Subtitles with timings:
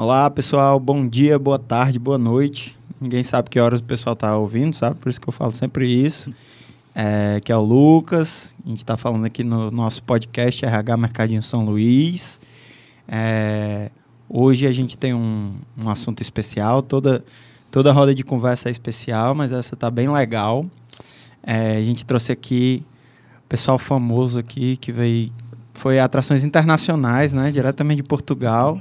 [0.00, 0.78] Olá, pessoal.
[0.78, 2.78] Bom dia, boa tarde, boa noite.
[3.00, 4.94] Ninguém sabe que horas o pessoal está ouvindo, sabe?
[4.94, 6.32] Por isso que eu falo sempre isso.
[6.94, 8.54] É, que é o Lucas.
[8.64, 12.40] A gente está falando aqui no nosso podcast RH Mercadinho São Luís.
[13.08, 13.90] É,
[14.28, 16.80] hoje a gente tem um, um assunto especial.
[16.80, 17.24] Toda,
[17.68, 20.64] toda roda de conversa é especial, mas essa está bem legal.
[21.42, 22.84] É, a gente trouxe aqui
[23.48, 25.32] pessoal famoso aqui que veio
[25.74, 27.50] foi atrações internacionais, né?
[27.50, 28.80] Diretamente de Portugal.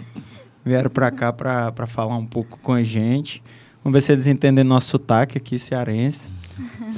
[0.67, 3.41] Vieram para cá para falar um pouco com a gente.
[3.81, 6.33] Vamos ver se eles entendem nosso sotaque aqui, cearense.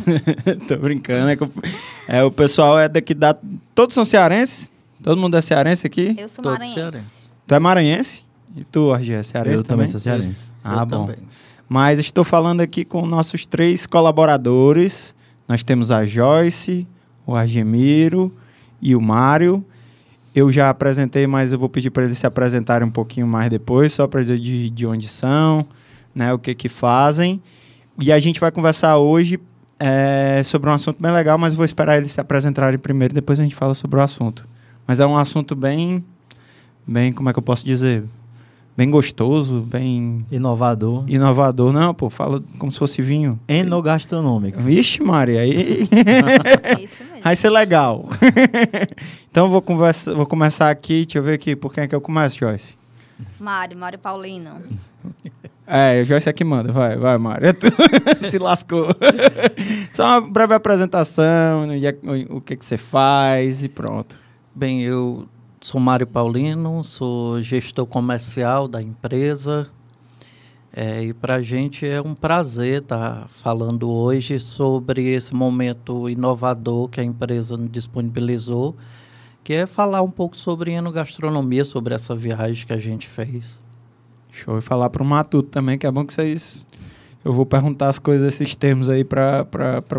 [0.67, 1.29] Tô brincando.
[2.07, 3.35] É, é, o pessoal é daqui da.
[3.75, 4.71] Todos são cearenses?
[5.03, 6.15] Todo mundo é cearense aqui?
[6.17, 6.73] Eu sou maranhense.
[6.73, 7.31] Cearense.
[7.45, 8.25] Tu é maranhense?
[8.57, 9.85] E tu, Argê, é cearense Eu também?
[9.85, 10.47] também sou cearense.
[10.63, 11.05] Ah, Eu bom.
[11.05, 11.19] Também.
[11.67, 15.13] Mas estou falando aqui com nossos três colaboradores.
[15.47, 16.87] Nós temos a Joyce,
[17.23, 18.33] o Argemiro
[18.81, 19.63] e o Mário.
[20.33, 23.93] Eu já apresentei, mas eu vou pedir para eles se apresentarem um pouquinho mais depois,
[23.93, 25.65] só para dizer de, de onde são,
[26.13, 27.41] né, o que que fazem.
[27.97, 29.39] E a gente vai conversar hoje
[29.79, 33.43] é, sobre um assunto bem legal, mas vou esperar eles se apresentarem primeiro, depois a
[33.43, 34.47] gente fala sobre o assunto.
[34.85, 36.03] Mas é um assunto bem,
[36.85, 38.03] bem, como é que eu posso dizer?
[38.79, 40.25] Bem gostoso, bem...
[40.31, 41.03] Inovador.
[41.05, 43.37] Inovador, não, pô, fala como se fosse vinho.
[43.45, 44.61] Enogastronômico.
[44.61, 45.89] Vixe, Maria, aí...
[46.63, 47.21] é isso mesmo.
[47.21, 48.07] Vai ser legal.
[49.29, 51.99] então, vou, conversa, vou começar aqui, deixa eu ver aqui, por quem é que eu
[51.99, 52.73] começo, Joyce?
[53.37, 54.61] Mário, Mário Paulino.
[55.71, 57.49] É, Joyce é que manda, vai, vai, Mário.
[58.27, 58.87] Se lascou.
[59.93, 61.67] Só uma breve apresentação,
[62.31, 64.17] o que, que você faz e pronto.
[64.55, 65.27] Bem, eu
[65.69, 69.69] sou Mário Paulino, sou gestor comercial da empresa.
[70.73, 76.09] É, e para a gente é um prazer estar tá falando hoje sobre esse momento
[76.09, 78.75] inovador que a empresa disponibilizou,
[79.43, 83.61] que é falar um pouco sobre enogastronomia, sobre essa viagem que a gente fez.
[84.31, 84.57] Show.
[84.57, 86.65] E falar para o Matuto também, que é bom que vocês
[87.23, 89.45] eu vou perguntar as coisas, esses termos aí, para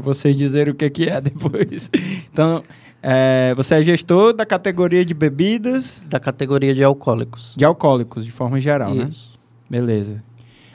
[0.03, 1.89] vocês dizerem o que, que é depois.
[2.33, 2.61] Então,
[3.03, 6.03] é, você é gestor da categoria de bebidas?
[6.07, 7.55] Da categoria de alcoólicos.
[7.57, 8.99] De alcoólicos, de forma geral, Isso.
[8.99, 9.09] né?
[9.11, 9.39] Isso.
[9.69, 10.23] Beleza.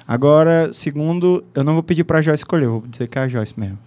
[0.08, 3.28] Agora, segundo, eu não vou pedir para a Joyce escolher, vou dizer que é a
[3.28, 3.78] Joyce mesmo.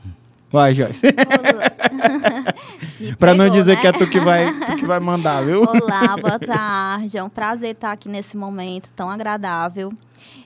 [0.51, 1.03] Vai, Joyce.
[3.19, 3.81] para não dizer né?
[3.81, 5.63] que é tu que, vai, tu que vai mandar, viu?
[5.63, 7.19] Olá, boa tarde.
[7.19, 9.93] É um prazer estar aqui nesse momento tão agradável.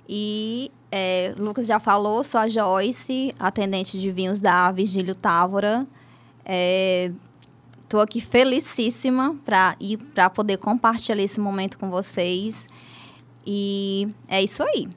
[0.08, 5.86] E é, Lucas já falou, sou a Joyce, atendente de vinhos da Virgílio Távora.
[6.44, 7.12] É,
[7.92, 12.66] Estou aqui felicíssima para ir para poder compartilhar esse momento com vocês.
[13.46, 14.88] E é isso aí.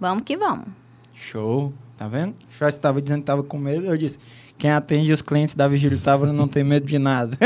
[0.00, 0.66] Vamos que vamos.
[1.14, 1.72] Show.
[1.96, 2.32] Tá vendo?
[2.32, 3.86] O estava dizendo que estava com medo.
[3.86, 4.18] Eu disse:
[4.58, 7.38] quem atende os clientes da Vigília Távora não tem medo de nada.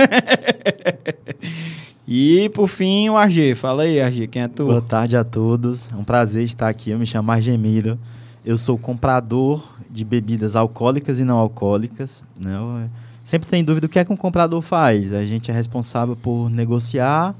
[2.09, 3.57] e por fim, o AG.
[3.57, 4.65] Fala aí, AG, quem é tu?
[4.65, 5.87] Boa tarde a todos.
[5.93, 6.93] É um prazer estar aqui.
[6.93, 7.99] Eu me chamo Argemiro.
[8.43, 12.25] Eu sou comprador de bebidas alcoólicas e não alcoólicas.
[12.41, 12.57] Né?
[12.57, 12.89] Eu,
[13.29, 15.13] sempre tem dúvida o que é que um comprador faz.
[15.13, 17.35] A gente é responsável por negociar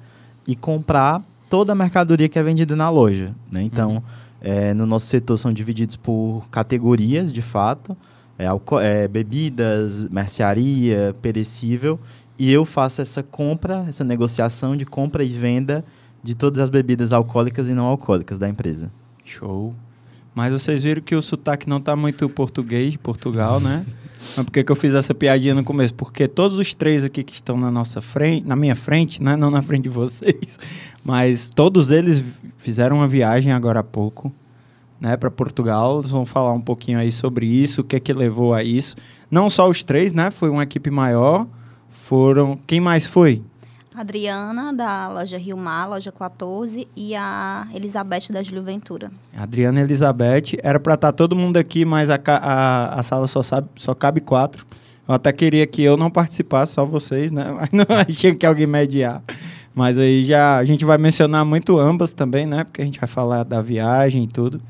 [0.47, 3.35] e comprar toda a mercadoria que é vendida na loja.
[3.51, 3.63] Né?
[3.63, 4.03] Então, uhum.
[4.43, 7.97] é, no nosso setor são divididos por categorias, de fato.
[8.39, 8.45] É,
[8.83, 11.99] é, bebidas, mercearia, perecível.
[12.39, 15.83] E eu faço essa compra, essa negociação de compra e venda
[16.23, 18.93] de todas as bebidas alcoólicas e não alcoólicas da empresa.
[19.25, 19.75] Show.
[20.35, 23.87] Mas vocês viram que o sotaque não está muito português de Portugal, né?
[24.37, 25.95] Mas por que, que eu fiz essa piadinha no começo?
[25.95, 29.37] Porque todos os três aqui que estão na nossa frente, na minha frente, né?
[29.37, 30.59] não na frente de vocês,
[31.05, 32.25] mas todos eles
[32.57, 34.33] fizeram uma viagem agora há pouco,
[35.01, 36.01] né, para Portugal.
[36.01, 38.97] Eles vão falar um pouquinho aí sobre isso, o que é que levou a isso.
[39.31, 40.31] Não só os três, né?
[40.31, 41.47] Foi uma equipe maior.
[41.91, 42.59] Foram.
[42.67, 43.43] Quem mais foi?
[43.99, 49.11] Adriana, da loja Rio Mar, loja 14, e a Elizabeth da Júlio Ventura.
[49.37, 50.57] Adriana e Elizabeth.
[50.63, 53.97] Era para estar tá todo mundo aqui, mas a, a, a sala só, sabe, só
[53.97, 54.65] cabe quatro.
[55.09, 57.47] Eu até queria que eu não participasse, só vocês, né?
[57.59, 59.23] Mas não tinha que alguém mediar.
[59.75, 62.65] Mas aí já a gente vai mencionar muito ambas também, né?
[62.65, 64.61] Porque a gente vai falar da viagem e tudo.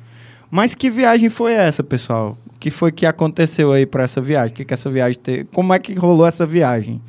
[0.50, 2.38] Mas que viagem foi essa, pessoal?
[2.54, 4.54] O que foi que aconteceu aí para essa viagem?
[4.54, 5.44] Que que essa viagem teve?
[5.52, 7.02] Como é que rolou essa viagem?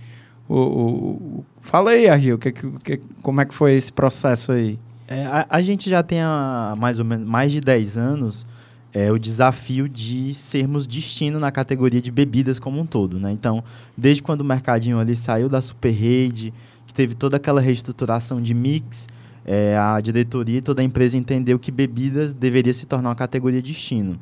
[0.48, 4.80] O, o, Fala aí, Argil, que, que, como é que foi esse processo aí?
[5.08, 8.46] É, a, a, gente já tem há mais ou menos mais de 10 anos
[8.94, 13.20] é, o desafio de sermos destino na categoria de bebidas como um todo.
[13.20, 13.32] Né?
[13.32, 13.64] Então,
[13.98, 16.54] desde quando o mercadinho ali saiu da super rede,
[16.88, 19.08] que teve toda aquela reestruturação de mix,
[19.46, 23.62] é, a diretoria e toda a empresa entendeu que bebidas deveria se tornar uma categoria
[23.62, 24.20] destino.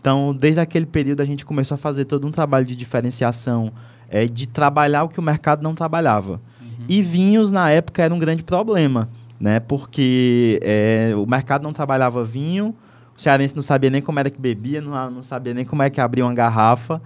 [0.00, 3.72] Então, desde aquele período, a gente começou a fazer todo um trabalho de diferenciação,
[4.08, 6.40] é, de trabalhar o que o mercado não trabalhava.
[6.88, 9.08] E vinhos, na época, era um grande problema.
[9.38, 9.60] né?
[9.60, 12.74] Porque é, o mercado não trabalhava vinho,
[13.16, 15.90] o cearense não sabia nem como era que bebia, não, não sabia nem como é
[15.90, 17.00] que abria uma garrafa.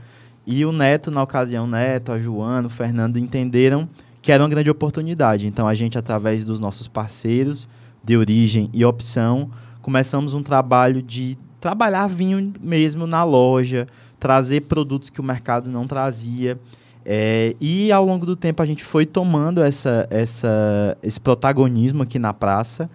[0.47, 3.88] E o Neto, na ocasião, Neto, a Joana, o Fernando entenderam
[4.23, 5.47] que era uma grande oportunidade.
[5.47, 7.69] Então, a gente, através dos nossos parceiros
[8.03, 9.50] de origem e opção,
[9.82, 13.87] começamos um trabalho de trabalhar vinho mesmo na loja,
[14.19, 16.59] trazer produtos que o mercado não trazia.
[17.10, 22.19] É, e ao longo do tempo a gente foi tomando essa, essa, esse protagonismo aqui
[22.19, 22.90] na praça.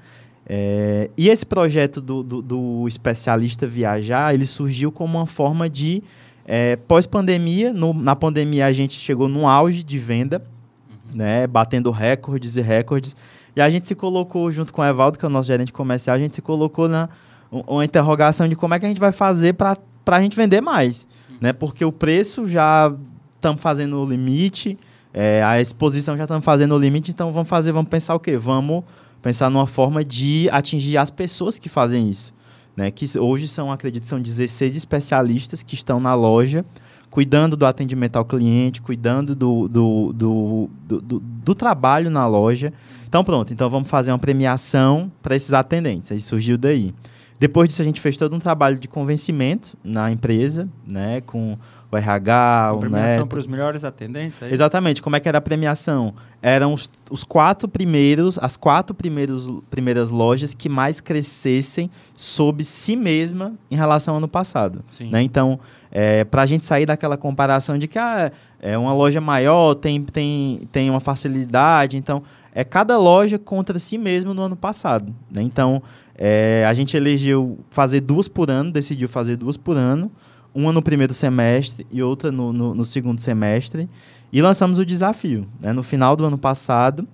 [0.46, 6.04] É, e esse projeto do, do, do, especialista viajar, ele surgiu como uma forma de
[6.46, 7.74] é, pós-pandemia.
[7.74, 10.46] Na pandemia a gente chegou num auge de venda,
[10.88, 11.18] uhum.
[11.18, 13.16] né, batendo recordes e recordes.
[13.56, 16.16] E a gente se colocou junto com o Evaldo, que é o nosso gerente comercial,
[16.16, 17.10] a gente se colocou na
[17.50, 19.78] uma interrogação de como é que a gente vai fazer para
[20.08, 21.38] a gente vender mais, uhum.
[21.42, 21.54] né?
[21.54, 22.92] Porque o preço já
[23.44, 24.78] estamos fazendo o limite,
[25.14, 28.38] é, a exposição já estamos fazendo o limite, então vamos fazer, vamos pensar o quê?
[28.38, 28.84] Vamos
[29.22, 32.34] pensar numa forma de atingir as pessoas que fazem isso.
[32.76, 32.90] Né?
[32.90, 36.66] Que hoje são, acredito, são 16 especialistas que estão na loja,
[37.12, 42.74] cuidando do atendimento ao cliente, cuidando do, do, do, do, do, trabalho na loja.
[43.08, 46.12] Então, pronto, então vamos fazer uma premiação para esses atendentes.
[46.12, 46.94] Aí surgiu daí.
[47.40, 51.58] Depois disso, a gente fez todo um trabalho de convencimento na empresa, né, com
[51.96, 54.42] o RH, a o premiação para os melhores atendentes?
[54.42, 55.02] É Exatamente.
[55.02, 56.14] Como é que era a premiação?
[56.42, 62.96] Eram os, os quatro primeiros, as quatro primeiros, primeiras lojas que mais crescessem sob si
[62.96, 64.84] mesma em relação ao ano passado.
[65.00, 65.22] Né?
[65.22, 65.60] Então,
[65.92, 70.02] é, para a gente sair daquela comparação de que ah, é uma loja maior, tem,
[70.04, 72.24] tem, tem uma facilidade, então
[72.54, 75.14] é cada loja contra si mesmo no ano passado.
[75.32, 75.42] Né?
[75.42, 75.82] Então,
[76.16, 80.12] é, a gente elegeu fazer duas por ano, decidiu fazer duas por ano
[80.54, 83.90] uma no primeiro semestre e outra no, no, no segundo semestre.
[84.32, 85.48] E lançamos o desafio.
[85.60, 85.74] Né?
[85.74, 87.08] No final do ano passado,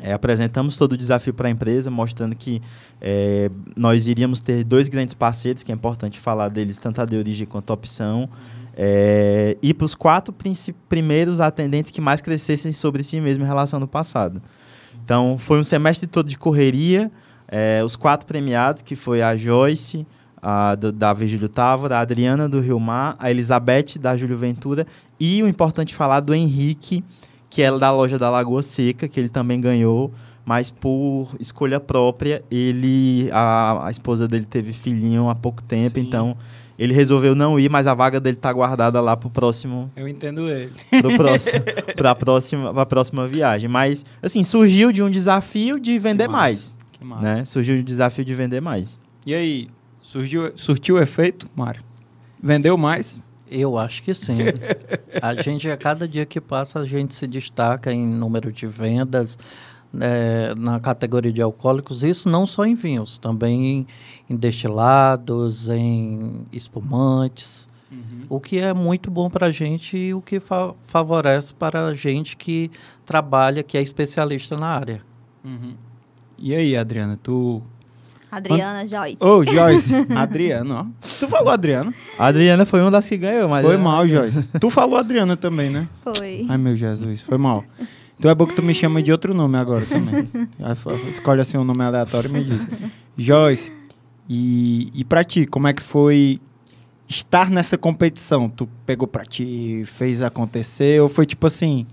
[0.00, 2.60] é, apresentamos todo o desafio para a empresa, mostrando que
[3.00, 7.16] é, nós iríamos ter dois grandes parceiros, que é importante falar deles, tanto a de
[7.16, 8.28] origem quanto a opção,
[8.76, 10.34] é, e para os quatro
[10.88, 14.42] primeiros atendentes que mais crescessem sobre si mesmo em relação ao passado.
[15.04, 17.10] Então, foi um semestre todo de correria,
[17.46, 20.04] é, os quatro premiados, que foi a Joyce,
[20.44, 24.86] a do, da Virgílio Távora, a Adriana do Rio Mar, a Elizabeth da Júlio Ventura
[25.18, 27.02] e o importante falar do Henrique,
[27.48, 30.12] que é da loja da Lagoa Seca, que ele também ganhou,
[30.44, 36.06] mas por escolha própria, ele a, a esposa dele teve filhinho há pouco tempo, Sim.
[36.06, 36.36] então
[36.78, 39.90] ele resolveu não ir, mas a vaga dele tá guardada lá pro próximo.
[39.96, 40.72] Eu entendo ele.
[41.00, 41.60] Pro próximo,
[41.96, 43.68] pra próxima, pra próxima viagem.
[43.68, 46.76] Mas, assim, surgiu de um desafio de vender mais.
[46.92, 47.22] Que massa.
[47.22, 47.44] Né?
[47.44, 48.98] Surgiu o desafio de vender mais.
[49.24, 49.68] E aí,
[50.04, 51.82] Surgiu, surtiu efeito, Mário?
[52.40, 53.18] Vendeu mais?
[53.50, 54.36] Eu acho que sim.
[55.20, 59.38] a gente, a cada dia que passa, a gente se destaca em número de vendas
[59.98, 62.04] é, na categoria de alcoólicos.
[62.04, 63.86] Isso não só em vinhos, também
[64.28, 67.66] em, destilados, em espumantes.
[67.90, 68.26] Uhum.
[68.28, 71.94] O que é muito bom para a gente e o que fa favorece para a
[71.94, 72.70] gente que
[73.06, 75.00] trabalha, que é especialista na área.
[75.42, 75.74] Uhum.
[76.36, 77.62] E aí, Adriana, tu
[78.36, 78.88] Adriana Quando...
[78.88, 79.16] Joyce.
[79.20, 79.94] Ô, oh, Joyce.
[80.16, 80.86] Adriana, ó.
[81.00, 81.94] Tu falou Adriana.
[82.18, 83.64] A Adriana foi uma das que ganhou, mas.
[83.64, 84.48] Foi mal, Joyce.
[84.60, 85.88] tu falou Adriana também, né?
[86.02, 86.46] Foi.
[86.48, 87.64] Ai, meu Jesus, foi mal.
[88.18, 90.28] Então é bom que tu me chama de outro nome agora também.
[91.10, 92.66] Escolhe assim um nome aleatório e me diz.
[93.16, 93.72] Joyce,
[94.28, 96.40] e, e pra ti, como é que foi
[97.08, 98.48] estar nessa competição?
[98.48, 101.86] Tu pegou pra ti, fez acontecer, ou foi tipo assim.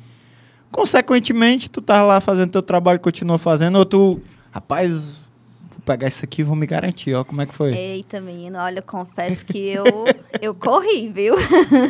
[0.71, 5.21] Consequentemente, tu tava lá fazendo teu trabalho, continuou fazendo, ou tu, rapaz,
[5.85, 7.73] pegar isso aqui e vou me garantir, ó, como é que foi?
[7.73, 9.85] Eita, menino, olha, confesso que eu,
[10.41, 11.35] eu corri, viu?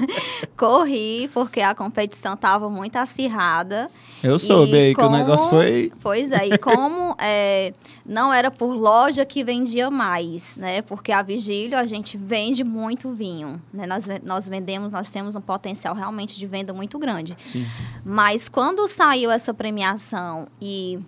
[0.57, 3.89] corri, porque a competição tava muito acirrada.
[4.23, 5.91] Eu soube aí como, que o negócio foi...
[6.01, 7.73] Pois é, e como é,
[8.05, 10.81] não era por loja que vendia mais, né?
[10.83, 13.85] Porque a Vigílio a gente vende muito vinho, né?
[13.85, 17.35] Nós, nós vendemos, nós temos um potencial realmente de venda muito grande.
[17.43, 17.65] Sim.
[18.05, 20.99] Mas quando saiu essa premiação e...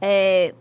[0.00, 0.54] É,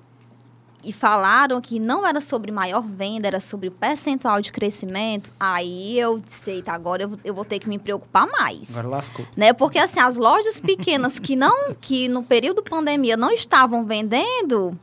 [0.86, 6.00] e falaram que não era sobre maior venda, era sobre o percentual de crescimento, aí
[6.00, 8.70] eu disse, eita, agora eu, eu vou ter que me preocupar mais.
[8.70, 9.26] Agora lascou.
[9.36, 9.52] Né?
[9.52, 14.78] Porque assim, as lojas pequenas que não que no período pandemia não estavam vendendo,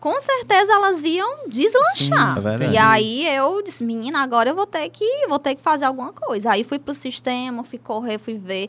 [0.00, 2.34] com certeza elas iam deslanchar.
[2.40, 5.62] Sim, é e aí eu disse, menina, agora eu vou ter que vou ter que
[5.62, 6.52] fazer alguma coisa.
[6.52, 8.68] Aí fui pro sistema, fui correr, fui ver.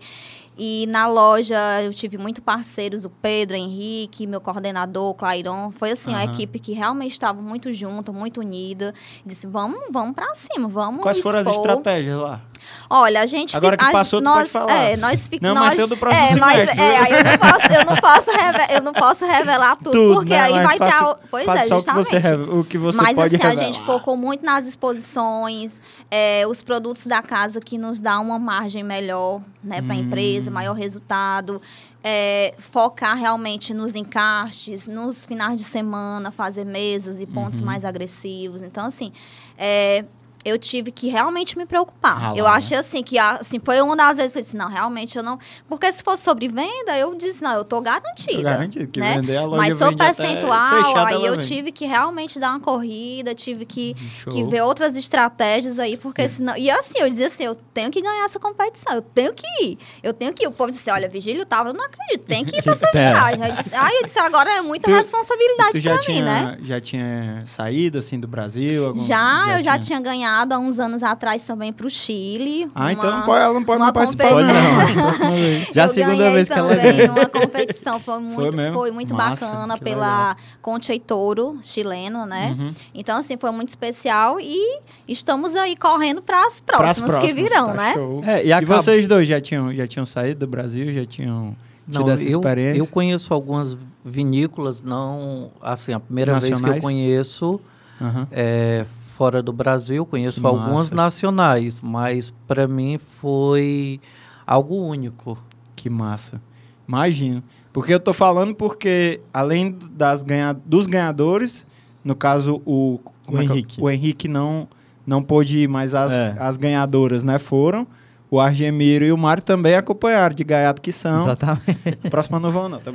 [0.57, 5.71] E na loja eu tive muito parceiros, o Pedro, o Henrique, meu coordenador, o Clairon.
[5.71, 6.17] Foi assim, uhum.
[6.17, 8.93] uma equipe que realmente estava muito junta, muito unida.
[9.25, 11.33] disse, vamos, vamos para cima, vamos Quais expor.
[11.33, 12.41] foram as estratégias lá?
[12.89, 14.73] Olha, a gente Agora fica- que a- passou, tu nós, pode falar.
[14.73, 16.81] É, nós fica, Não, nós, mas do próximo é, mas, semestre.
[16.81, 20.13] é, aí eu não posso, eu não posso, reve- eu não posso revelar tudo, Tudo,
[20.15, 20.41] porque né?
[20.41, 21.15] aí vai faça- estar.
[21.29, 22.49] Pois é, só o que você justamente.
[22.51, 23.65] o que você Mas pode assim, a revelar.
[23.73, 28.83] gente focou muito nas exposições, é, os produtos da casa que nos dá uma margem
[28.83, 30.01] melhor né, para a Hum.
[30.01, 31.61] empresa, maior resultado.
[32.03, 37.67] é, focar realmente nos encaixes, nos finais de semana, fazer mesas e pontos Uhum.
[37.67, 38.63] mais agressivos.
[38.63, 39.11] Então, assim,
[39.55, 40.03] é,
[40.43, 42.17] eu tive que realmente me preocupar.
[42.17, 42.49] Ah lá, eu né?
[42.51, 45.37] achei assim que assim, foi uma das vezes que eu disse, não, realmente eu não.
[45.69, 48.33] Porque se fosse sobre venda, eu disse, não, eu tô garantida.
[48.37, 49.15] Tô garantido que né?
[49.19, 53.33] vender a loja Mas sobre até percentual, aí eu tive que realmente dar uma corrida,
[53.35, 54.33] tive que, Show.
[54.33, 56.57] que ver outras estratégias aí, porque senão.
[56.57, 59.77] E assim, eu dizia assim, eu tenho que ganhar essa competição, eu tenho que ir.
[60.01, 60.47] Eu tenho que ir.
[60.47, 63.11] O povo disse, olha, Vigílio Tava, eu não acredito, tem que ir pra essa É.
[63.11, 63.43] viagem.
[63.43, 66.17] Aí eu disse, aí eu disse, agora é muita Tu- responsabilidade Tu já pra tinha,
[66.17, 66.57] mim, né?
[66.63, 68.87] já tinha saído, assim, do Brasil?
[68.87, 72.69] algum- Já, eu já tinha ganhado há uns anos atrás também pro Chile.
[72.73, 75.65] Ah, uma- então não pode, ela não pode uma mais participar, competi- não.
[75.75, 77.11] Já a eu segunda ganhei vez que ela também ganha.
[77.11, 78.73] uma competição, foi muito, mesmo?
[78.73, 82.55] foi muito Massa, bacana pela Conte Toro, chileno, né?
[82.59, 82.73] Uhum.
[82.93, 87.73] Então, assim, foi muito especial e estamos aí correndo para as próximas, que virão, tá
[87.73, 87.93] né?
[88.25, 90.91] É, e E acaba- vocês dois já tinham, já tinham saído do Brasil?
[90.93, 91.55] Já tinham
[91.89, 92.79] tido Não, essa eu, experiência?
[92.79, 96.75] eu conheço algumas vinícolas, não assim, a primeira vez que Nacionais?
[96.77, 97.61] eu conheço
[98.01, 98.27] Aham.
[98.31, 98.85] é
[99.21, 100.95] fora do Brasil, conheço Que algumas massa.
[100.95, 103.99] nacionais, mas para mim foi
[104.47, 105.37] algo único.
[105.75, 106.41] Que massa.
[106.87, 107.43] Imagino.
[107.71, 110.53] Porque eu tô falando porque, além das ganha...
[110.65, 111.67] dos ganhadores,
[112.03, 113.43] no caso, o, é que é?
[113.43, 113.79] Henrique.
[113.79, 114.67] o Henrique não,
[115.05, 116.35] não pôde ir, mas as, É.
[116.39, 117.85] as ganhadoras né, foram.
[118.31, 121.19] O Argemiro e o Mário também acompanharam, de gaiato que são.
[121.19, 121.97] Exatamente.
[122.09, 122.79] Próxima não vão, não.
[122.79, 122.89] Tá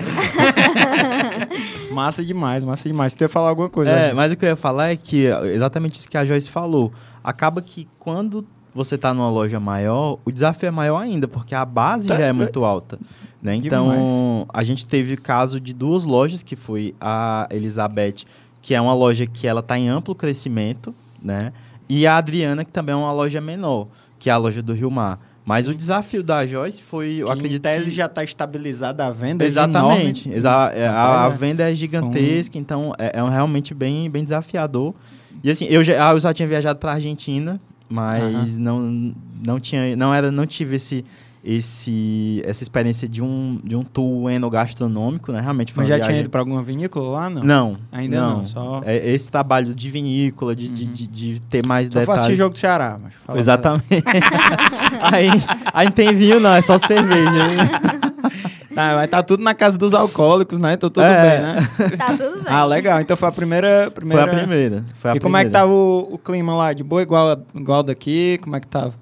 [1.93, 3.15] massa demais, massa demais.
[3.15, 3.91] Tu ia falar alguma coisa?
[3.91, 6.91] É, mas o que eu ia falar é que exatamente isso que a Joyce falou.
[7.23, 11.67] Acaba que quando você tá numa loja maior, o desafio é maior ainda, porque a
[11.67, 12.33] base Tá, já é é.
[12.33, 12.99] muito alta.
[13.43, 13.57] Né?
[13.57, 18.25] Então, a gente teve caso de duas lojas, que foi a Elizabeth,
[18.63, 21.53] que é uma loja que ela tá em amplo crescimento, né?
[21.89, 23.87] E a Adriana, que também é uma loja menor,
[24.19, 25.21] que é a loja do Rio Mar.
[25.47, 27.97] Mas o desafio da Joyce foi, eu Que acredito em tese que...
[27.97, 29.45] já está estabilizada a venda.
[29.45, 30.29] é Exatamente.
[30.35, 30.51] é, a,
[30.91, 31.37] a Rapaz, é.
[31.47, 34.93] venda é gigantesca, então é, é um realmente bem, bem desafiador.
[35.45, 39.15] E assim, eu já, ah, eu já tinha viajado para Argentina, mas não,
[39.47, 41.05] não tinha, não era, não tive esse,
[41.49, 45.41] esse, essa experiência de um, de um tour enogastronômico, né?
[45.41, 47.43] Realmente foi Mas uma já tinha viagem- ido para alguma vinícola lá, não?
[47.45, 50.93] Não, Ainda não, só- É esse trabalho de vinícola, de, de, Uhum.
[50.93, 52.39] de, de ter mais Só faço detalhes.
[52.39, 53.87] jogo do Ceará, mas fala Exatamente.
[55.01, 55.29] aí,
[55.73, 57.31] aí não tem vinho, não, é só cerveja.
[58.75, 60.75] Tá, vai estar tudo na casa dos alcoólicos, né?
[60.75, 61.31] Então tudo É.
[61.31, 61.69] bem, né?
[61.97, 62.53] Tá tudo bem.
[62.53, 63.01] Ah, legal.
[63.01, 63.85] Então foi a primeira.
[63.85, 64.25] Foi primeira...
[64.25, 64.85] a primeira.
[64.99, 65.51] Foi a E como é que primeira.
[65.67, 66.75] tava o, o clima lá?
[66.75, 68.39] De boa, igual, igual daqui?
[68.43, 68.93] Como é que tava?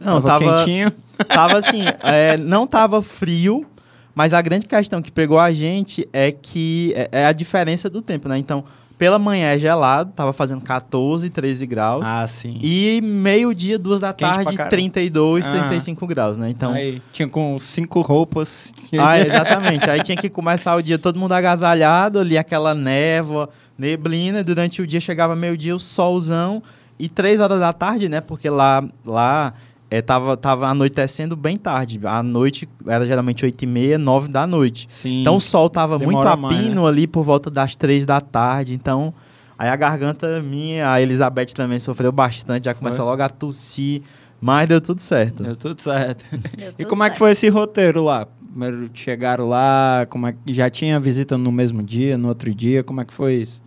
[0.00, 0.92] Não, tava, quentinho?
[1.28, 3.66] tava assim, é, não tava frio,
[4.14, 8.00] mas a grande questão que pegou a gente é que é, é a diferença do
[8.00, 8.38] tempo, né?
[8.38, 8.64] Então,
[9.00, 12.06] pela manhã é gelado, tava fazendo 14, 13 graus.
[12.06, 12.58] Ah, sim.
[12.62, 14.68] E meio-dia, duas da Quente tarde, caramba.
[14.76, 15.50] 32, Ah.
[15.50, 16.50] 35 graus, né?
[16.50, 16.72] Então.
[16.72, 18.74] Aí, tinha com cinco roupas.
[18.98, 19.88] Ah, exatamente.
[19.88, 24.44] Aí tinha que começar o dia todo mundo agasalhado, ali aquela névoa, neblina.
[24.44, 26.62] Durante o dia chegava meio-dia, o solzão.
[26.98, 28.20] E três horas da tarde, né?
[28.20, 29.54] Porque lá, lá
[29.90, 32.00] é, tava, tava anoitecendo bem tarde.
[32.04, 34.86] A noite era geralmente 8 e meia, 9 da noite.
[34.88, 35.22] Sim.
[35.22, 36.62] Então o sol tava muito Demora a mais, né?
[36.62, 38.72] pino ali por volta das três da tarde.
[38.72, 39.12] Então,
[39.58, 43.10] aí a garganta minha, a Elizabeth também sofreu bastante, já começou Foi?
[43.10, 44.02] logo a tossir.
[44.40, 45.42] Mas deu tudo certo.
[45.42, 46.24] Deu tudo certo.
[46.56, 47.18] Deu E tudo como é que certo.
[47.18, 48.26] foi esse roteiro lá?
[48.50, 52.82] Primeiro chegaram lá, como é que já tinha visita no mesmo dia, no outro dia,
[52.82, 53.60] como é que foi isso?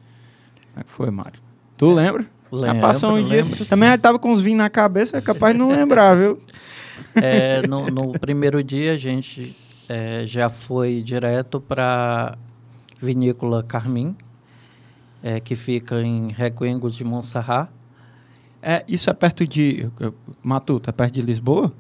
[0.74, 1.40] Como é que foi, Mário?
[1.78, 2.26] Tu lembra?
[2.54, 3.44] Lembro, passou um dia.
[3.44, 3.98] lembro, Também sim.
[3.98, 6.40] tava com uns vinhos na cabeça, é capaz de não lembrar, viu?
[7.16, 9.56] É, no, no primeiro dia a gente
[9.88, 12.36] é, já foi direto para
[13.00, 14.16] vinícola Carmim,
[15.22, 17.70] é, que fica em Requengos de Montserrat.
[18.62, 19.88] É, isso é perto de.
[20.42, 21.72] Matuto, é perto de Lisboa?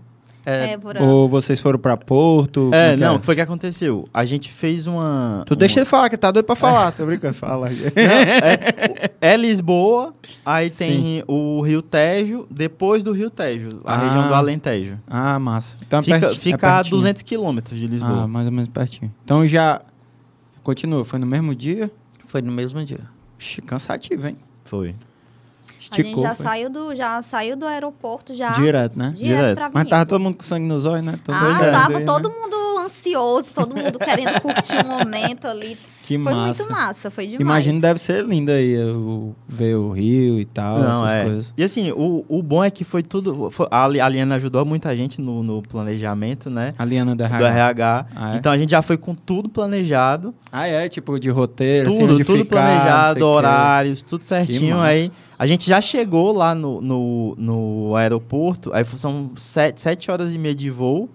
[0.46, 2.70] É, por Ou vocês foram pra Porto?
[2.74, 4.08] É, que não, o que foi que aconteceu?
[4.14, 5.44] A gente fez uma.
[5.48, 5.82] Tu deixa uma...
[5.84, 6.92] ele falar, que tá doido pra falar.
[6.92, 7.70] Tô brincando, fala.
[9.22, 10.14] É Lisboa,
[10.46, 13.98] aí tem o Rio Tejo, depois do Rio Tejo, a Ah.
[14.00, 15.00] região do Alentejo.
[15.08, 15.76] ah, massa.
[15.86, 16.98] Então é Fica, perti- fica é a pertinho.
[16.98, 18.24] 200 quilômetros de Lisboa.
[18.24, 19.14] Ah, mais ou menos pertinho.
[19.24, 19.82] Então já.
[20.62, 21.92] Continua, foi no mesmo dia?
[22.26, 23.02] Foi no mesmo dia.
[23.40, 24.38] Ixi, cansativo, hein?
[24.64, 24.96] Foi.
[25.92, 26.24] A gente Esticou.
[26.24, 26.46] já foi.
[26.46, 29.12] saiu do, já saiu do aeroporto já Direto, né?
[29.16, 29.56] direto, Direto.
[29.56, 31.16] pra Mas tava todo mundo com sangue nos olhos, né?
[31.24, 32.36] Todo Ah, tava aí, todo né?
[32.36, 35.78] mundo ansioso, todo mundo querendo curtir o momento ali.
[36.06, 36.64] Que Foi massa.
[36.64, 37.42] muito massa, foi demais.
[37.42, 41.24] Imagino deve ser lindo aí o, ver o rio e tal, Não, essas é.
[41.24, 41.54] coisas.
[41.58, 43.50] E assim, o, o bom é que foi tudo.
[43.50, 46.74] foi- a a Liana ajudou muita gente no, no planejamento, né?
[46.78, 47.48] A Liana do Do RH.
[47.48, 48.06] RH.
[48.16, 48.38] Ah, é?
[48.38, 50.34] Então a gente já foi com tudo planejado.
[50.52, 50.90] Ah, é?
[50.90, 54.80] Tipo de roteiro, assim, tudo, onde tudo ficar, planejado, horários, tudo certinho.
[54.82, 60.34] Aí a gente já chegou lá no, no, no aeroporto, aí são sete, sete horas
[60.34, 61.10] e meia de voo.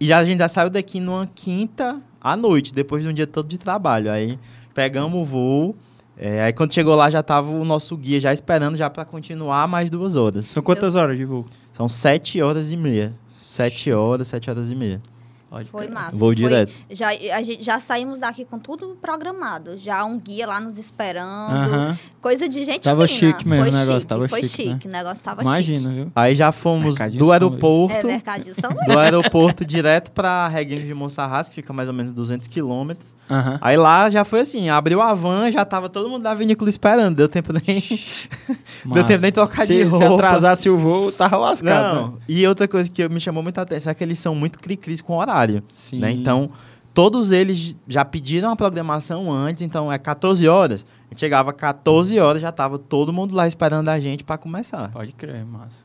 [0.00, 1.98] E já, a gente já saiu daqui numa quinta
[2.32, 4.10] à noite, depois de um dia todo de trabalho.
[4.10, 4.38] Aí
[4.74, 5.76] pegamos o voo.
[6.18, 9.68] é, aí quando chegou lá já tava o nosso guia já esperando já para continuar
[9.68, 10.46] mais duas horas.
[10.46, 11.46] São quantas horas de voo?
[11.72, 13.14] São sete horas e meia.
[13.36, 15.00] Sete horas, sete horas e meia.
[15.48, 16.10] Pode Foi massa.
[16.18, 16.72] Vou Foi- direto.
[16.90, 19.78] Já, a gente, já saímos daqui com tudo programado.
[19.78, 21.56] Já um guia lá nos esperando.
[21.72, 21.98] Aham.
[22.20, 23.20] Coisa de gente Tava fina.
[23.32, 24.72] chique mesmo foi o negócio, chique, tava foi chique, né?
[24.74, 24.88] chique.
[24.88, 25.94] O negócio tava Imagina, chique.
[25.94, 26.12] viu?
[26.16, 27.94] Aí já fomos Mercadinho do aeroporto.
[27.96, 28.86] É, mercadinho São Luís.
[28.86, 33.14] do aeroporto direto para Reguengos de Monserrat, que fica mais ou menos 200 quilômetros.
[33.30, 33.58] Aham.
[33.62, 37.14] Aí lá já foi assim, abriu a van, já tava todo mundo da vinícola esperando,
[37.14, 37.84] deu tempo nem,
[38.92, 40.14] deu tempo nem trocar se, de se roupa.
[40.26, 42.00] atrasasse o voo, tava lascado, né?
[42.02, 45.00] Não, e outra coisa que me chamou muita atenção é que eles são muito cri-cris
[45.00, 45.35] com horário,
[45.76, 45.98] Sim.
[46.00, 46.10] né?
[46.10, 46.50] Então,
[46.94, 50.86] todos eles já pediram a programação antes, então é 14 horas.
[51.06, 54.90] A gente chegava 14 horas, já tava todo mundo lá esperando a gente para começar.
[54.90, 55.84] Pode crer, massa.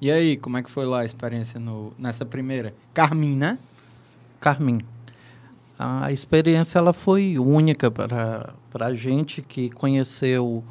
[0.00, 2.74] E aí, como é que foi lá a experiência no, nessa primeira?
[2.94, 3.58] Carmin, né?
[4.40, 4.80] Carmin.
[5.78, 10.64] A experiência ela foi única para a gente que conheceu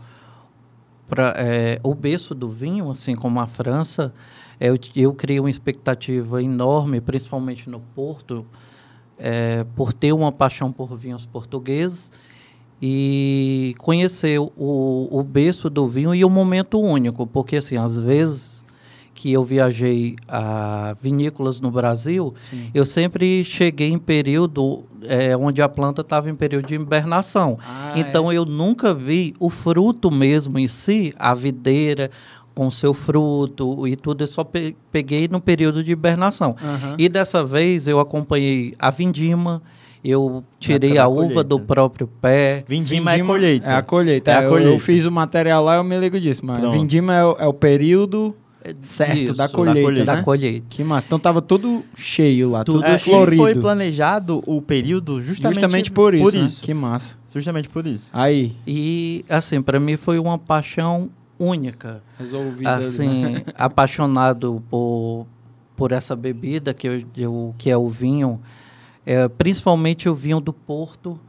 [1.07, 4.13] pra, é, o berço do vinho, assim como a França.
[4.59, 8.45] Eu, eu criei uma expectativa enorme, principalmente no Porto,
[9.17, 12.11] é, por ter uma paixão por vinhos portugueses
[12.81, 14.49] e conhecer o,
[15.11, 18.63] o berço do vinho e o momento único, porque assim, às vezes
[19.19, 22.71] que eu viajei a vinícolas no Brasil, Sim.
[22.73, 27.59] eu sempre cheguei em período é, onde a planta estava em período de hibernação.
[27.61, 32.09] Ah, então eu nunca vi o fruto mesmo em si, a videira
[32.59, 36.57] com seu fruto e tudo, eu só pe- peguei no período de hibernação.
[36.61, 36.65] é.
[36.65, 36.95] Aham.
[36.99, 39.61] E dessa vez eu acompanhei a vindima,
[40.03, 41.43] eu tirei a uva colheita.
[41.45, 42.65] do próprio pé.
[42.67, 43.65] Vindima, é colheita.
[43.65, 44.31] É a colheita.
[44.31, 44.79] É a Eu- Eu, colheita.
[44.83, 46.73] fiz o material lá, eu me ligo disso, mas Pronto.
[46.73, 48.35] vindima é o, é o período
[48.81, 50.11] certo Isso, da da colheita, colheita.
[50.11, 50.17] né?
[50.17, 50.65] Da colheita.
[50.69, 51.07] Que massa.
[51.07, 53.41] Então tava tudo cheio lá, tudo Tudo É, e florido.
[53.41, 56.39] foi planejado o período justamente, Justamente por isso, Por né?
[56.41, 56.61] isso.
[56.61, 57.15] Que massa.
[57.33, 58.09] Justamente por isso.
[58.11, 62.03] Aí, E assim, para mim foi uma paixão única.
[62.19, 62.67] resolvido.
[62.69, 65.25] assim, apaixonado por,
[65.75, 68.39] por essa bebida que, eu, eu- que é o vinho,
[69.05, 71.19] é, principalmente o vinho do Porto.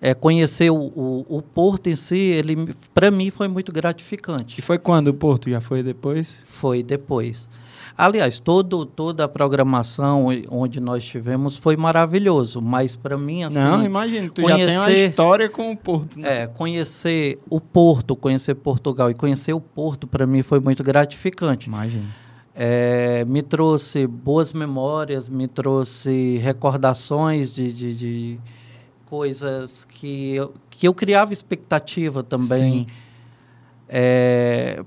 [0.00, 4.62] É, conhecer o, o, o Porto em si, ele para mim foi muito E gratificante.
[4.62, 5.50] foi quando o Porto?
[5.50, 6.32] Já foi depois?
[6.44, 7.48] Foi depois.
[8.00, 13.82] Aliás, todo, toda a programação onde nós tivemos foi maravilhoso, mas para mim assim, Não,
[13.84, 16.42] imagina, tu já tem uma conhecer- história com o Porto, né?
[16.42, 21.66] é, conhecer o Porto, conhecer Portugal e conhecer o Porto para mim foi muito gratificante.
[21.66, 22.04] Imagina.
[22.54, 28.40] É, me trouxe boas memórias, me trouxe recordações de, de, de
[29.06, 32.72] coisas que eu, que eu criava expectativa também.
[32.72, 32.86] Sim.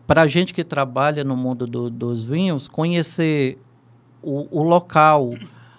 [0.08, 3.58] Para a gente que trabalha no mundo do- dos vinhos, conhecer
[4.22, 5.34] o, o local,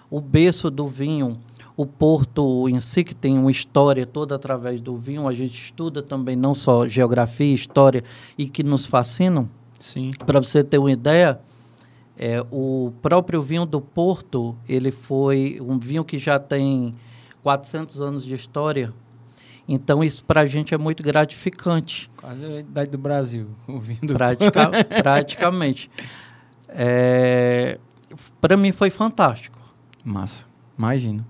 [0.09, 1.39] o berço do vinho,
[1.75, 6.01] o porto em si, que tem uma história toda através do vinho, a gente estuda
[6.03, 8.03] também não só geografia, história
[8.37, 9.49] e que nos fascinam.
[9.79, 10.11] Sim.
[10.25, 11.39] Para você ter uma ideia,
[12.17, 16.93] é, o próprio vinho do Porto, ele foi um vinho que já tem
[17.41, 18.93] 400 anos de história.
[19.67, 23.47] Então, isso para a gente é muito gratificante, Quase a idade do Brasil.
[23.67, 24.13] Ouvindo.
[24.13, 24.69] pratica,
[25.01, 25.89] praticamente.
[26.67, 27.79] É,
[28.41, 29.57] para mim foi fantástico.
[30.03, 30.45] Massa.
[30.77, 31.25] Imagina.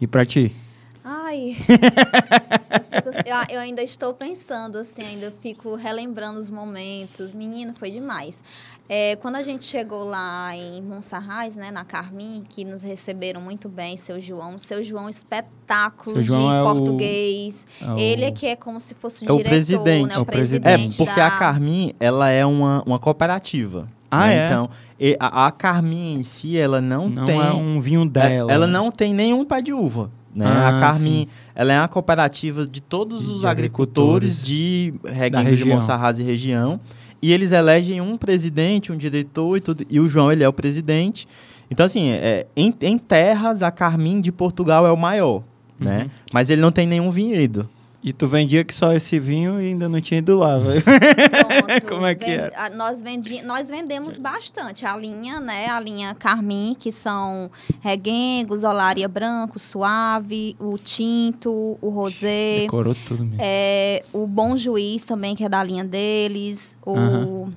[0.00, 0.54] E pra ti?
[1.04, 1.54] Ai.
[3.48, 7.32] eu, eu ainda estou pensando, assim, ainda fico relembrando os momentos.
[7.32, 8.42] Menino, foi demais.
[8.88, 13.68] É, quando a gente chegou lá em Monserrat, né, na Carmin, que nos receberam muito
[13.68, 14.58] bem, seu João.
[14.58, 17.66] Seu João, espetáculo Seu João de é o- português.
[17.82, 20.08] É o- Ele é que é como se fosse o É o diretor, presidente.
[20.08, 20.14] né?
[20.14, 20.66] É O, o presidente.
[20.66, 21.26] É, presidente porque da...
[21.26, 23.88] a Carmin, ela é uma, uma cooperativa.
[24.10, 24.36] Ah, né?
[24.36, 24.44] é?
[24.46, 27.38] Então, e a, a Carmin em si, ela não, Não tem...
[27.40, 28.52] é um vinho dela.
[28.52, 30.10] Ela não tem nenhum pé de uva.
[30.34, 30.44] Né?
[30.46, 35.44] Ah, a Carmin, ela é uma cooperativa de todos De os agricultores agricultores de Reguengos
[35.44, 35.68] de região.
[35.68, 36.80] Monserrat e região.
[37.22, 39.86] E eles elegem um presidente, um diretor e tudo.
[39.88, 41.26] E o João, ele é o presidente.
[41.70, 45.42] Então, assim, é, em, em terras, a Carmin de Portugal é o maior,
[45.78, 46.02] né?
[46.02, 46.10] Uhum.
[46.32, 47.68] Mas ele não tem nenhum vinhedo.
[48.06, 50.82] E tu vendia que só esse vinho e ainda não tinha ido lá, velho.
[51.88, 52.52] Como é que Ven- era?
[52.66, 55.68] a- Nós, vendi, nós vendemos bastante a linha, né?
[55.68, 62.60] A linha Carmim, que são reguengos, olaria branco, suave, o tinto, o rosé.
[62.60, 63.38] Decorou tudo mesmo.
[63.40, 66.76] É, o Bom Juiz também, que é da linha deles.
[66.84, 67.48] O.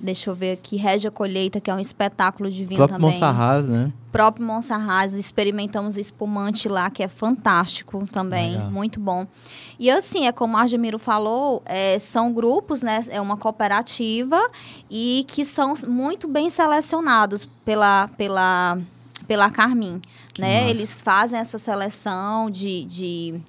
[0.00, 3.12] Deixa eu ver aqui, Régia Colheita, que é um espetáculo de O vinho próprio também.
[3.12, 3.92] Monsarraz, né?
[4.10, 8.70] próprio Monserrat, experimentamos o espumante lá, que é fantástico também, Legal.
[8.70, 9.24] muito bom.
[9.78, 13.04] E assim, é como a Argemiro falou, é, são grupos, né?
[13.08, 14.36] É uma cooperativa
[14.90, 18.78] e que são muito bem selecionados pela, pela,
[19.28, 20.00] pela Carmin.
[20.32, 20.60] Que Né?
[20.62, 20.70] massa.
[20.70, 23.40] Eles fazem essa seleção de- de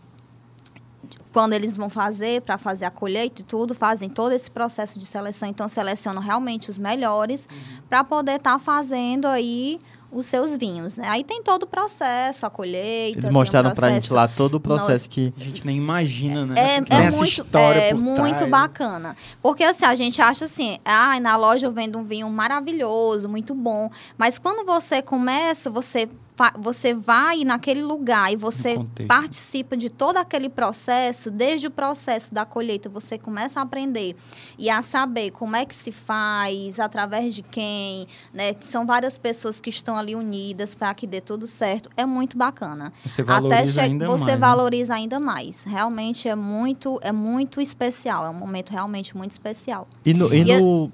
[1.33, 5.05] quando eles vão fazer para fazer a colheita e tudo, fazem todo esse processo de
[5.05, 7.47] seleção, então selecionam realmente os melhores
[7.89, 9.79] para poder estar fazendo aí
[10.11, 11.07] os seus vinhos, né?
[11.07, 13.17] Aí tem todo o processo, a colheita.
[13.19, 15.07] Eles mostraram pra gente processo- lá todo o processo Nossa.
[15.09, 15.33] que.
[15.39, 16.59] A gente nem imagina, né?
[16.59, 18.51] É, é essa muito, história é por muito trás.
[18.51, 19.15] bacana.
[19.41, 23.55] Porque assim, a gente acha assim, ah, na loja eu vendo um vinho maravilhoso, muito
[23.55, 23.89] bom.
[24.17, 26.09] Mas quando você começa, você,
[26.57, 28.75] você vai naquele lugar e você
[29.07, 34.15] participa de todo aquele processo, desde o processo da colheita, você começa a aprender
[34.57, 38.53] e a saber como é que se faz, através de quem, né?
[38.53, 41.89] Que são várias pessoas que estão ali unidas para que dê tudo certo.
[41.95, 42.91] É muito bacana.
[43.05, 44.33] Você Até valoriza che- ainda você mais.
[44.33, 44.37] né?
[44.39, 45.63] valoriza ainda mais.
[45.63, 48.25] Realmente é muito, é muito especial.
[48.25, 49.87] É um momento realmente muito especial.
[50.05, 50.91] E no, e E a- no,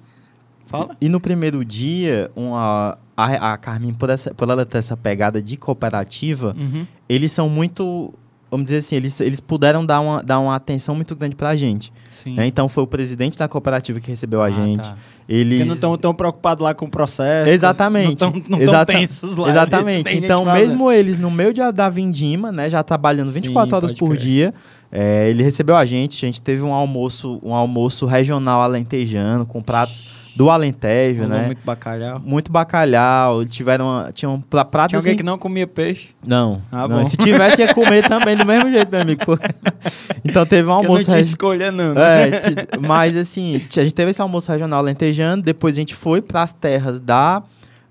[0.67, 0.95] Fala.
[1.01, 5.41] e no primeiro dia, uma, a, a Carmin, por, essa, por ela ter essa pegada
[5.41, 6.85] de cooperativa, Uhum.
[7.09, 8.13] eles são muito.
[8.49, 11.91] Vamos dizer assim, eles, eles puderam dar uma, dar uma atenção muito grande pra gente.
[12.23, 12.33] Sim.
[12.33, 12.47] né?
[12.47, 14.87] Então foi o presidente da cooperativa que recebeu a Ah, gente.
[14.87, 14.95] tá.
[15.27, 15.57] Eles.
[15.57, 17.49] Porque não estão tão preocupados lá com o processo.
[17.49, 18.21] Exatamente.
[18.21, 19.49] Não estão Exata- tensos lá.
[19.49, 20.09] Exatamente.
[20.13, 23.91] Gente Então, mesmo eles no meio de- da vindima, né, já trabalhando 24 Sim, horas
[23.91, 24.19] por crer.
[24.21, 24.53] dia,
[24.89, 26.25] é, ele recebeu a gente.
[26.25, 31.45] A gente teve um almoço, um almoço regional alentejano com pratos do Alentejo, né?
[31.47, 32.19] muito bacalhau.
[32.23, 36.09] Muito bacalhau, tiveram tinham pra- pratos Tinha alguém em- que não comia peixe.
[36.25, 36.99] Não, Ah, não.
[36.99, 37.05] bom.
[37.05, 39.21] Se tivesse ia comer também do mesmo jeito, meu amigo.
[40.23, 41.93] então teve um Porque não almoço tinha regi- escolha, não.
[41.93, 42.01] né?
[42.29, 46.43] é, mas assim, a gente teve esse almoço regional lentejano, depois a gente foi para
[46.43, 47.41] as terras da,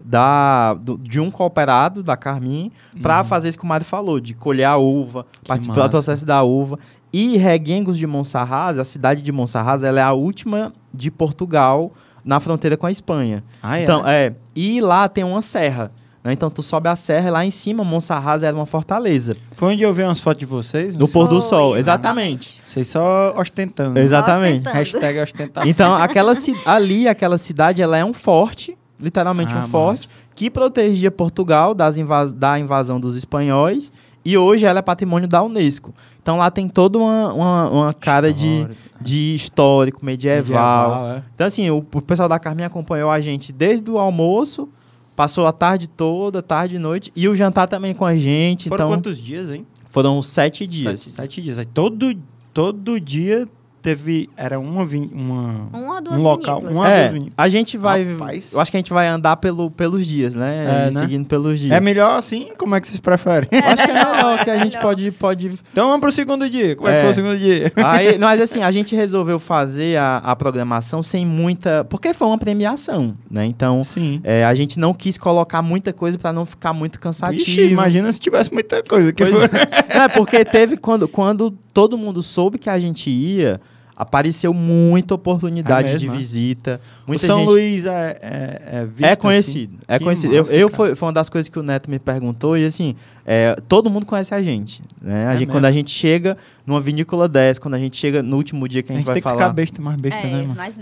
[0.02, 2.70] da do- de um cooperado, da Carmin,
[3.02, 5.78] para fazer isso que o Mário falou, de colher a uva, participar Uhum.
[5.80, 5.88] massa.
[5.88, 6.78] do processo da uva.
[7.12, 11.92] E Reguengos de Monserrat, a cidade de Monserrat, ela é a última de Portugal
[12.26, 13.42] na fronteira com a Espanha.
[13.62, 13.84] Ah, é?
[13.84, 15.92] Então, é, e lá tem uma serra.
[16.24, 16.32] né?
[16.32, 19.36] Então tu sobe a serra e lá em cima, Monserrat era uma fortaleza.
[19.52, 20.96] Foi onde eu vi umas fotos de vocês.
[20.96, 22.60] No pôr do sol, exatamente.
[22.66, 23.96] Vocês só ostentando.
[23.98, 24.66] Exatamente.
[24.66, 24.76] ostentando.
[24.76, 25.70] Hashtag ostentação.
[25.70, 26.32] Então, aquela
[26.64, 31.96] ali, aquela cidade, ela é um forte, literalmente Ah, um forte, que protegia Portugal das
[31.96, 33.92] invas da invasão dos espanhóis
[34.26, 35.94] e hoje ela é patrimônio da Unesco.
[36.20, 38.80] Então lá tem toda uma, uma, uma cara de, Histórico.
[39.00, 40.90] de histórico, medieval.
[40.90, 41.22] Medieval, é.
[41.34, 44.68] Então, assim, o, o pessoal da Carminha acompanhou a gente desde o almoço,
[45.14, 48.68] passou a tarde toda, tarde e noite, e o jantar também com a gente.
[48.68, 49.64] Foram então, quantos dias, hein?
[49.96, 51.00] foram sete dias.
[51.00, 51.58] Sete, sete dias.
[51.58, 52.14] Aí todo,
[52.52, 53.48] todo dia
[53.86, 54.28] teve.
[54.36, 56.56] Era uma, vin- uma Uma ou duas um local.
[56.60, 56.76] vinícolas.
[56.78, 57.34] Uma É, duas vinícolas.
[57.36, 58.04] a gente vai.
[58.04, 58.52] Rapaz.
[58.52, 60.86] Eu acho que a gente vai andar pelo, pelos dias, né?
[60.88, 61.00] É, né?
[61.00, 61.72] Seguindo pelos dias.
[61.72, 62.48] É melhor assim?
[62.58, 63.48] Como é que vocês preferem?
[63.52, 64.82] Eu acho que é melhor, É que a gente melhor.
[64.82, 66.74] pode, pode Então vamos pro segundo dia.
[66.74, 67.02] Como é, que É.
[67.02, 67.72] foi o segundo dia?
[67.76, 71.84] Aí, mas assim, a gente resolveu fazer a, a programação sem muita.
[71.84, 73.44] Porque foi uma premiação, né?
[73.46, 74.20] Então, Sim.
[74.24, 77.42] é, a gente não quis colocar muita coisa pra não ficar muito cansativo.
[77.42, 79.12] Ixi, imagina se tivesse muita coisa.
[79.12, 79.44] Que foi...
[79.88, 83.60] É porque teve quando, quando todo mundo soube que a gente ia,
[83.96, 86.18] apareceu muita oportunidade É mesmo, de é?
[86.18, 86.80] visita.
[87.06, 89.20] O Muita São gente Luís é, é, é visto é assim?
[89.20, 89.78] conhecido.
[89.88, 90.34] É Que conhecido.
[90.34, 90.76] Eu, massa, eu cara.
[90.76, 94.04] foi, foi uma das coisas que o Neto me perguntou e assim, é, todo mundo
[94.04, 95.28] conhece a gente, né?
[95.28, 98.36] A É gente, quando a gente chega numa vinícola 10, quando a gente chega no
[98.36, 99.38] último dia que A a gente gente vai tem que falar.
[99.38, 100.54] ficar besta, mais besta, né, É, mano?
[100.56, 100.78] mas...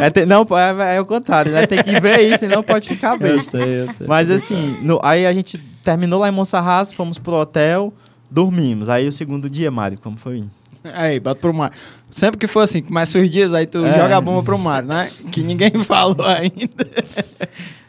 [0.00, 0.46] É, ter- não,
[0.80, 1.66] é, é o contrário, né?
[1.66, 3.58] Tem que ver isso, senão pode ficar Eu besta.
[3.60, 4.06] sei, eu sei.
[4.06, 7.92] Mas assim, no- aí a gente terminou lá em Monserrat, fomos pro hotel,
[8.30, 8.88] dormimos.
[8.88, 10.44] Aí o segundo dia, Mário, como foi?
[10.94, 11.72] Aí, bota pro mar.
[12.10, 13.94] Sempre que for assim, começa os dias, aí tu É.
[13.98, 15.08] joga a bomba pro mar, né?
[15.30, 16.86] Que ninguém falou ainda.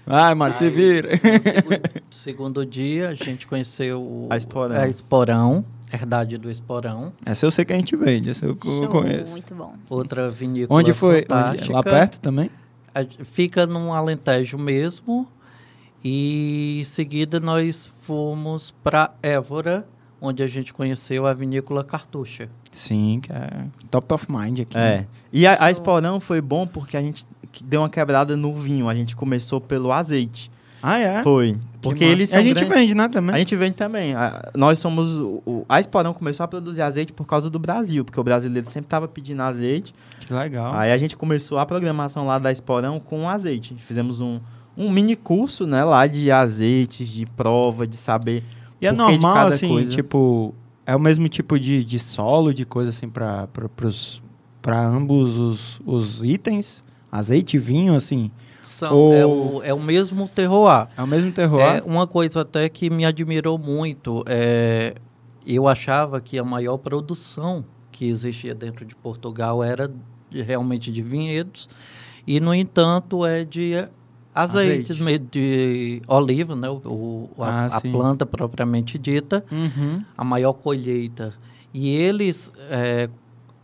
[0.05, 1.09] Vai, Mário, se vira.
[1.41, 4.75] Segundo, segundo dia, a gente conheceu o- A Esporão.
[4.81, 7.11] a Esporão, Herdade do Esporão.
[7.25, 9.29] Essa eu sei que a gente vende, essa eu, Show, conheço.
[9.31, 9.73] muito bom.
[9.89, 11.21] Outra vinícola Onde foi?
[11.23, 11.73] Fantástica.
[11.73, 12.49] Lá perto também?
[12.95, 15.27] A- Fica num Alentejo mesmo.
[16.03, 19.85] E em seguida nós fomos para Évora,
[20.21, 22.49] onde a gente conheceu a vinícola Cartucha.
[22.71, 24.77] Sim, que é top of mind aqui.
[24.77, 24.97] É.
[24.99, 25.07] né?
[25.31, 25.71] E a, a.
[25.71, 27.25] Esporão foi bom porque a gente
[27.63, 28.87] deu uma quebrada no vinho.
[28.89, 30.51] A gente começou pelo azeite.
[30.81, 31.23] Ah, é?
[31.23, 31.57] Foi.
[31.81, 33.35] Porque eles são a gente grandes- vende, né, também?
[33.35, 34.13] A gente vende também.
[34.13, 35.17] A- nós somos.
[35.17, 38.67] O, o- a Esporão começou a produzir azeite por causa do Brasil, porque o brasileiro
[38.69, 39.93] sempre estava pedindo azeite.
[40.19, 40.73] Que legal.
[40.75, 43.75] Aí a gente começou a programação lá da Esporão com azeite.
[43.87, 44.39] Fizemos um,
[44.77, 48.43] um mini curso, né, lá de azeites, de prova, de saber.
[48.81, 49.91] E é normal, assim, coisa.
[49.91, 50.53] tipo,
[50.85, 53.47] é o mesmo tipo de, de solo, de coisa assim, pra
[54.87, 56.83] ambos os, os itens?
[57.11, 58.29] Azeite e vinho, assim,
[58.61, 60.87] São, Ou- é, o, é o mesmo terroir.
[60.97, 61.77] é o mesmo terroir?
[61.77, 64.93] É, uma coisa até que me admirou muito, é,
[65.45, 69.89] eu achava que a maior produção que existia dentro de Portugal era
[70.29, 71.69] de- realmente de vinhedos,
[72.27, 73.87] e, no entanto, é de
[74.41, 75.03] azeites, Azeite.
[75.03, 80.03] me- de oliva, né, o, o- a, Ah, a planta propriamente dita, Uhum.
[80.17, 81.33] a maior colheita.
[81.73, 83.09] E eles, é,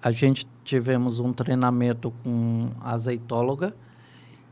[0.02, 3.74] a gente tivemos um treinamento com a azeitóloga,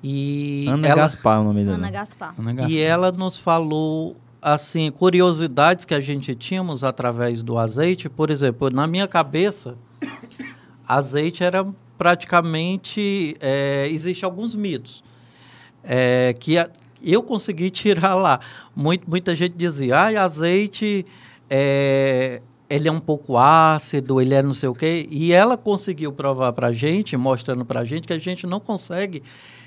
[0.03, 1.77] e Ana ela, Gaspar é o nome dela.
[1.77, 2.33] Ana Gaspar.
[2.37, 2.71] Ana Gaspar.
[2.71, 8.09] e ela nos falou assim curiosidades que a gente tínhamos através do azeite.
[8.09, 9.77] Por exemplo, na minha cabeça,
[10.87, 11.65] azeite era
[11.97, 15.03] praticamente é, existe alguns mitos
[15.83, 16.69] é, que a-
[17.03, 18.39] eu consegui tirar lá.
[18.75, 21.05] Muito, muita gente dizia, ah, azeite
[21.49, 25.07] é, ele é um pouco ácido, ele é não sei o quê.
[25.09, 29.21] E ela conseguiu provar para gente, mostrando para gente que a gente não consegue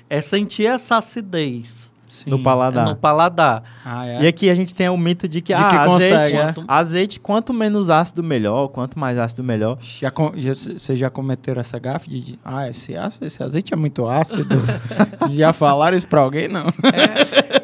[0.09, 2.29] é sentir essa acidez Sim.
[2.29, 2.85] No paladar.
[2.87, 3.63] no paladar.
[3.83, 4.23] Ah, é?
[4.23, 6.53] E aqui a gente tem o mito de que, De ah, que azeite, consegue, é.
[6.67, 8.67] azeite, quanto menos ácido, melhor.
[8.69, 9.77] Quanto mais ácido, melhor.
[9.81, 13.77] Já, com- já- Vocês já cometeram essa gafe de, ah, esse, ácido, esse azeite é
[13.77, 14.55] muito ácido?
[15.33, 16.47] já falaram isso pra alguém?
[16.47, 16.65] Não.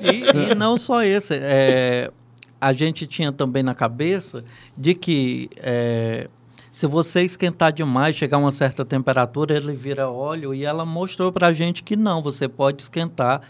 [0.02, 1.36] E, e não só esse.
[1.36, 2.12] é,
[2.60, 4.44] a gente tinha também na cabeça
[4.78, 6.28] de que é,
[6.72, 10.54] se você esquentar demais, chegar a uma certa temperatura, ele vira óleo.
[10.54, 13.42] E ela mostrou pra gente que não, você pode esquentar,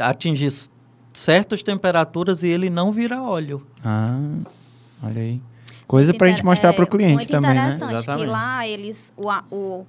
[0.00, 0.52] atingir
[1.12, 3.66] certas temperaturas e ele não vira óleo.
[3.84, 4.18] Ah,
[5.02, 5.40] olha aí.
[5.86, 7.74] Coisa Muito pra gente mostrar é, pro cliente muito também, né?
[7.74, 8.26] interessante que Exatamente.
[8.30, 9.86] lá eles o, a- o,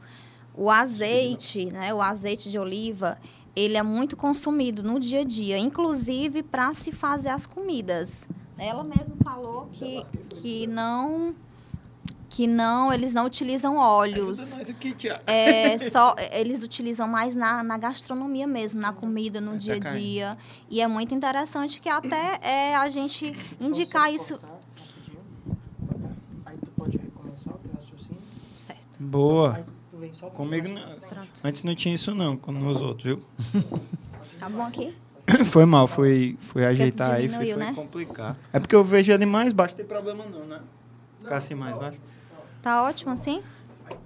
[0.56, 3.18] o azeite, né, o azeite de oliva,
[3.56, 8.26] ele é muito consumido no dia a dia, inclusive para se fazer as comidas.
[8.58, 11.36] Ela mesma falou que, que não
[12.30, 14.58] que não, eles não utilizam óleos.
[15.26, 20.00] É, só, eles utilizam mais na, na gastronomia mesmo, na comida, no dia a caindo.
[20.00, 20.38] dia.
[20.70, 24.40] E é muito interessante que até é, a gente indicar isso.
[26.46, 28.22] Aí tu pode recomeçar o teu raciocínio.
[28.56, 29.00] Certo.
[29.00, 29.56] Boa.
[29.56, 30.84] Aí tu vem só com Comigo, não-
[31.44, 33.24] antes não tinha isso não, como nos outros, viu?
[34.38, 34.96] Tá bom aqui?
[35.46, 37.74] Foi mal, fui, fui ajeitar aí, foi, foi né?
[37.76, 38.36] complicar.
[38.52, 40.60] É porque eu vejo ele mais baixo, não tem problema não, né?
[41.22, 42.00] Ficar assim mais baixo.
[42.62, 43.42] Tá ótimo assim?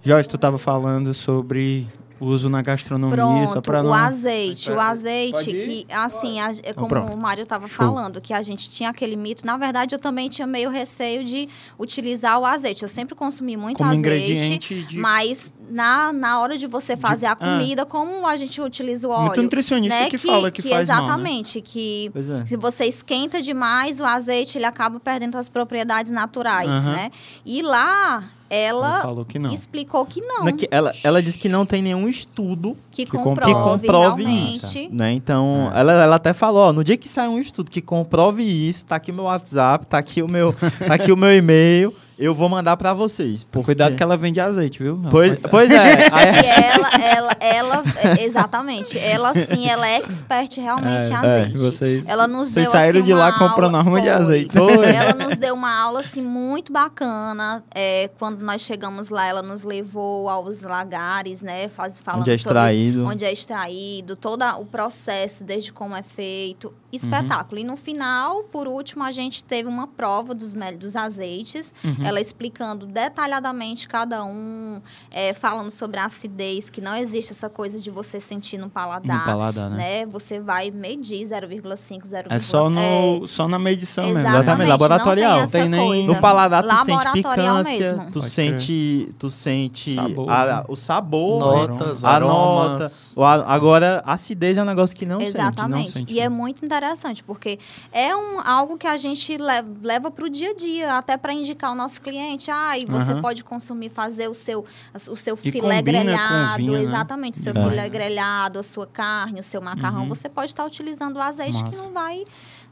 [0.01, 1.87] Jorge, tu tava falando sobre
[2.23, 3.89] o uso na gastronomia, só Pronto, pra não...
[3.89, 4.71] o azeite.
[4.71, 7.13] O azeite que, assim, a- é como pronto.
[7.13, 7.75] o Mário estava Show.
[7.85, 9.45] falando, que a gente tinha aquele mito.
[9.45, 12.83] Na verdade, eu também tinha meio receio de utilizar o azeite.
[12.83, 14.85] Eu sempre consumi muito como azeite.
[14.85, 14.97] de...
[14.97, 17.35] Mas na, na hora de você fazer a ah.
[17.35, 19.25] comida, como a gente utiliza o óleo?
[19.25, 20.09] Muito nutricionista né?
[20.09, 21.03] que, fala que, faz mal, né?
[21.03, 22.47] exatamente, que é.
[22.47, 26.93] se você esquenta demais o azeite, ele acaba perdendo as propriedades naturais, Aham.
[26.93, 27.11] né?
[27.45, 29.53] E lá Ela ela falou que não.
[29.53, 33.41] explicou que não, que- Ela, ela disse que não tem nenhum estudo que que comprove,
[33.41, 34.55] que comprove realmente.
[34.85, 34.87] isso.
[34.91, 35.11] Né?
[35.13, 35.79] Então, É.
[35.79, 38.95] ela, ela até falou, ó, no dia que sair um estudo que comprove isso, tá
[38.97, 40.53] aqui meu WhatsApp, tá aqui o meu,
[40.87, 43.43] tá aqui o meu e-mail, eu vou mandar pra vocês.
[43.43, 44.99] porque- Cuidado que ela vende azeite, viu?
[45.01, 45.93] Ela Pois, pois é.
[46.43, 51.57] E ela, ela, ela, é, exatamente, ela sim, ela é expert realmente em É, azeite.
[51.57, 54.53] vocês, Ela nos vocês deu saíram assim, de lá comprando arma de azeite.
[54.53, 54.85] Foi.
[54.85, 57.63] Ela nos deu uma aula assim muito bacana.
[57.73, 61.67] É, quando nós chegamos lá, ela nos levou aos lagares, né?
[61.67, 63.05] Faz, falando Onde é sobre extraído.
[63.05, 66.67] onde é extraído, todo o processo, desde como é feito.
[66.67, 66.73] Uhum.
[66.91, 67.59] Espetáculo.
[67.59, 72.02] E no final, por último, a gente teve uma prova dos, mel- dos azeites, Uhum.
[72.05, 77.79] Ela explicando detalhadamente cada um, é, falando sobre a acidez, que não existe essa coisa
[77.79, 79.19] de você sentir no paladar.
[79.19, 79.77] No paladar, né?
[79.77, 80.05] né?
[80.07, 81.61] Você vai medir 0,5,
[82.05, 82.25] 0,5.
[82.29, 84.19] É só, no, só na medição mesmo.
[84.19, 85.29] Exatamente, Exatamente, laboratorial.
[85.31, 86.13] Não tem essa Tem nem- coisa.
[86.13, 88.05] No paladar tu sente picância, mesmo.
[88.11, 90.63] tu Pode sente, tu sente Sabor, a- né?
[90.67, 93.13] o sabor, Notas, a aromas.
[93.15, 93.19] nota.
[93.19, 95.29] O Agora, acidez é um negócio que não sente.
[95.37, 95.91] Exatamente.
[95.93, 97.59] sente, e é muito interessante, porque
[97.91, 101.33] é um, algo que a gente le- leva para o dia a dia, até para
[101.33, 102.49] indicar ao nosso cliente.
[102.51, 103.21] Ah, e você Aham.
[103.21, 104.65] pode consumir, fazer o seu,
[105.09, 106.57] o seu E filé grelhado.
[106.57, 106.83] vinho, né?
[106.83, 107.69] Exatamente, o seu É.
[107.69, 110.03] filé grelhado, a sua carne, o seu macarrão.
[110.03, 110.09] Uhum.
[110.09, 111.77] Você pode estar utilizando o azeite que Massa.
[111.77, 112.23] não vai.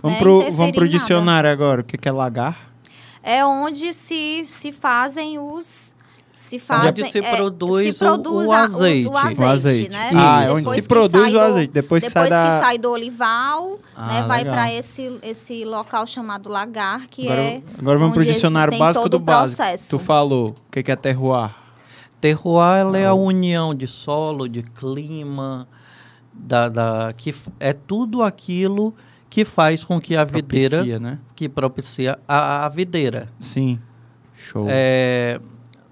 [0.01, 0.99] Vamos, né, pro, interferir vamos pro em nada.
[0.99, 1.81] dicionário agora.
[1.81, 2.71] O que que é lagar?
[3.23, 5.93] É onde se, se fazem os.
[6.51, 6.89] Se fazem...
[6.89, 9.07] Onde se é, produz se o- produz o azeite.
[9.07, 9.89] o azeite, O azeite.
[9.89, 10.11] né?
[10.13, 11.73] Ah, é Depois onde se produz sai o azeite.
[11.73, 12.41] Depois que sai da...
[12.43, 17.41] que sai do olival, Ah, né, vai para esse, esse local chamado lagar, que Agora,
[17.41, 19.57] é agora vamos pro onde dicionário básico todo do o básico.
[19.57, 19.89] processo.
[19.89, 20.49] Tu falou.
[20.49, 21.51] O que que é terroir?
[22.19, 25.67] Terroir ela é a união de solo, de clima,
[26.33, 28.93] da, da, que é tudo aquilo
[29.29, 31.17] que faz com que a videira, Propicia, né?
[31.35, 33.29] que propicia a, a videira.
[33.39, 33.79] Sim.
[34.35, 34.65] Show.
[34.69, 35.39] É,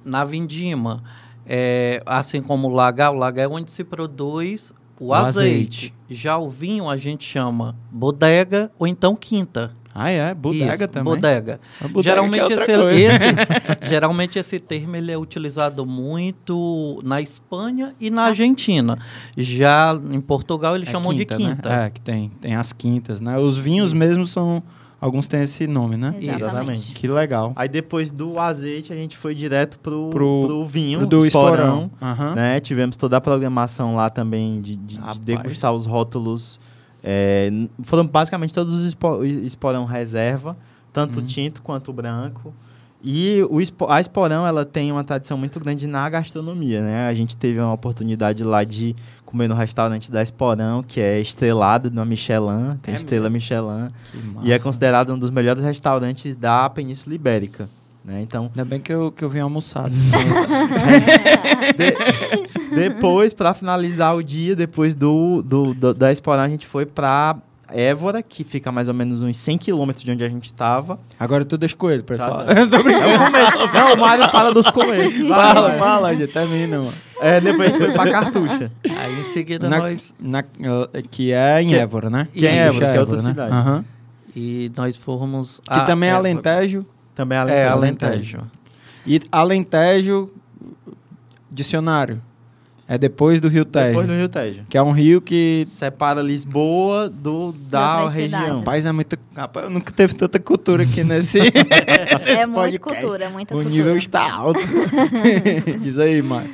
[0.10, 1.04] na vindima,
[1.46, 5.94] é, assim como o lagar, o lagar é onde se produz o, O azeite.
[6.10, 9.72] Já o vinho a gente chama bodega ou então quinta.
[10.02, 10.34] Ah, é?
[10.34, 11.14] Bodega Isso, também?
[11.14, 11.60] Bodega.
[11.82, 13.36] Bodega geralmente, é esse, esse-
[13.90, 18.98] geralmente esse termo ele é utilizado muito na Espanha e na Argentina.
[19.36, 21.36] Já em Portugal eles É chamam de né?
[21.36, 21.70] quinta.
[21.70, 23.38] É, que tem, tem as quintas, né?
[23.38, 24.62] Os vinhos mesmo são...
[25.02, 26.14] Alguns têm esse nome, né?
[26.20, 26.94] Exatamente.
[26.94, 27.54] Que legal.
[27.56, 31.84] Aí depois do azeite, a gente foi direto pro, Pro- pro, vinho, Do esporão.
[31.86, 31.92] esporão.
[32.02, 32.36] Aham.
[32.36, 32.60] né?
[32.60, 36.60] Tivemos toda a programação lá também de, de- de degustar os rótulos.
[37.02, 37.50] É,
[37.84, 40.58] foram basicamente todos os espo- esporão reserva,
[40.92, 41.26] tanto Uhum.
[41.26, 42.54] tinto quanto branco.
[43.02, 43.60] E o
[43.90, 47.08] a Esporão ela tem uma tradição muito grande na gastronomia, né?
[47.08, 48.94] A gente teve uma oportunidade lá de
[49.26, 53.88] comer no restaurante da Esporão, que é estrelado na Michelin, tem É estrela Michelin,
[54.42, 57.70] Que e é considerado um dos melhores restaurantes da Península Ibérica.
[58.04, 58.22] Né?
[58.22, 59.94] Então, Ainda bem que eu, que eu vim almoçado.
[61.78, 66.86] De- depois, para finalizar o dia, depois do, do, do- da Esporão, a gente foi
[66.86, 67.38] para
[67.72, 71.00] Évora, que fica mais ou menos uns 100 quilômetros de onde a gente estava.
[71.20, 72.46] Agora tu deixa com ele pra Tá, falar.
[72.68, 73.08] Tô brincando.
[73.74, 75.28] Não, o Mário fala dos coelhos.
[75.28, 76.32] Fala, fala, gente.
[76.34, 76.94] Termina, mano.
[77.22, 78.72] É, depois a gente foi para Cartucha.
[78.98, 80.44] Aí em seguida Na- nós Na-
[81.12, 82.28] que é em Que- Évora, né?
[82.34, 83.52] que é em Évora, que é outra cidade.
[83.54, 83.86] Aham.
[84.36, 86.30] e nós fomos Que também é Évora.
[86.30, 86.86] Alentejo.
[87.16, 88.38] Também é É, Alentejo.
[88.38, 88.42] Alentejo.
[89.06, 90.30] E Alentejo,
[91.52, 92.22] dicionário.
[92.92, 93.88] É depois do Rio Tejo.
[93.90, 94.64] Depois do Rio Tejo.
[94.68, 95.64] Que é um rio que.
[95.68, 98.40] Separa Lisboa do, da região.
[98.40, 98.60] cidades.
[98.62, 99.20] Rapaz, é muita.
[99.36, 101.38] Rapaz, eu nunca teve tanta cultura aqui nesse.
[101.40, 102.80] É muito podcast.
[103.02, 103.78] cultura, é muita o cultura.
[103.78, 104.60] nível está alto.
[105.82, 106.50] Diz aí, Mário.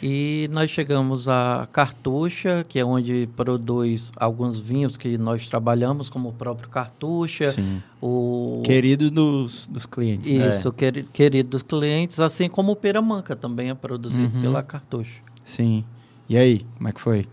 [0.00, 6.28] E nós chegamos a Cartucha, que é onde produz alguns vinhos que nós trabalhamos, como
[6.28, 7.82] o próprio Cartucha, Sim.
[8.00, 10.30] o Querido dos, dos clientes.
[10.38, 10.48] né?
[10.48, 14.42] isso, queri- querido dos clientes, assim como o Peramanca também é produzido Uhum.
[14.42, 15.20] pela Cartucha.
[15.44, 15.84] Sim.
[16.28, 17.26] E aí, como é que foi?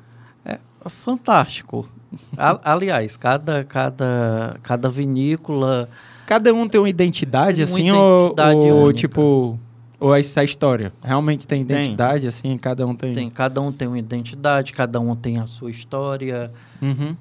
[0.88, 1.90] Fantástico.
[2.38, 5.88] A- aliás, cada, cada, cada vinícola
[6.26, 9.60] Cada um tem uma identidade, Tem uma assim, identidade ou, ou tipo.
[10.00, 10.92] Ou essa história?
[11.04, 11.78] Realmente tem Tem.
[11.78, 13.14] identidade, assim, cada um tem.
[13.14, 16.52] tem, cada um tem uma identidade, cada um tem a sua história.
[16.82, 17.16] Uhum.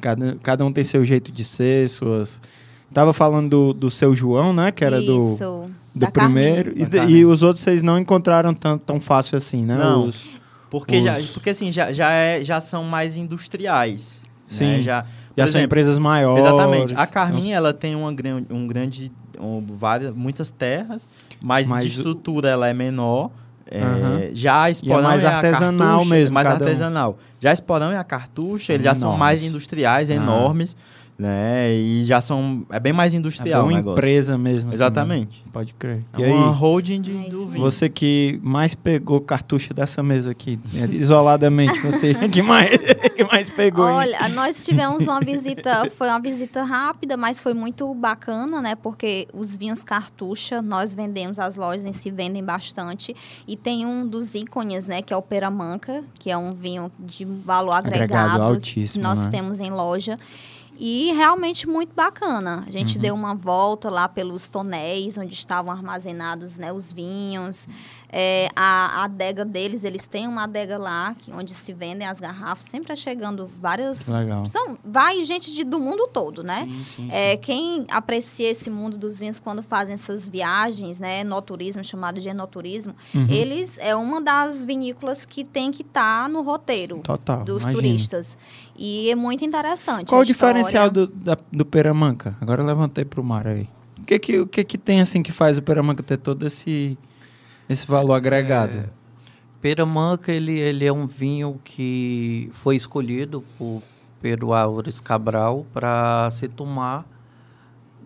[0.00, 2.42] Cada, cada um tem seu jeito de ser, suas.
[2.92, 4.72] Tava falando do, do seu João, né?
[4.72, 6.72] Que era do, Isso, do da primeiro.
[6.76, 9.76] E, de- e os outros vocês não encontraram tão, tão fácil assim, né?
[9.76, 10.06] Não.
[10.06, 14.20] Os- Porque, Os- já, porque assim, já, já, é, já são mais industriais.
[14.46, 14.64] Sim.
[14.78, 14.82] Né?
[14.82, 16.44] Já, já por são exemplo, empresas maiores.
[16.44, 16.94] Exatamente.
[16.96, 18.08] A Carminha, ela tem uma,
[18.50, 21.08] um grande, um, várias, muitas terras,
[21.40, 23.30] mas, Mas de o- estrutura ela é menor.
[23.72, 24.20] É, Aham.
[24.32, 26.66] Já a Esporão mais e a artesanal Cartucha, mesmo, mais cada um.
[26.68, 27.18] artesanal.
[27.38, 29.48] Já a Esporão e a Cartucha, eles já são mais enormes.
[29.48, 30.14] industriais, Ah.
[30.14, 30.76] enormes,
[31.20, 31.72] né?
[31.74, 32.64] E já são...
[32.70, 33.98] É bem mais É industrial o uma negócio.
[33.98, 34.70] empresa mesmo.
[34.70, 35.42] assim, Exatamente.
[35.44, 35.50] né?
[35.52, 36.02] Pode crer.
[36.14, 37.60] É E aí, uma holding de, É do vinho.
[37.60, 42.70] você que mais pegou cartucho dessa mesa aqui, né, isoladamente, você que mais,
[43.14, 43.86] que mais pegou.
[43.88, 43.96] hein?
[43.96, 48.74] Olha, nós tivemos uma visita, foi uma visita rápida, mas foi muito bacana, né?
[48.74, 53.14] Porque os vinhos cartucha, nós vendemos, as lojas em si vendem bastante.
[53.46, 55.02] E tem um dos ícones, né?
[55.02, 59.24] Que é o Peramanca, que é um vinho de valor Agregado agregado, altíssimo, que nós
[59.24, 59.30] né?
[59.30, 60.18] temos em loja.
[60.82, 62.64] E realmente muito bacana.
[62.66, 63.02] A gente Uhum.
[63.02, 67.68] deu uma volta lá pelos tonéis, onde estavam armazenados né, os vinhos.
[68.12, 72.18] É, a, a adega deles, eles têm uma adega lá, que, onde se vendem as
[72.18, 72.64] garrafas.
[72.64, 74.08] Sempre é chegando várias...
[74.08, 74.44] Legal.
[74.44, 76.66] São, vai gente de, do mundo todo, né?
[76.68, 81.84] Sim, sim, É, quem aprecia esse mundo dos vinhos quando fazem essas viagens, né, enoturismo,
[81.84, 83.26] chamado de enoturismo, Uhum.
[83.28, 87.44] eles é uma das vinícolas que tem que estar no roteiro Total.
[87.44, 87.82] dos imagino.
[87.82, 88.36] turistas.
[88.76, 90.08] E é muito interessante.
[90.08, 91.06] Qual a o diferencial história.
[91.06, 92.36] do, da- do Peramanca?
[92.40, 93.68] Agora eu levantei pro mar aí.
[93.98, 96.96] O que que, o que que tem assim que faz o Peramanca ter todo esse,
[97.72, 98.90] esse valor agregado?
[99.60, 103.82] Peramanca, ele, ele é um vinho que foi escolhido por
[104.22, 107.04] Pedro Álvares Cabral para se tomar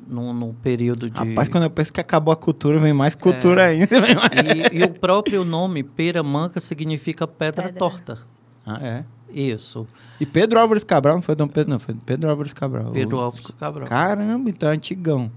[0.06, 1.16] no, no período de...
[1.16, 4.00] Rapaz, quando eu penso que acabou a cultura, vem mais cultura ainda.
[4.00, 4.30] vem mais-
[4.72, 7.78] e, e o próprio nome Peramanca significa pedra, Pedra.
[7.78, 8.18] torta.
[8.66, 9.04] Ah, é.
[9.30, 9.86] Isso,
[10.20, 12.92] E Pedro Álvares Cabral, não foi Dom Pedro, não, foi Pedro Álvares Cabral.
[12.92, 13.88] Pedro Álvares Cabral.
[13.88, 15.30] Caramba, então é antigão.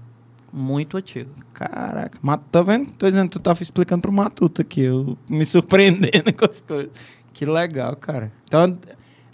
[0.52, 1.30] Muito antigo.
[1.52, 2.90] Caraca, Mat- tá vendo?
[2.92, 6.90] Tô dizendo, tu tava explicando pro Matuto aqui, eu me surpreendendo com as coisas.
[7.32, 8.32] Que legal, cara.
[8.44, 8.76] Então,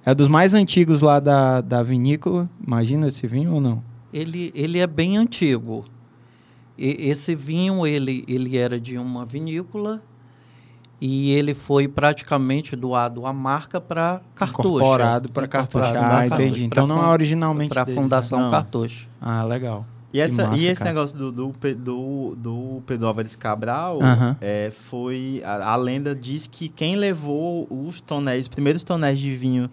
[0.05, 3.83] é dos mais antigos lá da, da vinícola, imagina esse vinho ou não?
[4.13, 5.85] Ele, ele é bem antigo.
[6.77, 10.03] E- esse vinho, ele, ele era de uma vinícola
[11.01, 14.69] e ele foi praticamente doado à marca para cartucho.
[14.69, 15.85] Incorporado pra cartucho.
[15.85, 16.65] Ah, entendi.
[16.65, 17.95] Então não é originalmente Para a né?
[17.95, 18.51] Fundação Não.
[18.51, 19.09] Cartucho.
[19.21, 19.87] Ah, legal.
[20.15, 20.95] E, essa, massa, e esse cara.
[20.95, 23.99] negócio do, do, do, do Pedro Álvares Cabral
[24.41, 25.43] é, foi.
[25.45, 29.69] A, a lenda diz que quem levou os tonéis, os primeiros tonéis de vinho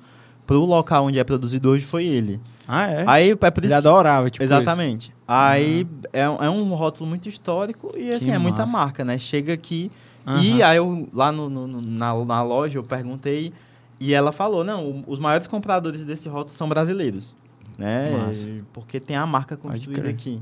[0.48, 2.42] pro local onde é produzido hoje foi ele.
[2.68, 3.04] Ah, é?
[3.08, 5.14] Aí é por Ele isso que- adorava, tipo Exatamente.
[5.28, 8.72] Aí é, um- é um rótulo muito histórico e assim, Que é muita massa.
[8.72, 9.18] marca, né?
[9.20, 9.92] Chega aqui
[10.36, 10.44] isso.
[10.44, 13.54] e aí eu lá no, no- na, na loja eu perguntei
[14.00, 17.36] e ela falou, não, os maiores compradores desse rótulo são brasileiros.
[17.82, 18.12] Né?
[18.18, 18.48] Massa.
[18.74, 20.42] Porque tem a marca construída aqui.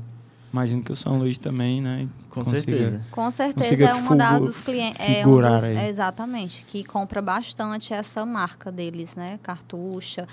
[0.52, 2.08] Imagino que o São Luís também, né?
[2.28, 3.02] Com Consiga- certeza.
[3.12, 5.00] Com certeza é uma das figu- dos clientes.
[5.00, 9.38] É um dos, é, exatamente, que compra bastante essa marca deles, né?
[9.44, 10.26] Cartucha.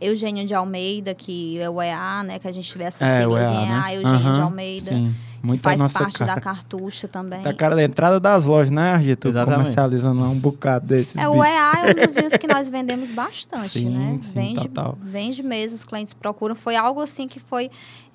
[0.00, 2.38] Eugênio de Almeida, que é o EA, né?
[2.38, 3.74] Que a gente vê essas É, o siglas EA, em né?
[3.74, 5.14] EA, Eugênio de Aham, Almeida, Sim.
[5.50, 6.34] que faz nossa parte cara.
[6.34, 7.40] da Cartucha também.
[7.42, 9.28] Da cara da entrada das lojas, né, Argito?
[9.28, 9.58] Exatamente.
[9.58, 11.42] Comercializando lá um bocado desses É, o.
[11.42, 14.18] EA é um dos vinhos que nós vendemos bastante, Sim, né?
[14.20, 14.98] sim, vende, total.
[15.00, 16.54] vende mesmo, os clientes procuram.
[16.54, 17.70] Foi algo assim que foi,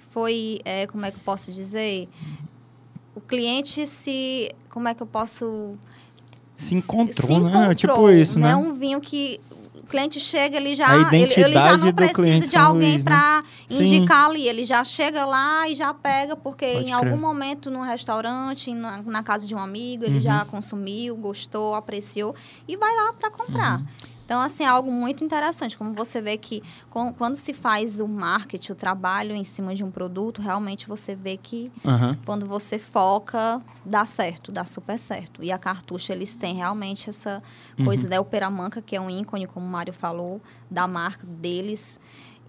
[0.10, 2.08] foi é, como é que eu posso dizer?
[3.16, 5.76] O cliente se, como é que eu posso...
[6.56, 7.50] Se encontrou, se né?
[7.50, 8.50] encontrou, tipo isso, né?
[8.50, 8.56] né?
[8.56, 9.40] Um vinho que
[9.92, 13.04] cliente chega, ele já, ele, ele já não precisa de alguém né?
[13.04, 13.84] para Sim.
[13.84, 14.48] indicar ali.
[14.48, 17.12] Ele já chega lá e já pega, porque Pode em crer.
[17.12, 20.22] algum momento no restaurante, na, na casa de um amigo, ele Uhum.
[20.22, 22.34] já consumiu, gostou, apreciou
[22.68, 23.80] e vai lá para comprar.
[23.80, 23.86] Uhum.
[24.32, 25.78] Então, assim, é algo muito interessante.
[25.78, 29.84] Como você vê que com- quando se faz o marketing, o trabalho em cima de
[29.84, 32.18] um produto, realmente você vê que Aham.
[32.26, 35.44] quando você foca, dá certo, dá super certo.
[35.44, 37.44] E a Cartucha, eles têm realmente essa
[37.84, 42.00] coisa da Operamanca, que é um ícone, como o Mário falou, da marca deles.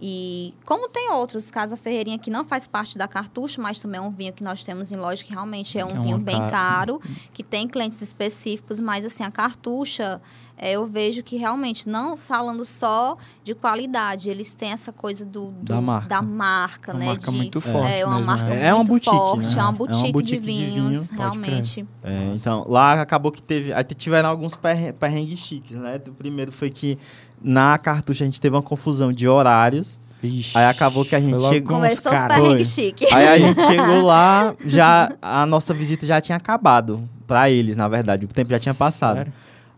[0.05, 4.03] E como tem outros, Casa Ferreirinha, que não faz parte da Cartucha, mas também é
[4.03, 6.39] um vinho que nós temos em loja, que realmente é um é uma vinho bem
[6.39, 7.01] cara- caro,
[7.33, 10.21] que tem clientes específicos, mas assim, a Cartucha,
[10.65, 15.47] é, eu vejo que realmente, não falando só de qualidade, eles têm essa coisa do,
[15.51, 16.09] do- Da marca.
[16.09, 17.07] da marca, Uma né?
[17.07, 18.67] marca de, muito forte é uma mesmo, marca né?
[18.69, 19.53] É uma muito boutique, forte, né?
[19.53, 21.87] é uma É uma boutique, boutique de de vinhos, vinho, pode realmente.
[22.05, 23.73] É, então, lá acabou que teve.
[23.73, 26.01] Aí tiveram alguns perre- perrengues chiques, né?
[26.07, 26.97] O primeiro foi que
[27.43, 29.99] na cartucha a gente teve uma confusão de horários.
[30.23, 30.57] Vixe.
[30.57, 31.75] Aí acabou que a gente chegou.
[31.77, 33.13] Começou os perrengues chique.
[33.13, 37.09] Aí a gente chegou lá, já a nossa visita já tinha acabado.
[37.27, 38.25] Pra eles, na verdade.
[38.25, 39.17] O tempo já tinha passado.
[39.17, 39.33] Sério?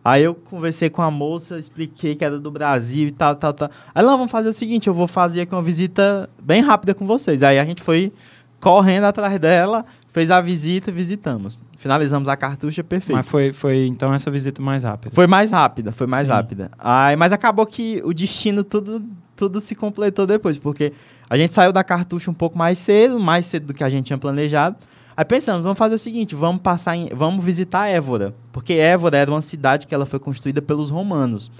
[0.05, 3.71] Aí eu conversei com a moça, expliquei que era do Brasil e tal, tal, tal.
[3.95, 7.07] Aí ela, vamos fazer o seguinte, eu vou fazer aqui uma visita bem rápida com
[7.07, 7.43] vocês.
[7.43, 8.13] Aí a gente foi
[8.61, 11.59] correndo atrás dela, fez a visita, visitamos.
[11.79, 13.17] Finalizamos a cartucha, perfeito.
[13.17, 15.15] Mas foi, foi, então, essa visita mais rápida.
[15.15, 16.35] Foi mais rápida, foi mais Sim.
[16.35, 16.71] rápida.
[16.79, 19.03] Aí, mas acabou que o destino tudo,
[19.35, 20.93] tudo se completou depois, porque
[21.29, 24.07] a gente saiu da cartucha um pouco mais cedo, mais cedo do que a gente
[24.07, 24.77] tinha planejado.
[25.17, 29.31] Aí pensamos, vamos fazer o seguinte, vamos passar em, vamos visitar Évora, porque Évora era
[29.31, 31.51] uma cidade que ela foi construída pelos romanos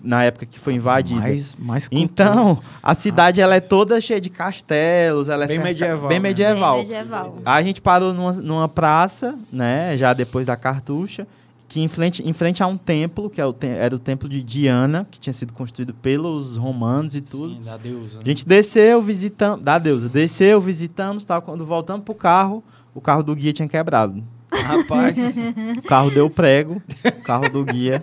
[0.00, 1.20] na época que foi invadida.
[1.20, 1.88] Mais, mais.
[1.90, 6.18] Então, a cidade ela é toda cheia de castelos, ela é Bem cerca- medieval, bem
[6.18, 6.28] né?
[6.28, 6.74] medieval.
[6.76, 7.38] Bem medieval.
[7.44, 11.26] Aí a gente parou numa, numa praça, né, já depois da cartucha,
[11.66, 13.44] que em frente, em frente a um templo, que é
[13.78, 17.54] era o templo de Diana, que tinha sido construído pelos romanos e tudo.
[17.54, 18.20] Sim, da deusa.
[18.24, 22.62] A gente desceu, visitamos, da deusa, desceu, visitamos, tal, quando voltamos pro carro,
[22.94, 24.22] o carro do guia tinha quebrado.
[24.52, 25.14] Rapaz,
[25.76, 28.02] O carro deu prego, o carro do guia.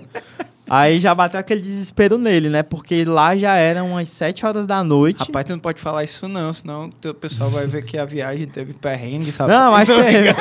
[0.68, 2.64] Aí já bateu aquele desespero nele, né?
[2.64, 5.20] Porque lá já eram umas 7 horas da noite.
[5.20, 8.48] rapaz, tu não pode falar isso não, senão o pessoal vai ver que a viagem
[8.48, 9.52] teve perrengue, sabe?
[9.52, 10.34] Não, mas teve.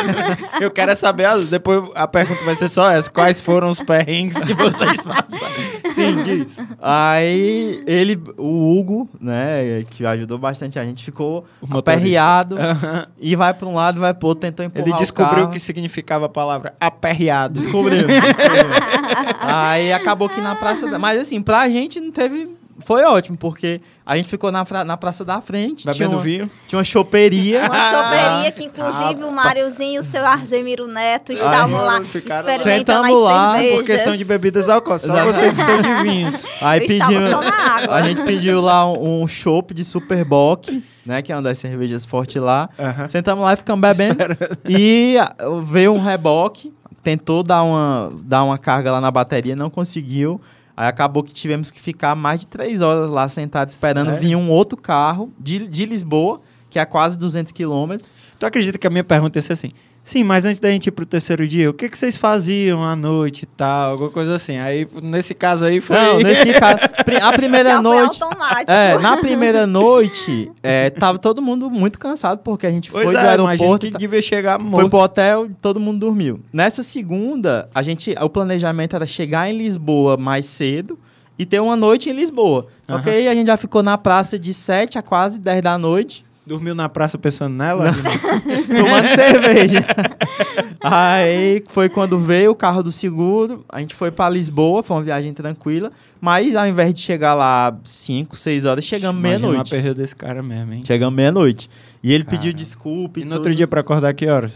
[0.62, 4.38] Eu quero é saber, depois a pergunta vai ser só essa, quais foram os perrengues
[4.38, 5.73] que vocês passaram?
[5.94, 6.60] Sim, diz.
[6.80, 12.56] Aí ele, o Hugo, né, que ajudou bastante a gente, ficou O aperreado
[13.18, 15.52] e vai para um lado, vai pro outro, tentou empurrar Ele o descobriu o carro.
[15.52, 17.54] que significava a palavra aperreado.
[17.54, 18.66] Descobriu, descobriu.
[19.40, 20.98] Aí acabou que na praça.
[20.98, 22.56] Mas assim, pra gente não teve.
[22.84, 25.82] Foi ótimo, porque a gente ficou na, na praça da frente.
[25.82, 26.50] Tinha Bebendo uma, vinho.
[26.68, 27.64] tinha uma choperia.
[27.64, 33.16] Uma choperia que, inclusive, o Máriozinho e o seu Argemiro Neto estavam lá experimentando Sentamos
[33.16, 33.76] as lá, cervejas.
[33.78, 35.10] Por questão de bebidas alcoólicas.
[35.10, 36.34] Só você que são de vinhos.
[36.60, 37.94] Aí Eu estava pediu, só na água.
[37.94, 41.22] a gente pediu lá um, um chopp de Superbock, né?
[41.22, 42.68] Que é uma das cervejas fortes lá.
[42.78, 43.08] Aham.
[43.08, 44.18] Sentamos lá e ficamos bebendo.
[44.68, 46.72] E ah, veio um reboque,
[47.02, 50.40] tentou dar uma, dar uma carga lá na bateria, não conseguiu.
[50.76, 54.20] Aí acabou que tivemos que ficar mais de três horas lá sentados esperando Sério?
[54.20, 58.10] vir um outro carro de, de Lisboa, que é a quase 200 quilômetros.
[58.38, 59.70] Tu acredita que a minha pergunta ia ser assim?
[60.06, 62.94] Sim, mas antes da gente ir pro terceiro dia, o que, que vocês faziam à
[62.94, 63.92] noite e tal?
[63.92, 64.58] Alguma coisa assim.
[64.58, 65.96] Aí, nesse caso aí, foi.
[65.96, 66.76] Não, nesse caso,
[67.24, 68.22] a primeira Já foi noite.
[68.22, 68.70] automático.
[68.70, 73.14] É, na primeira noite, é, tava todo mundo muito cansado, porque a gente Pois foi
[73.16, 73.86] é, do aeroporto.
[73.90, 74.90] que devia chegar Foi morto.
[74.90, 76.38] pro hotel, todo mundo dormiu.
[76.52, 80.98] Nessa segunda, a gente, o planejamento era chegar em Lisboa mais cedo
[81.38, 82.66] e ter uma noite em Lisboa.
[82.86, 83.02] Aham.
[83.06, 86.74] aí a gente já ficou na praça de 7 a quase 10 da noite, Dormiu
[86.74, 87.86] na praça pensando nela?
[88.68, 89.86] tomando cerveja.
[90.80, 95.02] Aí foi quando veio o carro do seguro, a gente foi pra Lisboa, foi uma
[95.02, 95.90] viagem tranquila,
[96.20, 99.70] mas ao invés de chegar lá 5, 6 horas, chegamos meia-noite.
[99.70, 100.82] perda desse cara mesmo, hein?
[100.86, 101.70] Chegamos meia-noite.
[102.02, 102.62] E ele pediu Cara.
[102.64, 103.38] desculpa e, E no tudo.
[103.38, 104.52] outro dia pra acordar que horas?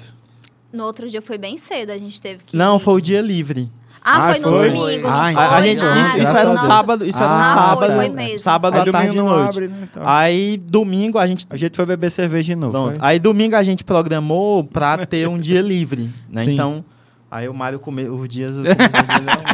[0.71, 2.55] No outro dia foi bem cedo, a gente teve que.
[2.55, 3.71] Não, foi o dia livre.
[4.05, 4.69] Ah, Ah, foi no foi?
[4.71, 5.09] domingo.
[5.09, 5.55] Ah, não então foi?
[5.55, 6.61] A, a gente, Ah, isso, isso era um a Deus.
[6.61, 8.39] sábado, isso era um Ah, sábado, foi, foi mesmo.
[8.39, 9.49] sábado à tarde não noite.
[9.51, 9.77] abre, né?
[9.83, 10.03] Então.
[10.07, 12.93] Aí domingo a gente A gente foi beber cerveja de novo.
[13.01, 16.45] Aí domingo a gente programou pra ter um dia livre, né?
[16.45, 16.53] Sim.
[16.55, 16.85] Então,
[17.31, 18.77] aí o Mário come os dias, os dias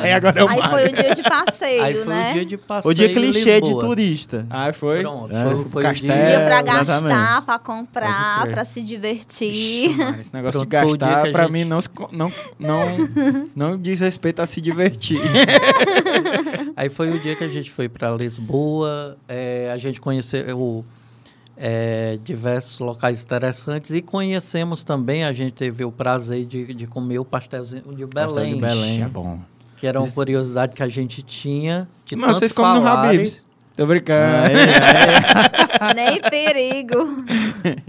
[0.02, 0.70] Aí agora é o Aí Mário.
[0.76, 2.30] foi o dia de passeio, Aí foi né?
[2.30, 4.46] o dia de passeio o dia clichê de turista.
[4.50, 5.00] Ah, foi?
[5.00, 6.12] Pronto, É, foi, foi o castelo.
[6.18, 6.28] dia...
[6.28, 6.86] Dia pra exatamente.
[6.86, 9.50] gastar, pra Pode comprar, pra se divertir.
[9.50, 11.78] Ixi, esse negócio de Pronto, foi o dia gastar, pra gente- mim, não,
[12.12, 12.84] não, não,
[13.54, 15.20] não diz respeito a se divertir.
[16.76, 20.84] Aí foi o dia que a gente foi para Lisboa, é, a gente conheceu
[21.56, 27.18] é, diversos locais interessantes e conhecemos também, a gente teve o prazer de, de comer
[27.18, 29.02] o pastelzinho de Pastel Belém, de Belém.
[29.02, 29.38] é bom.
[29.76, 31.88] que era uma curiosidade que a gente tinha.
[32.04, 32.88] De Mas tanto vocês comem no.
[32.88, 33.42] Habib's.
[33.76, 34.36] Tô brincando.
[34.36, 34.54] Aí,
[35.96, 37.24] Nem perigo.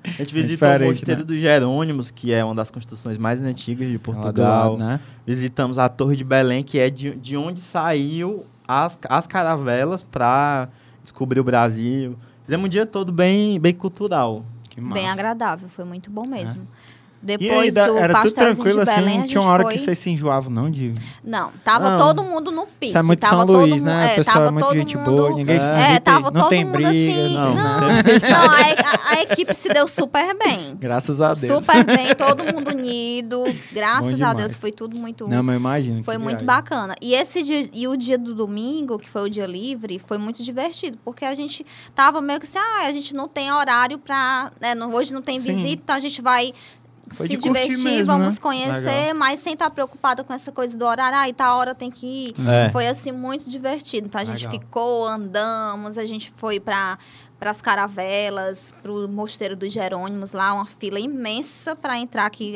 [0.04, 1.26] a gente visitou o Diferente, Mosteiro né?
[1.28, 4.72] dos Jerônimos, que é uma das construções mais antigas de do Portugal.
[4.72, 5.00] lado, né?
[5.28, 10.70] Visitamos a Torre de Belém, que é de, de onde saiu as, as caravelas para
[11.04, 12.18] descobrir o Brasil.
[12.46, 14.46] Fizemos um dia todo bem, bem cultural.
[14.70, 14.94] Que massa.
[14.94, 16.62] Bem agradável, foi muito bom mesmo.
[16.62, 16.68] Aí,
[17.26, 19.74] Depois da- do era tudo de Belém, assim, a tinha uma gente hora foi...
[19.74, 20.70] que vocês se enjoavam, não?
[20.70, 20.94] De...
[21.24, 21.98] Não, tava Não.
[21.98, 22.86] todo mundo no pique.
[22.88, 24.16] Isso é muito tava São todo Luís, mundo, né?
[24.18, 26.64] é, tava é muito todo gente mundo, boa, ninguém É, irrita, tava não todo tem
[26.66, 27.34] mundo briga, assim.
[27.34, 27.56] não.
[27.56, 27.80] Não,
[28.30, 30.76] não, a, a- a equipe se deu super bem.
[30.80, 31.66] Graças a Deus.
[31.66, 33.44] Super bem, todo mundo unido.
[33.72, 34.34] Graças a.
[34.34, 36.04] Deus foi tudo muito Não, mas imagina.
[36.04, 36.46] Foi muito viagem.
[36.46, 36.96] bacana.
[37.02, 40.44] E esse dia, e o dia do domingo, que foi o dia livre, foi muito
[40.44, 41.66] divertido, porque a gente
[41.96, 45.22] tava meio que assim, ah, a gente não tem horário pra, né, não, hoje não
[45.22, 46.54] tem visita, então a gente vai
[47.12, 48.40] Foi se divertir, mesmo, vamos né?
[48.42, 49.16] conhecer, Legal.
[49.16, 52.06] mas sem estar preocupada com essa coisa do horário, ah, e tá hora tem que
[52.06, 52.36] ir.
[52.48, 52.70] É.
[52.70, 54.08] Foi assim muito divertido.
[54.08, 54.60] Então a gente Legal.
[54.60, 56.98] ficou, andamos, a gente foi para
[57.40, 62.56] para as caravelas, pro Mosteiro dos Jerônimos lá, uma fila imensa para entrar aqui.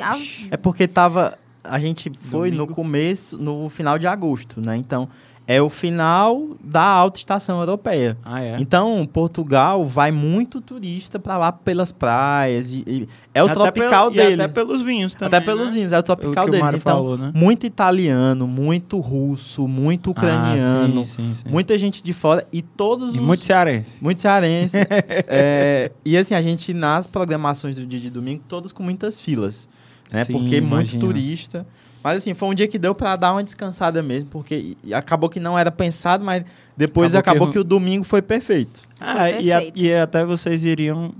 [0.49, 1.37] É porque tava.
[1.63, 2.75] A gente foi no Domingo.
[2.75, 4.77] começo, no final de agosto, né?
[4.77, 5.09] Então,
[5.51, 8.15] é o final da alta estação europeia.
[8.23, 8.57] Ah, é?
[8.59, 12.71] Então, Portugal vai muito turista pra lá pelas praias.
[12.71, 14.43] E, e é o Até tropical pelo- dele.
[14.43, 15.73] até pelos vinhos também, Até pelos né?
[15.73, 16.61] vinhos, é o tropical o deles.
[16.63, 17.31] Mário Então, falou, né?
[17.33, 21.49] muito italiano, muito russo, muito ucraniano, Ah, sim, sim, sim.
[21.49, 23.23] muita gente de fora e todos E os.
[23.25, 23.97] muito cearense.
[24.03, 24.77] Muito cearense.
[25.27, 29.67] É, e assim, a gente, nas programações do dia de domingo, todas com muitas filas.
[30.11, 30.23] Né?
[30.25, 30.99] Sim, porque muito imagino.
[30.99, 31.65] turista.
[32.03, 35.39] Mas assim, foi um dia que deu pra dar uma descansada mesmo, porque acabou que
[35.39, 36.45] não era pensado, mas
[36.77, 37.59] depois Acabou acabou, que- que...
[37.59, 38.79] o domingo foi perfeito.
[38.99, 39.83] Ah, e, a- perfeito.
[39.83, 41.13] e até vocês iriam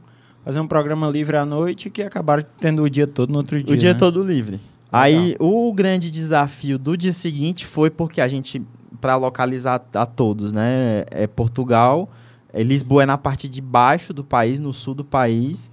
[0.46, 3.74] fazer um programa livre à noite que acabaram tendo o dia todo no outro dia.
[3.74, 4.00] o dia né?
[4.00, 4.60] todo livre.
[4.92, 8.62] Aí o grande desafio do dia seguinte foi porque a gente,
[9.02, 11.04] para localizar a todos, né?
[11.12, 12.10] É Portugal,
[12.52, 15.70] é Lisboa é na parte de baixo do país, no sul do país.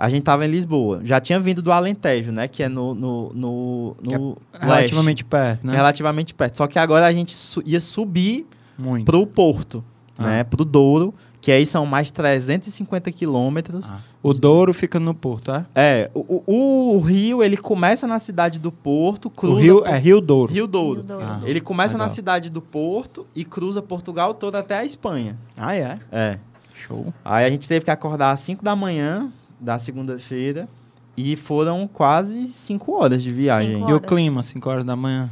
[0.00, 1.00] A gente tava em Lisboa.
[1.04, 2.48] Já tinha vindo do Alentejo, né?
[2.48, 5.76] Que é no, no, no, Que é no Relativamente perto, leste, né?
[5.76, 6.56] relativamente perto.
[6.56, 8.46] Só que agora a gente su- ia subir
[8.78, 9.04] Muito.
[9.04, 9.84] pro Porto,
[10.18, 10.24] Ah.
[10.26, 10.44] né?
[10.44, 13.90] Pro Douro, que aí são mais 350 quilômetros.
[13.90, 13.98] Ah.
[14.22, 15.66] O Douro fica no Porto, tá?
[15.74, 19.54] É, o, o, o rio, ele começa na cidade do Porto, cruza...
[19.54, 20.52] o Rio por- é Rio Douro.
[20.52, 21.00] Rio Douro.
[21.00, 21.24] Rio Douro.
[21.26, 21.40] Ah.
[21.44, 22.06] Ele começa Legal.
[22.06, 25.36] na cidade do Porto e cruza Portugal todo até a Espanha.
[25.56, 25.98] Ah, é?
[26.10, 26.38] É.
[26.74, 27.12] Show.
[27.24, 29.30] Aí a gente teve que acordar às 5 da manhã
[29.60, 30.68] da segunda-feira
[31.16, 33.76] e foram quase 5 horas de viagem.
[33.76, 34.08] Cinco E o Horas.
[34.08, 35.30] clima, 5 horas da manhã?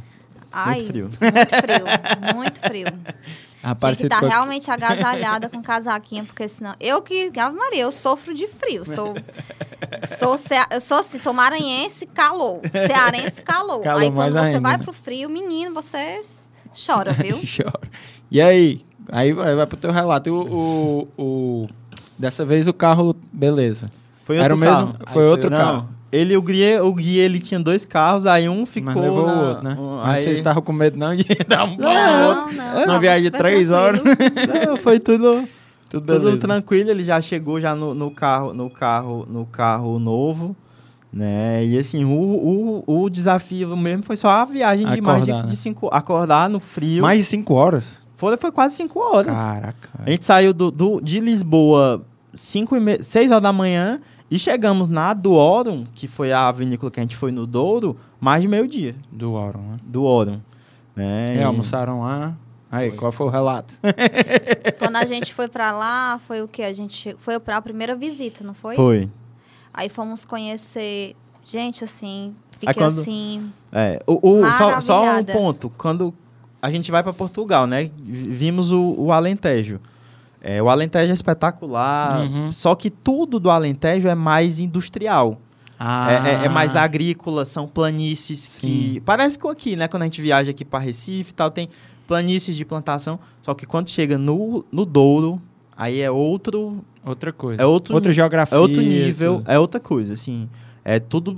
[0.51, 1.09] Ai, Muito frio.
[1.09, 2.87] Muito frio, muito frio.
[3.61, 6.73] Ah, Tinha que estar com- realmente agasalhada com casaquinha, porque senão.
[6.79, 7.29] Eu que.
[7.37, 8.85] Ave Maria, eu sofro de frio.
[8.85, 9.13] Sou.
[10.17, 12.61] Sou, cea- eu sou assim, sou maranhense, calor.
[12.71, 13.81] Cearense, calor.
[13.81, 14.83] Calor aí quando você ainda, vai né?
[14.85, 16.21] pro frio, menino, você
[16.85, 17.37] chora, viu?
[17.43, 17.81] Chora.
[18.31, 18.81] E aí?
[19.11, 20.31] Aí vai, vai pro teu relato.
[20.33, 21.69] O, o, o-
[22.17, 23.91] Dessa vez o carro, beleza.
[24.29, 24.93] Foi Era outro o mesmo?
[24.93, 24.95] carro.
[25.11, 25.89] Foi Aí outro Não, carro.
[26.11, 29.33] ele, o guia, o guia, ele tinha dois carros, aí um ficou Mas levou na-
[29.33, 29.75] o outro, né?
[29.79, 32.55] um- aí- vocês estavam com medo não de dar um pau no outro.
[32.55, 32.99] Não, não.
[32.99, 34.01] Viagem de três horas.
[34.67, 35.47] Não, foi tudo,
[35.89, 40.55] Tudo tudo tranquilo, ele já chegou já no, no carro, no carro, no carro novo.
[41.11, 41.65] Né?
[41.65, 45.45] E assim, o, o, o desafio mesmo foi só a viagem de mais de, Acordar,
[45.47, 45.49] né?
[45.51, 45.89] de cinco.
[45.91, 47.01] Acordar no frio.
[47.01, 47.97] Mais de cinco horas?
[48.15, 49.33] Foi, foi quase cinco horas.
[49.33, 49.89] Caraca.
[50.05, 52.05] A gente saiu do, do- de Lisboa
[52.35, 53.01] cinco e me...
[53.01, 53.99] 6 horas da manhã
[54.29, 57.97] e chegamos na do Orum, que foi a vinícola que a gente foi no Douro,
[58.19, 59.77] mais de meio-dia Do Auron, né?
[59.83, 60.39] do Orum.
[60.95, 61.35] Né?
[61.37, 62.35] É, E- almoçaram lá.
[62.71, 63.73] Aí, qual foi o relato?
[64.77, 66.61] Quando a gente foi pra lá, foi o que?
[66.61, 68.75] A gente foi pra primeira visita, não foi?
[68.75, 69.09] Foi.
[69.73, 71.15] Aí fomos conhecer.
[71.43, 73.51] Gente, assim, fiquei quando- assim.
[73.71, 75.71] É, o, o- só, só um ponto.
[75.77, 76.13] Quando
[76.61, 77.89] a gente vai para Portugal, né?
[77.97, 79.79] Vimos o, o Alentejo.
[80.41, 82.51] É, o Alentejo é espetacular, Uhum.
[82.51, 85.39] só que tudo do Alentejo é mais industrial.
[85.77, 89.01] Ah, É, é- é mais agrícola, são planícies que.
[89.05, 89.87] Parece que aqui, né?
[89.87, 91.69] Quando a gente viaja aqui para Recife e tal, tem
[92.07, 93.17] planícies de plantação.
[93.41, 95.41] Só que quando chega no, no Douro,
[95.77, 97.61] aí é outro, Outra coisa.
[97.61, 98.57] é outro, Outra geografia.
[98.57, 99.51] é outro nível, tudo.
[99.51, 100.49] é outra coisa, assim.
[100.83, 101.37] É tudo,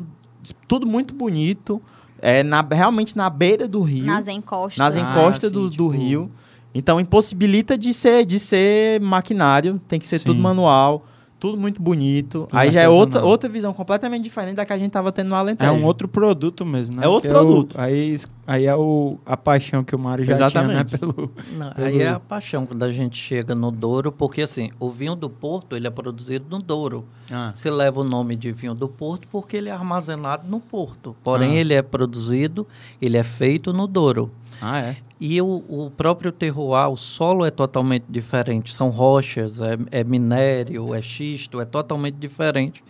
[0.67, 1.79] tudo muito bonito.
[2.23, 4.05] É na, realmente na beira do rio.
[4.05, 4.77] Nas encostas.
[4.77, 6.31] nas Ah, encostas sim, do, do tipo- rio.
[6.73, 10.43] Então impossibilita de ser, de ser maquinário, tem que ser tudo Sim.
[10.43, 11.05] manual,
[11.39, 12.41] tudo muito bonito.
[12.47, 15.29] Tudo Aí já é outra, outra visão completamente diferente da que a gente tava tendo
[15.29, 15.69] no Alentejo.
[15.69, 17.03] É um outro produto mesmo, né?
[17.03, 17.81] É outro Que o- produto.
[17.81, 18.15] aí,
[18.45, 20.71] aí é o, a paixão que o Mário já Exatamente.
[20.97, 21.13] tinha, né?
[21.15, 24.69] Pelo, Não, Pelo- aí é a paixão quando a gente chega no Douro, porque assim,
[24.79, 27.05] o vinho do Porto, ele é produzido no Douro.
[27.31, 31.15] ah, Se leva o nome de vinho do Porto porque ele é armazenado no Porto.
[31.23, 31.59] Porém, Ah.
[31.59, 32.67] ele é produzido,
[33.01, 34.29] ele é feito no Douro.
[34.61, 34.97] Ah, é?
[35.19, 38.73] E o, o próprio terroir, o solo é totalmente diferente.
[38.73, 42.83] São rochas, é, é minério, é xisto, é totalmente diferente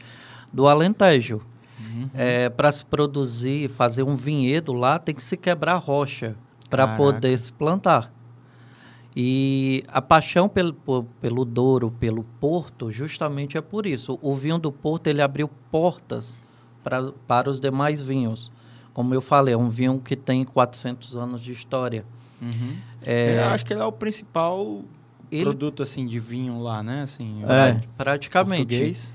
[0.52, 1.42] do Alentejo.
[1.80, 2.10] Uhum.
[2.14, 6.36] É, para se produzir, fazer um vinhedo lá, tem que se quebrar rocha
[6.70, 8.12] para poder se plantar.
[9.16, 10.74] E a paixão pelo,
[11.20, 14.18] pelo Douro, pelo Porto, justamente é por isso.
[14.22, 16.42] O vinho do Porto ele abriu portas
[16.84, 18.52] pra, para os demais vinhos.
[18.94, 22.04] Como eu falei, é um vinho que tem 400 anos de história.
[22.42, 22.76] Uhum.
[23.06, 24.82] É, Eu acho que ele é o principal
[25.32, 27.04] ele produto, assim, de vinho lá, né?
[27.04, 27.80] Assim, É.
[27.98, 28.66] praticamente.
[28.68, 29.12] português.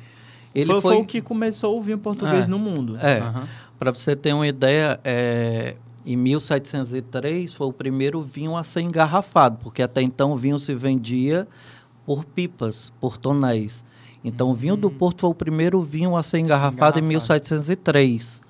[0.54, 2.48] Ele foi, foi, foi o que começou o vinho português É.
[2.48, 2.96] no mundo.
[3.02, 3.46] É, Aham.
[3.78, 9.58] para você ter uma ideia, é, em 1703 foi o primeiro vinho a ser engarrafado,
[9.62, 11.46] porque até então o vinho se vendia
[12.06, 13.84] por pipas, por tonéis.
[14.24, 17.06] Então o vinho do Porto foi o primeiro vinho a ser engarrafado, em Engarrafado.
[17.06, 18.40] 1703.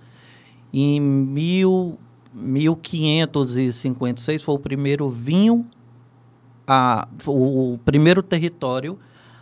[0.78, 1.98] Em mil,
[2.34, 5.64] 1556 foi o primeiro vinho,
[6.66, 8.98] a, o, primeiro território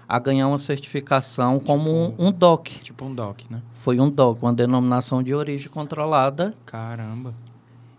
[0.09, 2.79] a ganhar uma certificação como um, um DOC.
[2.85, 3.61] Tipo um DOC, né?
[3.81, 6.55] Foi um DOC, uma denominação de origem controlada.
[6.65, 7.35] Caramba.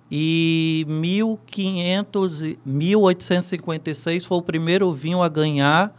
[0.09, 5.93] E 1500, e- 1856 foi o primeiro vinho a ganhar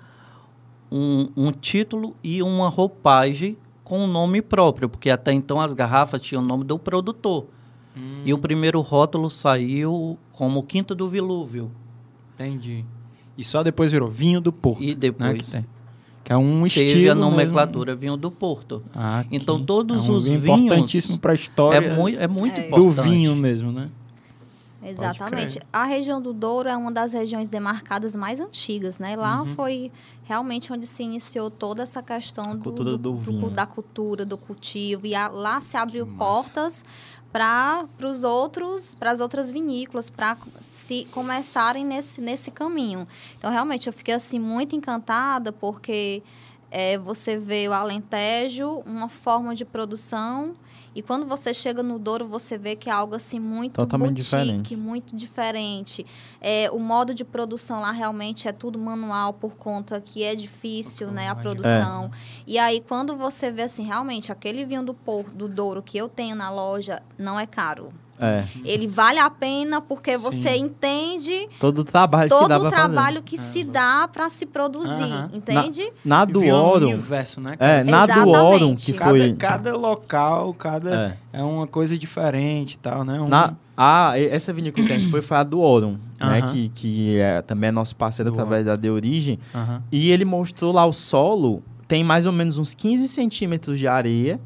[0.91, 6.21] um, um título e uma roupagem com o nome próprio, porque até então as garrafas
[6.21, 7.47] tinham o nome do produtor.
[7.97, 11.71] Hum, E o primeiro rótulo saiu como Quinta do Vilúvio.
[12.35, 12.85] Entendi.
[13.39, 14.95] E só depois virou vinho do Porto, E né?
[14.97, 15.67] depois Que, tem.
[16.25, 17.31] que é um teve estilo a mesmo.
[17.31, 18.83] nomenclatura vinho do Porto.
[18.95, 22.19] Ah, Então, que todos é um os vinho vinhos- importantíssimo para a história É muito,
[22.19, 22.69] é muito É.
[22.69, 23.09] do importante.
[23.09, 23.89] vinho mesmo, né?
[24.91, 25.61] Exatamente.
[25.73, 29.17] A região do Douro é uma das regiões demarcadas mais antigas, né?
[29.17, 29.47] Lá Uhum.
[29.55, 29.93] foi
[30.25, 33.51] realmente onde se iniciou toda essa questão do, cultura do vinho.
[33.51, 35.07] da cultura, do cultivo.
[35.07, 36.85] E a- lá se abriu Que portas
[37.33, 43.07] para os outros, para as outras vinícolas, para se começarem nesse, nesse caminho.
[43.39, 46.23] Então, realmente, eu fiquei assim muito encantada porque
[46.71, 50.55] é, você vê o Alentejo, uma forma de produção.
[50.97, 54.25] E quando você chega no Douro, você vê que é algo assim muito Totalmente boutique,
[54.25, 54.77] diferente.
[54.77, 56.07] muito diferente.
[56.41, 61.11] É, o modo de produção lá realmente é tudo manual por conta que é difícil,
[61.11, 61.35] né, a É.
[61.35, 62.11] produção.
[62.47, 66.09] E aí quando você vê assim, realmente aquele vinho do Porto, do Douro que eu
[66.09, 67.93] tenho na loja não é caro.
[68.21, 68.45] É.
[68.65, 70.23] Ele vale a pena porque Sim.
[70.23, 73.23] você entende Todo o trabalho que todo dá o pra trabalho fazer.
[73.23, 75.31] que se dá para se produzir, Aham.
[75.35, 75.93] entende?
[76.05, 77.57] Na E do Orum, universo, né?
[77.59, 78.29] é, na do.
[78.29, 79.33] Orum, que Cada- foi...
[79.35, 79.37] Cada,
[79.71, 81.39] cada local, cada É.
[81.41, 81.43] é.
[81.43, 83.21] uma coisa diferente e tal, né?
[83.21, 86.39] Um- Na, a, essa vinícola que a gente foi foi a do Orum, né?
[86.41, 86.53] Aham.
[86.53, 89.39] Que, que é, também é nosso parceiro Do através da De Origem.
[89.55, 89.83] Aham.
[89.93, 94.41] E ele mostrou lá o solo, tem mais ou menos uns 15 centímetros de areia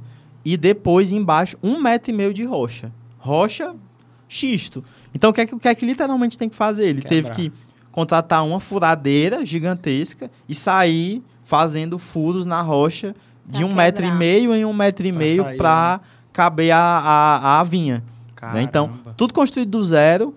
[0.44, 2.90] e depois embaixo um metro e meio de rocha.
[3.20, 3.74] Rocha,
[4.28, 4.82] xisto.
[5.14, 6.86] Então o que é que, o que, é que literalmente tem que fazer?
[6.88, 7.34] Ele teve Quebrar.
[7.36, 7.52] que
[7.92, 13.14] contratar uma furadeira gigantesca e sair fazendo furos na rocha
[13.46, 14.18] de Pra um metro e quebrar.
[14.18, 16.00] meio em um metro e Pra meio para
[16.32, 18.02] caber a, a, a vinha.
[18.54, 18.62] né?
[18.62, 20.34] Então, tudo construído do zero.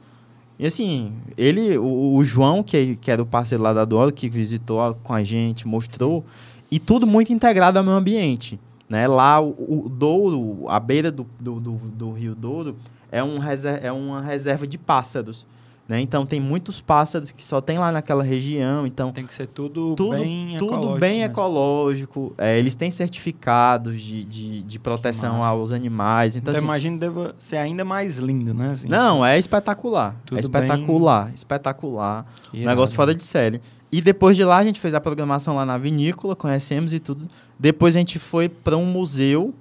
[0.59, 4.27] E assim, ele, o, o João, que, que era o parceiro lá da Douro, que
[4.29, 6.25] visitou a- com a gente, mostrou,
[6.71, 8.59] e tudo muito integrado ao meio ambiente.
[8.93, 9.07] Né?
[9.07, 12.75] Lá, o, o Douro, a beira do, do, do, do Rio Douro,
[13.11, 13.39] é, um
[13.81, 15.47] é uma reserva de pássaros.
[15.87, 15.99] Né?
[15.99, 18.85] Então, tem muitos pássaros que só tem lá naquela região.
[18.85, 21.25] Então, Tem que ser tudo, tudo bem tudo ecológico bem mesmo.
[21.25, 22.33] ecológico.
[22.37, 26.35] É, eles têm certificados de, de, de proteção aos animais.
[26.35, 28.73] Então, Então, assim, imagino que deva ser ainda mais lindo, né?
[28.73, 28.87] assim.
[28.87, 30.15] não, é espetacular.
[30.31, 32.27] É espetacular, espetacular.
[32.51, 33.59] Que Um negócio fora de série.
[33.91, 37.27] E depois de lá, a gente fez a programação lá na vinícola, conhecemos e tudo.
[37.63, 39.53] Depois a gente foi para um museu,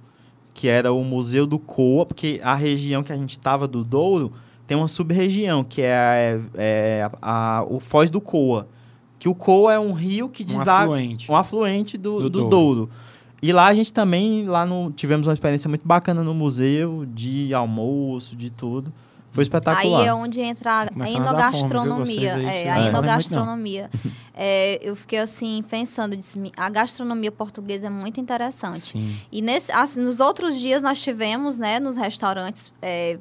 [0.52, 4.32] que era o Museu do Coa, porque a região que a gente estava do Douro
[4.66, 8.66] tem uma sub-região, que é, é a- a- o Foz do Coa.
[9.20, 11.30] Que o Coa é um rio que Um deságua afluente.
[11.30, 12.48] um afluente do, Do do, Douro.
[12.50, 12.90] Douro.
[13.40, 17.54] E lá a gente também, lá no, tivemos uma experiência muito bacana no museu, de
[17.54, 18.92] almoço, de tudo.
[19.32, 20.00] Foi espetacular.
[20.02, 21.22] Aí é onde entra a Começaram a
[22.36, 23.90] fome, é, a enogastronomia.
[24.34, 28.92] É, eu fiquei assim, pensando, disse, "Mi- a gastronomia portuguesa é muito interessante.
[28.92, 29.16] Sim.
[29.32, 33.18] E nesse, assim, nos outros dias nós tivemos, né, nos restaurantes, é,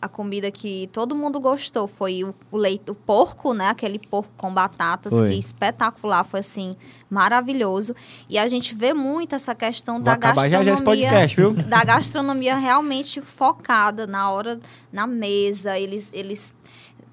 [0.00, 4.30] a comida que todo mundo gostou foi o, o leite, o porco, né, aquele porco
[4.36, 5.30] com batatas, Foi.
[5.30, 6.76] que espetacular, foi assim,
[7.10, 7.94] maravilhoso.
[8.28, 11.36] E a gente vê muito essa questão Vou da acabar já já esse gastronomia podcast,
[11.36, 11.52] viu?
[11.68, 14.60] da gastronomia realmente focada na hora,
[14.92, 15.78] na mesa.
[15.78, 16.54] Eles, eles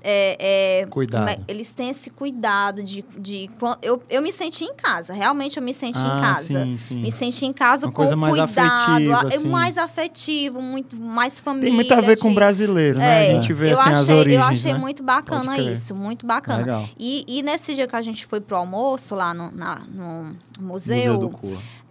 [0.08, 1.44] é, é, Cuidado.
[1.48, 3.50] eles têm esse cuidado de, de
[3.82, 6.64] eu, eu me senti em casa, realmente eu me senti em Ah, casa.
[6.64, 7.02] Sim, sim.
[7.02, 8.60] Me senti em casa Uma com coisa mais cuidado,
[8.92, 9.48] afetiva, é assim.
[9.50, 11.70] mais afetivo, muito mais família.
[11.70, 13.28] Tem muito a ver com o de- brasileiro, né?
[13.28, 14.80] É, a gente vê eu assim as achei, origens, eu achei né?
[14.80, 16.60] muito bacana isso, muito bacana.
[16.60, 16.88] Legal.
[17.00, 21.16] E, e nesse dia que a gente foi pro almoço lá no, na- no museu,
[21.16, 21.32] Museu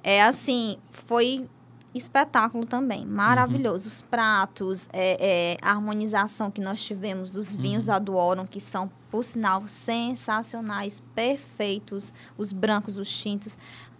[0.03, 1.45] é assim, foi
[1.95, 3.85] espetáculo também, maravilhoso.
[3.87, 3.93] Uhum.
[3.95, 7.61] Os pratos, é, é, a harmonização que nós tivemos dos Uhum.
[7.63, 12.13] vinhos da Duorum, que são, por sinal, sensacionais, perfeitos.
[12.37, 13.57] Os brancos, os tintos.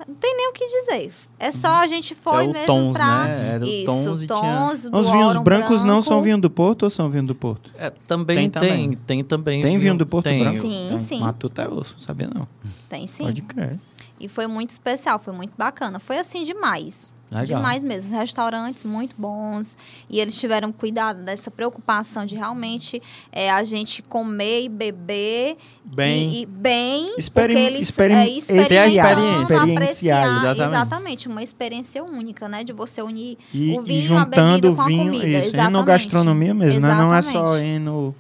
[0.09, 1.13] Não tem nem o que dizer.
[1.39, 3.25] É só a gente foi é mesmo tons, pra...
[3.25, 3.49] né?
[3.55, 4.39] Era o Isso, tons e tinha...
[4.41, 6.25] tons, Os vinhos brancos não são branco.
[6.25, 7.71] vinho do Porto ou são vinho do Porto?
[7.79, 8.95] É, também Tem tem, também.
[9.07, 9.63] tem, também.
[9.63, 10.41] Tem vinho do Porto tem.
[10.41, 10.61] Branco?
[10.61, 10.99] Sim, Tem.
[10.99, 11.21] sim.
[11.21, 12.49] Matuta é osso, sabia não.
[12.89, 13.25] Tem sim.
[13.25, 13.79] Pode crer.
[14.19, 15.99] E foi muito especial, foi muito bacana.
[15.99, 17.11] Foi assim demais.
[17.41, 17.59] Legal.
[17.59, 18.11] Demais mesmo.
[18.13, 19.77] Os restaurantes muito bons.
[20.09, 26.31] E eles tiveram cuidado dessa preocupação de realmente é, a gente comer e beber Bem,
[26.31, 27.15] e, e bem.
[27.19, 29.63] Experi- porque eles experi- é, é a experimentando, experiência.
[29.63, 30.27] apreciar.
[30.39, 30.63] Exatamente.
[30.75, 31.29] Exatamente.
[31.29, 32.65] Uma experiência única, né?
[32.65, 35.27] De você unir E, o e vinho, a juntando bebida o com a vinho, comida.
[35.27, 35.69] isso, Exatamente.
[35.71, 36.95] enogastronomia mesmo, né?
[36.95, 38.15] Não é só eno,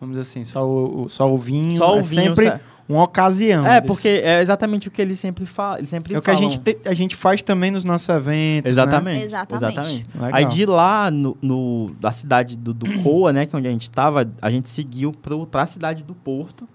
[0.00, 2.60] vamos dizer assim, só o, o- só o vinho, Só o é vinho, sempre sa-
[2.94, 3.64] uma ocasião.
[3.66, 5.78] É, desse- porque é exatamente o que eles sempre falam.
[5.78, 8.66] Eles sempre é o que a gente, te- a gente faz também nos nossos eventos,
[8.66, 8.70] né?
[8.70, 9.24] Exatamente.
[9.56, 10.06] Exatamente.
[10.34, 13.70] Aí de lá, no, no- da cidade do, do Coa, né, que é onde a
[13.70, 16.68] gente estava, a gente seguiu para a cidade do Porto,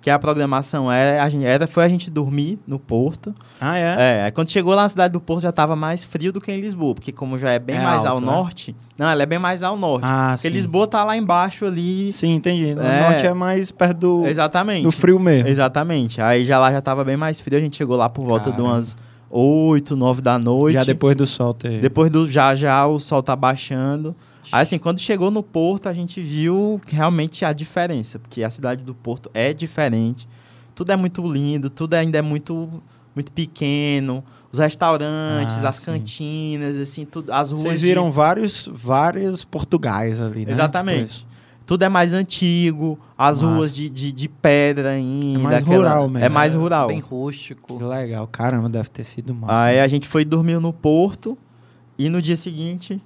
[0.00, 3.34] que a programação era, a gente, era, foi a gente dormir no Porto.
[3.60, 4.26] Ah, é?
[4.26, 6.60] É, quando chegou lá na cidade do Porto já estava mais frio do que em
[6.60, 8.32] Lisboa, porque como já é bem É mais ao alto, né?
[8.32, 10.04] norte, não, ela é bem mais ao norte.
[10.08, 10.54] Ah, porque sim.
[10.54, 12.12] Lisboa tá lá embaixo ali.
[12.12, 12.74] Sim, entendi.
[12.74, 13.00] O É.
[13.10, 14.82] norte é mais perto do, Exatamente.
[14.84, 15.48] do frio mesmo.
[15.48, 16.20] Exatamente.
[16.20, 18.56] Aí já lá já tava bem mais frio, a gente chegou lá por volta de
[18.56, 18.74] Caramba.
[18.74, 18.96] umas
[19.30, 20.74] 8, 9 da noite.
[20.74, 21.80] Já depois do sol ter...
[21.80, 24.14] Depois do já já o sol tá baixando.
[24.52, 28.84] Aí assim, quando chegou no Porto, a gente viu realmente a diferença, porque a cidade
[28.84, 30.28] do Porto é diferente.
[30.74, 32.68] Tudo é muito lindo, tudo ainda é muito
[33.14, 34.22] muito pequeno.
[34.52, 35.84] Os restaurantes, Ah, as sim.
[35.86, 40.52] cantinas, assim, tudo, as ruas Vocês de- viram vários, vários portugais ali, né?
[40.52, 41.26] Exatamente.
[41.66, 43.54] Tudo é mais antigo, as Massa.
[43.56, 45.40] ruas de, de, de pedra ainda.
[45.40, 46.24] É mais rural mesmo.
[46.24, 46.86] É mais rural.
[46.88, 47.84] Bem Que rústico.
[47.84, 48.26] legal.
[48.28, 49.62] Caramba, deve ter sido massa.
[49.64, 51.36] Aí a gente foi dormir no Porto
[51.98, 53.02] e no dia seguinte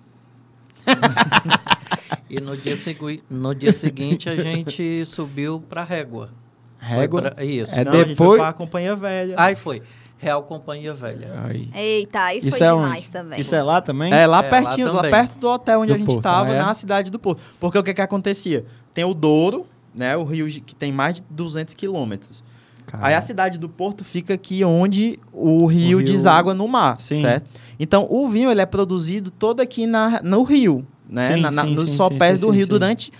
[2.28, 6.30] E no dia, segui no dia seguinte a gente subiu pra Régua.
[6.78, 7.22] Régua?
[7.22, 7.72] pra- Isso.
[7.74, 9.34] É não, a gente foi depois- pra Companhia Velha.
[9.36, 9.82] Aí foi.
[10.20, 11.32] Real Companhia Velha.
[11.44, 11.70] Aí.
[11.74, 13.08] Eita, aí Isso foi é demais onde?
[13.08, 13.40] também.
[13.40, 14.12] Isso é lá também?
[14.12, 15.10] É, lá É, lá pertinho, lá, também.
[15.10, 16.58] perto do hotel onde Do a gente estava, ah, é?
[16.58, 17.40] na cidade do Porto.
[17.58, 18.64] Porque o que que acontecia?
[18.92, 19.64] Tem o Douro,
[19.94, 22.44] né, o rio que tem mais de 200 quilômetros.
[22.92, 27.18] Aí a cidade do Porto fica aqui onde o rio, rio- deságua no mar, Sim.
[27.18, 27.48] certo?
[27.78, 31.34] Então, o vinho ele é produzido todo aqui na, no rio, né?
[31.36, 32.70] Sim, Na- na- sim, no sim, sopé sim, do sim, rio sim.
[32.70, 33.12] durante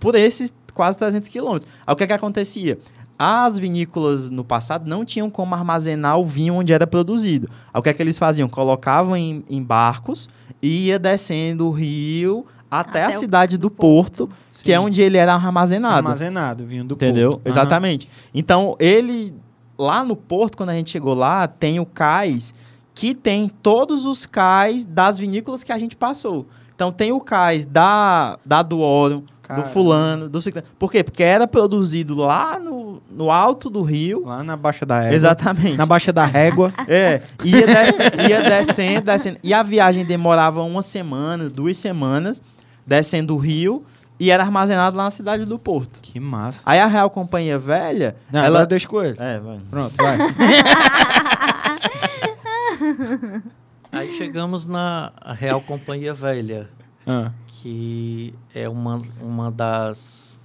[0.00, 1.70] por esses quase 300 quilômetros.
[1.86, 2.78] Aí o que que acontecia?
[3.24, 7.48] As vinícolas no passado não tinham como armazenar o vinho onde era produzido.
[7.72, 8.48] Aí o que é que eles faziam?
[8.48, 10.28] Colocavam em, em barcos
[10.60, 14.28] e ia descendo o rio até, Até a o- cidade do do Porto,
[14.62, 14.72] que Sim.
[14.72, 16.08] é onde ele era armazenado.
[16.08, 17.32] Armazenado, vinho do Entendeu?
[17.32, 17.46] Porto.
[17.46, 17.52] Aham.
[17.52, 18.08] Exatamente.
[18.34, 19.32] Então, ele
[19.78, 22.52] lá no porto, quando a gente chegou lá, tem o cais
[22.94, 26.46] que tem todos os cais das vinícolas que a gente passou.
[26.74, 29.24] Então, tem o cais da, da Duoro,
[29.54, 30.66] Cara, do fulano, do ciclano.
[30.78, 31.02] Por quê?
[31.04, 34.24] Porque era produzido lá no, no alto do rio.
[34.26, 35.16] Lá na Baixa da Régua.
[35.16, 35.76] Exatamente.
[35.76, 36.72] Na Baixa da Régua.
[36.88, 39.38] É, ia, ia descendo, descendo.
[39.42, 42.42] E a viagem demorava uma semana, duas semanas,
[42.86, 43.84] descendo o rio,
[44.18, 46.00] e era armazenado lá na cidade do Porto.
[46.02, 46.60] que massa.
[46.66, 48.58] Aí a Real Companhia Velha, Não, ela...
[48.58, 49.16] ela deixa com ele.
[49.18, 49.58] É, vai.
[49.70, 50.18] Pronto, vai.
[53.90, 56.68] Aí chegamos na Real Companhia Velha,
[57.06, 57.30] Ah,
[57.62, 60.40] que é uma, uma das,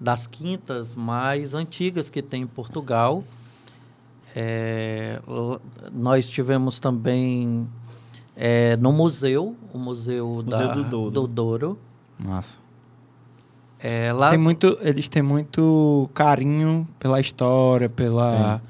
[0.00, 3.22] das quintas mais antigas que tem em Portugal.
[4.34, 5.20] É,
[5.92, 7.68] nós tivemos também
[8.34, 11.10] é, no museu, o Museu, da- do Douro.
[11.10, 11.78] do Douro.
[12.18, 12.56] massa.
[13.78, 18.62] É, lá Tem muito, eles têm muito carinho pela história, pela,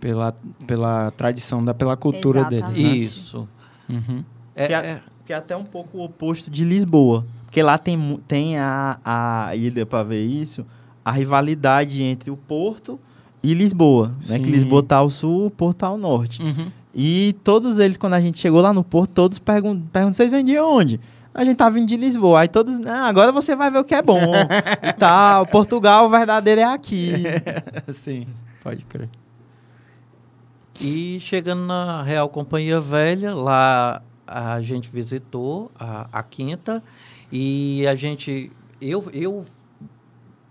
[0.00, 0.36] pela,
[0.66, 2.60] pela tradição, da, pela cultura deles.
[2.62, 2.68] Né?
[2.72, 3.04] Exatamente.
[3.06, 3.48] Isso.
[3.88, 4.24] Uhum.
[4.54, 7.24] É, Que é- é- Que é até um pouco o oposto de Lisboa.
[7.46, 10.66] Porque lá tem, tem a, a ilha para ver isso,
[11.04, 13.00] a rivalidade entre o Porto
[13.42, 14.12] e Lisboa.
[14.28, 14.38] Né?
[14.38, 14.50] Que.
[14.50, 16.42] Lisboa tá ao sul, o Porto tá ao norte.
[16.42, 16.70] Uhum.
[16.94, 20.44] E todos eles, quando a gente chegou lá no Porto, todos pergun perguntam, vocês vêm
[20.44, 21.00] de onde?
[21.32, 22.40] A gente tá vindo de Lisboa.
[22.40, 24.18] Aí todos, ah, agora você vai ver o que é bom.
[24.82, 25.46] e tal.
[25.46, 27.12] Portugal, o verdadeiro é aqui.
[27.92, 28.26] Sim,
[28.62, 29.08] pode crer.
[30.80, 36.82] E chegando na Real Companhia Velha, lá a gente visitou a, a quinta
[37.32, 38.50] e a gente
[38.80, 39.44] eu, eu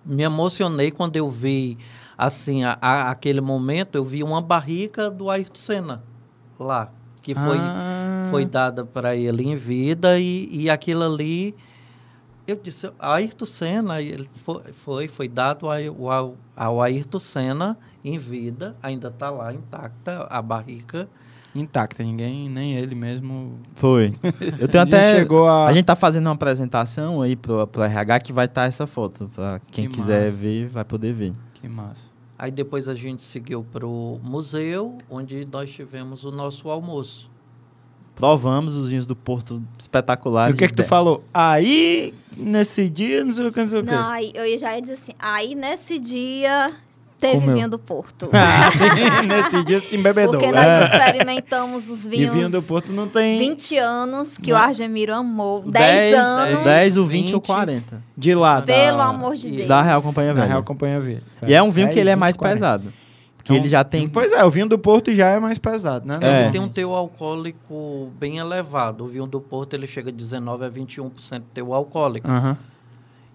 [0.06, 1.78] me emocionei quando eu vi
[2.18, 6.04] assim a, a- aquele momento eu vi uma barrica do Ayrton Senna
[6.60, 11.56] lá que foi Ah, foi dada para ele em vida e, e aquilo ali
[12.48, 18.18] eu disse Ayrton Senna ele foi foi, foi dado ao, ao, ao Ayrton Senna em
[18.18, 21.08] vida ainda está lá intacta a barrica
[21.56, 23.58] intacta, ninguém, nem ele mesmo.
[23.76, 24.14] Foi.
[24.60, 25.16] Eu tenho até.
[25.16, 25.68] chegou a.
[25.68, 29.30] A gente tá fazendo uma apresentação aí pro, pro RH que vai estar essa foto.
[29.34, 30.38] Pra quem Que quiser massa.
[30.38, 31.34] ver, vai poder ver.
[31.56, 32.02] Que massa.
[32.38, 37.30] Aí depois a gente seguiu para o museu, onde nós tivemos o nosso almoço.
[38.16, 40.56] Provamos os vinhos do Porto E espetaculares.
[40.56, 41.22] o que é que tu falou?
[41.34, 43.92] Aí, nesse dia, não sei o que, não sei o que.
[43.92, 46.72] Não, aí eu já ia dizer assim, aí nesse dia
[47.20, 47.56] teve Comeu.
[47.56, 48.30] vinho do Porto.
[48.34, 50.34] Ah, sim, nesse dia se embebedou.
[50.40, 50.52] Porque É.
[50.52, 54.60] nós experimentamos os E vinhos vinho do Porto não tem 20 anos que Não.
[54.60, 55.62] o Argemiro amou.
[55.66, 56.62] O 10, 10, anos.
[56.62, 57.46] O 10, o 20 ou 20.
[57.48, 58.04] 40.
[58.18, 58.62] de lá.
[58.62, 59.68] Pelo da, amor de e- Deus.
[59.68, 60.52] Da Real Companhia da Velha.
[60.54, 61.24] Real Companhia Verde.
[61.48, 62.56] E é um vinho que 10, ele é mais 20, 40.
[62.60, 62.94] pesado.
[63.44, 64.10] Que Então, ele já tem.
[64.10, 66.16] Pois é, o vinho do Porto já é mais pesado, né?
[66.20, 66.42] É.
[66.44, 69.04] Ele tem um teor alcoólico bem elevado.
[69.04, 72.28] O vinho do Porto ele chega de 19 a 21% de teor alcoólico.
[72.28, 72.58] Aham.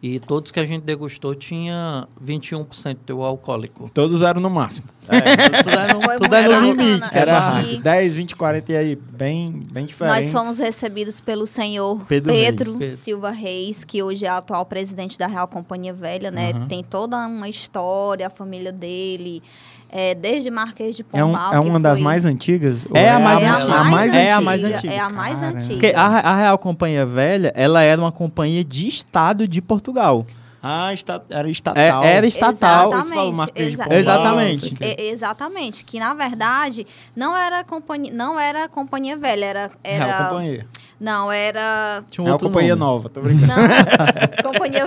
[0.03, 3.91] E todos que a gente degustou tinha 21% de teor alcoólico.
[3.93, 4.89] Todos eram no máximo.
[5.07, 7.11] É, tudo é no, Foi tudo é muito no limite.
[7.11, 7.69] que é Era Era- barraco.
[7.69, 10.23] E- 10, 20, 40 e aí, bem, bem diferente.
[10.23, 12.79] Nós fomos recebidos pelo senhor Pedro Pedro, Reis.
[12.79, 12.97] Pedro.
[13.05, 16.53] Silva Reis, que hoje é atual presidente da Real Companhia Velha, né?
[16.55, 16.67] Uhum.
[16.67, 19.43] Tem toda uma história, a família dele,
[19.91, 21.55] é, desde Marquês de É, um- Pombal.
[21.55, 22.87] é que uma das foi- mais antigas?
[22.95, 23.85] É a mais é a antiga.
[23.85, 24.93] mais, É a antiga, mais antiga.
[24.95, 25.57] É a mais Caramba.
[25.57, 25.73] antiga.
[25.75, 30.25] Porque a, a Real Companhia Velha, ela era uma companhia de Estado de Portugal.
[30.63, 32.03] Ah, esta, era estatal.
[32.05, 32.91] É- era estatal.
[32.91, 34.77] De exa- Pombal, Exatamente.
[34.79, 35.85] É, exatamente.
[35.85, 36.87] Que na verdade
[37.17, 40.67] não era companhia, não era companhia velha, era, era Real Companhia.
[41.01, 42.93] não era Tinha um outro Companhia nome.
[42.93, 43.53] Nova, tô brincando.
[43.55, 43.57] não,
[44.53, 44.87] companhia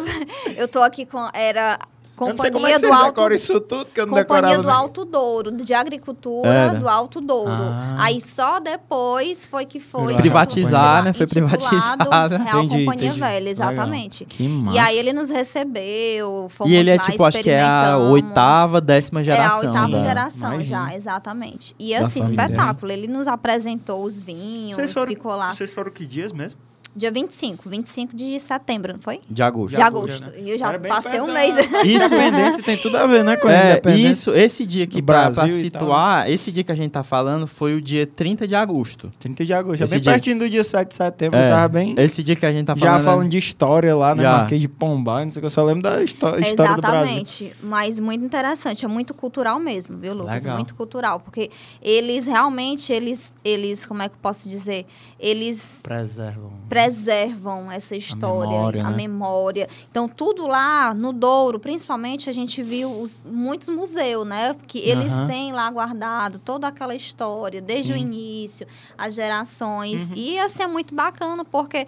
[0.55, 1.79] eu tô aqui com era
[2.29, 3.21] é companhia do alto
[3.61, 4.71] tudo que eu não Companhia do nem.
[4.71, 6.79] Alto Douro, de agricultura Era.
[6.79, 7.51] do Alto Douro.
[7.51, 7.95] Ah.
[7.99, 11.13] Aí só depois foi que foi Privatizar, né?
[11.13, 12.37] Foi intitulado privatizada.
[12.37, 13.19] Real Entendi, Companhia entendi.
[13.19, 14.25] Velha, exatamente.
[14.25, 14.75] Que massa.
[14.75, 17.97] E aí ele nos recebeu, fomos E ele é lá, tipo, acho que é a
[17.97, 19.61] oitava, décima geração.
[19.63, 20.63] É a oitava da- geração Imagina.
[20.89, 21.75] já, exatamente.
[21.79, 22.91] E assim, espetáculo.
[22.91, 25.55] Ele nos apresentou os vinhos, Vocês foram, ficou lá.
[25.55, 26.59] vocês foram que dias mesmo?
[26.95, 29.19] Dia 25, 25 de setembro, não foi?
[29.27, 29.75] De agosto.
[29.75, 30.33] De agosto, né?
[30.41, 31.55] E eu já Era passei um mês.
[31.83, 33.35] Isso, Independência tem tudo a ver, né?
[33.35, 36.75] Com É, isso, esse dia aqui, do pra, pra Brasil situar, esse dia que a
[36.75, 39.11] gente tá falando foi o dia 30 de agosto.
[39.19, 39.77] 30 de agosto.
[39.79, 41.39] Já Esse bem dia- pertinho do dia 7 de setembro.
[41.39, 41.95] É, Tava bem...
[41.97, 43.03] Esse dia que a gente tá já falando.
[43.03, 44.21] falando de história lá, né?
[44.23, 44.37] Já.
[44.37, 45.45] Marquês de Pombal, não sei o que.
[45.47, 46.99] Eu só lembro da histó- história do Brasil.
[47.01, 50.43] Exatamente, mas muito interessante, é muito cultural mesmo, viu, Lucas?
[50.43, 50.57] Legal.
[50.57, 51.49] Muito cultural, porque
[51.81, 54.85] eles realmente, eles, eles, como é que eu posso dizer?
[55.23, 56.51] Eles Preservam.
[56.67, 58.97] preservam essa história, memória, a né?
[58.97, 59.69] memória.
[59.89, 64.53] Então, tudo lá no Douro, principalmente, a gente viu os, muitos museus, né?
[64.67, 65.27] Que eles Aham.
[65.27, 68.01] têm lá guardado toda aquela história, desde o Sim.
[68.01, 68.67] início,
[68.97, 70.09] as gerações.
[70.09, 70.15] Uhum.
[70.17, 71.87] E, assim, é muito bacana, porque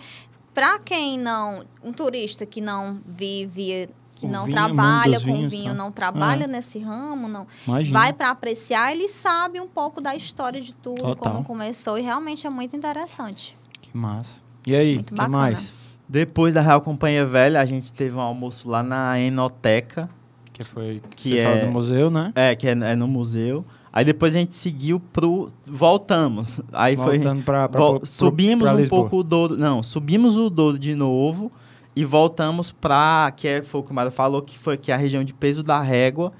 [0.53, 1.65] para quem não...
[1.83, 3.89] Um turista que não vive...
[4.15, 5.73] Que não vinho, mundo trabalha com vinhos, vinho, tá?
[5.73, 7.99] não trabalha nesse ramo, não Imagina.
[7.99, 11.15] vai para apreciar, ele sabe um pouco da história de tudo, Total.
[11.33, 13.57] como começou, e realmente é muito interessante.
[13.81, 14.39] Que massa.
[14.65, 15.37] E aí, Muito que bacana.
[15.37, 15.69] mais?
[16.07, 20.09] Depois da Real Companhia Velha, a gente teve um almoço lá na Enoteca,
[20.53, 22.31] Que foi que, Que você é- fala do museu, né?
[22.35, 23.65] é, que é, é no museu.
[23.91, 25.51] Aí depois a gente seguiu pro...
[25.65, 26.61] Voltamos.
[26.71, 27.17] Aí foi...
[27.17, 29.01] Voltando pra, pra, Vol- pro- subimos pra um Lisboa.
[29.01, 29.57] pouco o Douro.
[29.57, 31.51] Não, subimos o Douro de novo
[31.95, 33.31] e voltamos pra.
[33.35, 35.33] Que é, foi o que o Mário falou, que foi que é a região de
[35.33, 36.31] Peso da Régua,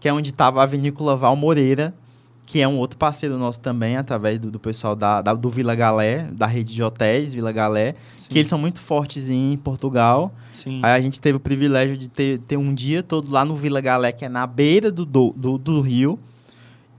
[0.00, 1.94] que é onde estava a vinícola Val Moreira,
[2.46, 5.74] que é um outro parceiro nosso também, através do, do pessoal da, da- do Vila
[5.74, 10.32] Galé, da rede de hotéis Vila Galé, Sim, que eles são muito fortes em Portugal.
[10.52, 10.80] sim.
[10.82, 13.80] Aí a gente teve o privilégio de ter, ter um dia todo lá no Vila
[13.80, 16.18] Galé, que é na beira do, do, do, do rio.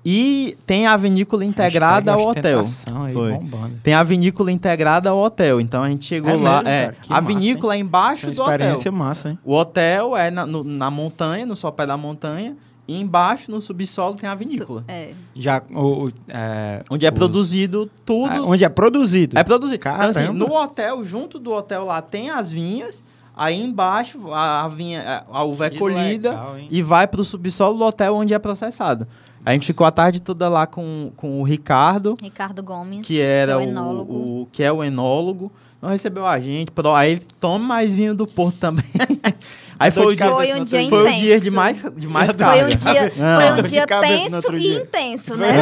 [0.05, 2.65] E tem a vinícola integrada ao hotel.
[3.05, 3.31] Aí, Foi.
[3.33, 3.75] bombando.
[3.81, 5.61] Tem a vinícola integrada ao hotel.
[5.61, 6.55] Então a gente chegou É lá.
[6.57, 6.97] mesmo, é, cara?
[7.09, 8.53] A massa, vinícola é embaixo Uma do hotel.
[8.55, 9.39] experiência massa, hein?
[9.45, 12.55] O hotel é na, no- na montanha, no sopé da montanha.
[12.85, 14.83] E embaixo, no subsolo, tem a vinícola.
[14.89, 15.11] É.
[15.33, 18.29] Já, o, o- é, Onde é os- produzido tudo.
[18.29, 19.39] Ah, onde é produzido.
[19.39, 19.75] É produzido.
[19.77, 20.37] Então, assim, Caramba.
[20.37, 23.01] no hotel, junto do hotel lá, tem as vinhas.
[23.35, 26.67] Aí embaixo, a, a vinha, a, uva é Que colhida legal, hein?
[26.69, 29.07] e vai para o subsolo do hotel onde é processado.
[29.45, 33.53] A gente ficou a tarde toda lá com, com o Ricardo, Ricardo Gomes, que era
[33.53, 34.13] é o, o enólogo.
[34.13, 35.51] o- que é o enólogo.
[35.81, 38.85] Não recebeu a gente, pro- aí ele toma mais vinho do Porto também.
[39.85, 41.21] aí foi, o de dia, cabeça Foi um dia outro foi o intenso.
[41.21, 42.65] dia de mais, de mais Foi Foi carga.
[42.65, 43.41] um dia, Não.
[43.41, 45.53] foi um dia tenso e intenso, né?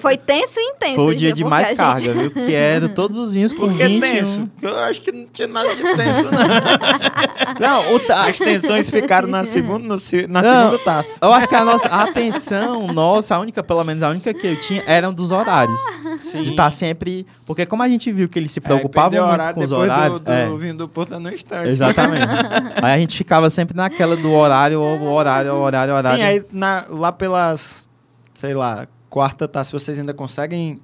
[0.00, 0.94] Foi tenso e intenso.
[0.96, 2.30] Foi o dia de mais carga, viu?
[2.30, 4.00] Que era todos os vinhos com Por que 21.
[4.00, 4.50] tenso?
[4.62, 6.42] Eu acho que não tinha nada de tenso, não.
[7.60, 9.96] Não, o ta- As tensões ficaram na segunda, no
[10.28, 10.58] na Não.
[10.64, 11.18] segunda taça.
[11.22, 14.46] Eu acho que a nossa a atenção nossa, a única, pelo menos a única que
[14.46, 15.78] eu tinha, eram dos horários.
[16.22, 16.42] Sim.
[16.42, 17.26] De estar sempre.
[17.44, 20.20] Porque como a gente viu que eles se preocupavam É, muito horário com os horários.
[20.20, 21.68] Do, do é, vinho do Porto no instante.
[21.68, 22.24] exatamente.
[22.82, 26.18] aí a gente ficava sempre naquela do horário, horário, horário, horário.
[26.18, 27.88] Sim, aí na- lá pelas,
[28.34, 30.80] sei lá, quarta taça, vocês ainda conseguem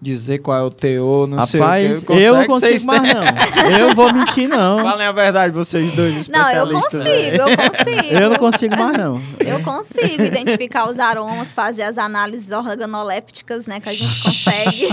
[0.00, 2.12] dizer qual é o teor, não sei o Rapaz, que.
[2.12, 3.78] eu não consigo mais, não.
[3.78, 4.78] Eu vou mentir, não.
[4.78, 8.14] Falem a verdade, vocês dois Não, eu consigo, eu consigo.
[8.14, 9.20] Eu não consigo mais, não.
[9.40, 14.88] Eu consigo identificar os aromas, fazer as análises organolépticas, né, que a gente consegue.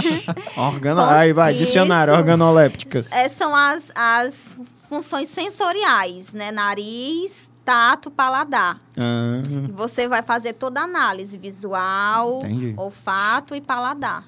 [0.57, 1.01] Organo...
[1.05, 3.11] Aí vai, dicionário, organolépticas.
[3.11, 4.57] É, são as, as
[4.95, 6.51] funções sensoriais, né?
[6.51, 8.79] Nariz, tato, paladar.
[8.97, 9.41] Ah,
[9.73, 12.73] Você vai fazer toda a análise visual, Entendi.
[12.77, 14.23] olfato e paladar.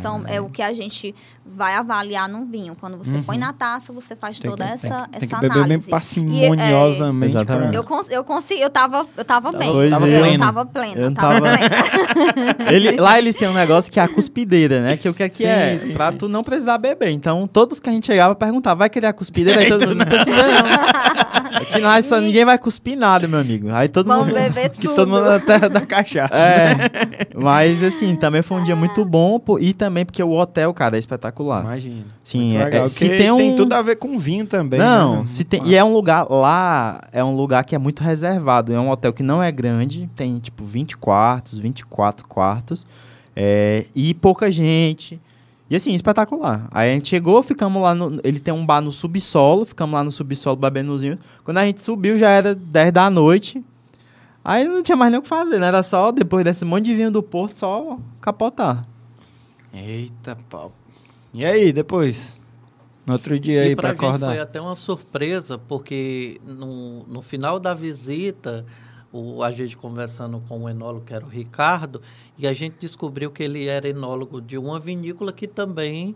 [0.00, 1.12] São, é o que a gente
[1.44, 2.74] vai avaliar num vinho.
[2.78, 4.42] Quando você põe na taça, você faz Uhum.
[4.42, 5.90] tem toda que, essa, tem, que- tem que essa beber bem análise.
[5.90, 7.32] parcimoniosamente.
[7.34, 7.76] E, é, pra- Exatamente.
[7.76, 9.70] Eu, cons eu consegui, eu tava, eu tava, bem.
[9.72, 10.44] Pois Tava eu plena.
[10.46, 11.00] tava plena.
[11.00, 12.56] Eu tava tava- plena.
[12.72, 14.96] Ele- lá eles têm um negócio que é a cuspideira, né?
[14.96, 15.76] Que o que é que Sim, é?
[15.76, 16.18] sim, pra sim.
[16.18, 17.10] tu não precisar beber.
[17.10, 19.60] Então, todos que a gente chegava perguntavam, vai querer a cuspideira?
[19.60, 20.62] Aí todo mundo, não precisa não.
[21.52, 23.68] Aqui nós só ninguém vai cuspir nada, meu amigo.
[23.72, 24.34] Aí todo Vamos mundo...
[24.34, 24.94] beber Que tudo.
[24.96, 26.34] todo mundo na terra da cachaça.
[26.34, 30.96] É, mas assim, também foi um dia muito bom e também porque o hotel, cara,
[30.96, 31.31] é espetacular.
[31.60, 32.04] Imagina.
[32.22, 34.78] Sim, é- legal, é- se tem um- tem tudo a ver com vinho também.
[34.78, 35.26] Não, né?
[35.26, 38.72] se tem, e é um lugar lá, é um lugar que é muito reservado.
[38.72, 42.86] É um hotel que não é grande, tem tipo 20 quartos, 24 quartos,
[43.34, 45.20] é, e pouca gente.
[45.70, 46.68] E assim, espetacular.
[46.70, 48.20] Aí a gente chegou, ficamos lá no.
[48.22, 51.18] Ele tem um bar no subsolo, ficamos lá no subsolo bebendo vinho.
[51.44, 53.64] Quando a gente subiu, já era 10 da noite.
[54.44, 55.68] Aí não tinha mais nem o que fazer, né?
[55.68, 58.82] Era só, depois desse monte de vinho do Porto, só capotar.
[59.72, 60.72] Eita, pau.
[61.32, 62.40] E aí, depois?
[63.06, 64.28] No outro dia aí e pra pra gente acordar.
[64.28, 68.64] foi até uma surpresa, porque no, no final da visita,
[69.12, 72.00] o, a gente conversando com o enólogo, que era o Ricardo,
[72.38, 76.14] e a gente descobriu que ele era enólogo de uma vinícola que também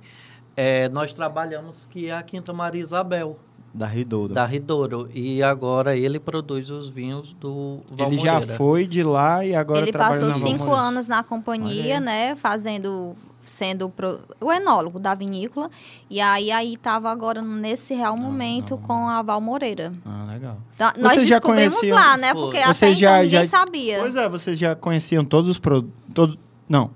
[0.57, 3.37] eh, nós trabalhamos, que é a Quinta Maria Isabel,
[3.75, 4.33] Da Ridouro.
[4.33, 5.11] da Ridouro.
[5.13, 8.55] E agora ele produz os vinhos do Ele já Valmoreira.
[8.57, 10.83] foi de lá e agora Ele trabalha passou cinco Valmoreira.
[10.89, 12.01] anos na companhia, aí.
[12.01, 12.35] né?
[12.37, 15.71] Fazendo, sendo pro- o enólogo da vinícola.
[16.11, 19.93] E aí, aí tava agora nesse real momento com a Val Moreira.
[20.05, 20.59] Ah, legal.
[20.75, 22.35] Então, nós descobrimos conheciam- lá, né?
[22.35, 23.99] Porque até vocês então já- ninguém já- sabia.
[24.01, 25.95] Pois é, vocês já conheciam todos os produtos.
[26.13, 26.39] Todos,
[26.69, 26.91] não.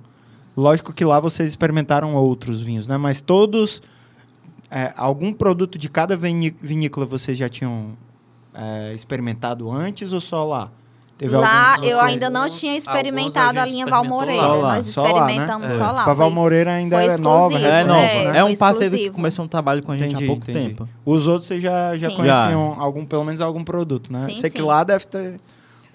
[0.56, 2.96] Lógico que lá vocês experimentaram outros vinhos, né?
[2.96, 3.80] Mas todos.
[4.72, 7.96] é, algum produto de cada vinícola vocês já tinham
[8.54, 10.70] é, experimentado antes ou só lá?
[11.20, 14.46] Teve lá eu ainda não tinha experimentado a a linha Val experimentou Moreira.
[14.46, 14.48] lá.
[14.48, 15.18] Só lá, Nós só lá, né?
[15.20, 15.74] experimentamos É.
[15.76, 16.02] só lá.
[16.02, 17.94] A Val Foi- Moreira ainda foi é nova, É, recente, não.
[17.96, 18.38] É, né?
[18.38, 20.68] É um parceiro que começou um trabalho com a gente Entendi, há pouco entendi.
[20.70, 20.88] tempo.
[21.04, 22.16] Os outros vocês já, já Sim.
[22.16, 24.20] conheciam algum, pelo menos algum produto, né?
[24.30, 24.64] Sim, Sei que sim.
[24.64, 25.38] lá deve ter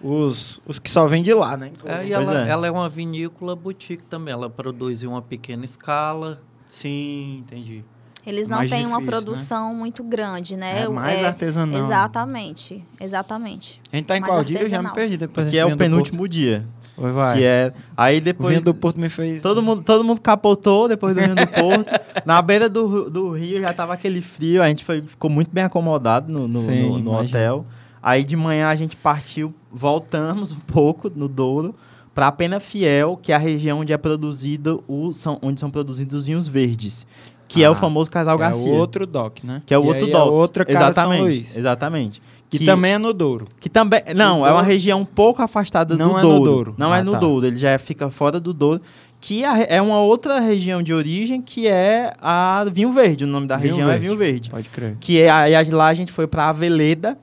[0.03, 1.71] os, os que só vêm de lá, né?
[1.85, 2.49] É, e ela, é.
[2.49, 4.31] ela é uma vinícola boutique também.
[4.31, 6.39] Ela produz em uma pequena escala.
[6.69, 7.83] Sim, entendi.
[8.25, 9.05] Eles não Mais têm uma difícil, né?
[9.11, 10.81] produção muito grande, né?
[10.83, 11.79] É O- mais é- artesanal.
[11.83, 13.81] Exatamente, exatamente.
[13.91, 14.57] A gente tá em mais qual dia?
[14.57, 14.95] Eu já me artesanal.
[14.95, 16.65] perdi depois Que é o vinho penúltimo dia.
[16.95, 17.05] Porto.
[17.07, 17.37] Oi, vai.
[17.37, 17.73] Que é.
[17.97, 18.49] Aí O depois.
[18.49, 19.41] vinho do Porto me fez...
[19.41, 21.91] Todo mundo, todo mundo capotou depois do Rio do Porto.
[22.25, 25.63] Na beira do, do rio já tava aquele frio, a gente foi, ficou muito bem
[25.65, 27.65] acomodado no, no, Sim, no- no hotel.
[28.01, 31.75] Aí de manhã a gente partiu, voltamos um pouco no Douro
[32.13, 36.21] para Pena Fiel, que é a região onde é produzido o, são, onde são produzidos
[36.21, 37.05] os vinhos verdes,
[37.47, 38.71] que é Ah, o famoso Casal que é Garcia.
[38.71, 39.61] o outro DOC, né?
[39.65, 40.27] que é o E outro aí DOC.
[40.27, 41.57] É outra cara exatamente, São Luís.
[41.57, 42.21] exatamente.
[42.49, 43.47] Que, também é no Douro.
[43.59, 44.01] Que também.
[44.15, 44.65] Não, Do é uma Douro?
[44.67, 46.51] região um pouco afastada Não do é no Douro.
[46.51, 46.73] Douro.
[46.77, 47.17] Não Ah, é no tá.
[47.19, 48.81] Douro, ele já fica fora do Douro.
[49.19, 53.23] Que é é uma outra região de origem que é a Vinho Verde.
[53.23, 54.05] O nome da Vinho região é Verde.
[54.07, 54.49] Vinho Verde.
[54.51, 54.95] Pode crer.
[54.99, 57.17] Que é aí lá a gente foi pra Aveleda,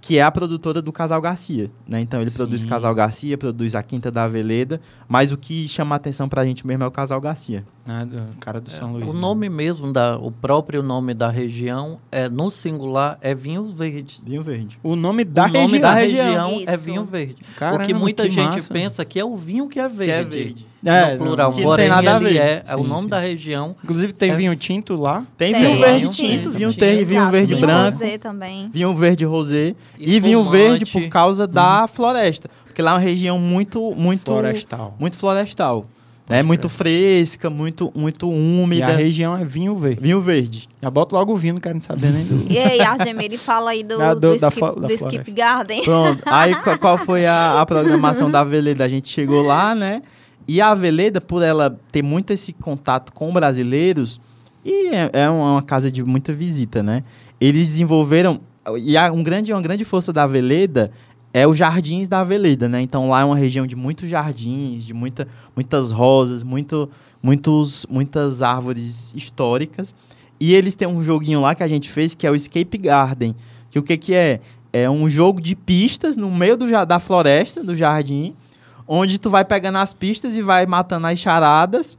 [0.00, 1.70] que é a produtora do Casal Garcia.
[1.86, 2.00] Né?
[2.00, 2.66] Então ele produz Sim.
[2.66, 4.80] Casal Garcia, produz a Quinta da Aveleda.
[5.06, 7.64] Mas o que chama a atenção pra gente mesmo é o Casal Garcia.
[8.06, 9.04] Do cara do São Luís.
[9.04, 9.20] O né?
[9.20, 14.24] nome mesmo, da, o próprio nome da região, é no singular, é Vinhos Verdes.
[14.24, 14.78] Vinho Verde.
[14.82, 15.80] O nome da o nome região.
[15.80, 16.64] da região.
[16.66, 17.36] é vinho verde.
[17.56, 18.72] Caramba, o que muita que gente massa.
[18.72, 20.06] pensa que é o vinho que é verde.
[20.06, 20.69] Que é verde.
[20.84, 21.50] É, no plural.
[21.52, 22.36] que não Porém, tem nada a ver.
[22.36, 23.08] é, é o Sim, nome sim.
[23.08, 23.76] da região.
[23.84, 24.34] Inclusive tem É.
[24.34, 25.24] vinho tinto lá.
[25.36, 27.98] Tem Tem, vinho verde vinho tinto, vinho ter, vinho verde vinho branco.
[27.98, 28.70] rosé também.
[28.72, 32.48] Vinho verde rosé e vinho verde por causa da floresta.
[32.64, 34.94] Porque lá é uma região muito, muito, Florestal.
[34.98, 35.86] muito florestal.
[36.28, 36.44] Né?
[36.44, 38.92] Muito fresca, muito, muito E a úmida.
[38.92, 40.00] região é vinho verde.
[40.00, 40.68] Vinho verde.
[40.80, 42.46] Já bota logo o vinho, não quero saber nem do...
[42.50, 44.92] E aí, Argemir, fala aí do, Da- do, do- da skip, da do.
[44.92, 45.82] Skip Garden.
[45.82, 46.22] Pronto.
[46.24, 48.84] Aí qual, qual foi a, a programação da Veleda?
[48.84, 50.02] A gente chegou lá, né?
[50.52, 54.20] E a Veleda, por ela ter muito esse contato com brasileiros,
[54.64, 57.04] e é, é uma casa de muita visita, né?
[57.40, 58.40] Eles desenvolveram.
[58.76, 60.90] E um grande, uma grande força da Veleda
[61.32, 62.82] é os jardins da Veleda, né?
[62.82, 66.90] Então lá é uma região de muitos jardins, de muita, muitas rosas, muito,
[67.22, 69.94] muitos, muitas árvores históricas.
[70.40, 73.36] E eles têm um joguinho lá que a gente fez que é o Escape Garden.
[73.70, 74.40] Que o que, que é?
[74.72, 78.34] É um jogo de pistas no meio do, da floresta, do jardim,
[78.92, 81.96] onde tu vai pegando as pistas e vai matando as charadas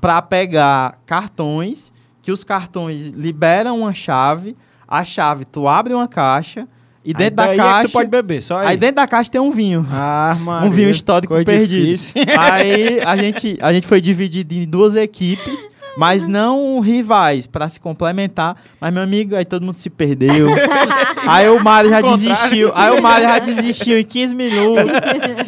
[0.00, 4.56] pra pegar cartões, que os cartões liberam uma chave,
[4.88, 6.66] a chave tu abre uma caixa
[7.06, 8.66] e dentro Aí da é que caixa, tu pode beber, só aí.
[8.68, 9.86] aí dentro da caixa tem um vinho.
[9.92, 11.86] Ah, Maria, um vinho histórico coisa perdido.
[11.86, 12.22] difícil.
[12.36, 17.80] Aí a gente, a gente foi dividido em duas equipes, mas não rivais, pra se
[17.80, 18.56] complementar.
[18.78, 20.46] Mas, meu amigo, aí todo mundo se perdeu.
[21.26, 22.70] aí o Mário já desistiu.
[22.74, 24.92] Aí o Mário já desistiu em 15 minutos.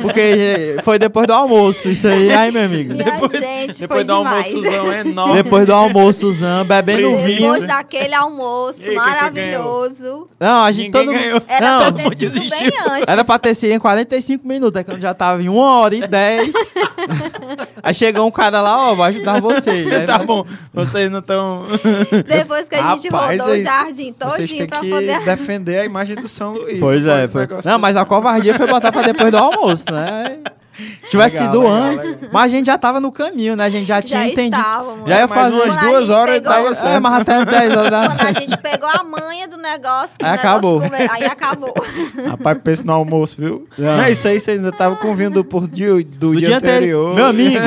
[0.00, 1.90] Porque foi depois do almoço.
[1.90, 2.94] Isso aí, aí, meu amigo.
[2.94, 3.28] E a
[3.66, 5.34] gente Depois do almoçozão enorme.
[5.34, 6.30] Depois do almoço,
[6.66, 7.26] bebendo Frio.
[7.26, 7.40] vinho.
[7.40, 10.28] Depois daquele almoço E maravilhoso.
[10.40, 11.42] Não, a gente Ninguém todo ganhou.
[11.48, 13.08] Era Não, pra ter sido bem antes.
[13.08, 16.06] Era pra ter sido em 45 minutos, é quando já tava em 1 hora e
[16.06, 16.52] 10.
[17.82, 19.86] Aí chegou um cara lá, ó, vou ajudar vocês.
[19.92, 20.44] Aí Tá bom,
[20.74, 21.64] vocês não estão...
[22.28, 25.24] Depois que a gente Rapaz, rodou vocês- o jardim Vocês todinho têm pra que poder...
[25.24, 26.78] defender a imagem do São Luís.
[26.78, 27.48] Pois é, foi...
[27.64, 30.38] Não, mas a covardia foi botar pra depois do almoço, né?
[31.02, 32.14] Se tivesse Legal, sido legal, antes.
[32.14, 32.30] legal.
[32.32, 33.64] Mas a gente já tava no caminho, né?
[33.64, 34.56] A gente já tinha Já entendido.
[34.56, 35.08] estávamos.
[35.08, 37.02] Já ia fazer umas duas horas pegou- dava É, certo.
[37.02, 38.06] mas até 10 horas da...
[38.08, 40.80] Quando a gente pegou a manha do negócio, que Aí acabou.
[40.80, 41.74] come- aí acabou.
[42.28, 43.66] Rapaz, pensa no almoço, viu?
[43.76, 43.96] Não.
[43.96, 46.56] Não, isso aí você ainda tava com vinho do, por dia, do, Do dia, dia
[46.58, 47.14] anterior.
[47.14, 47.58] Meu amigo.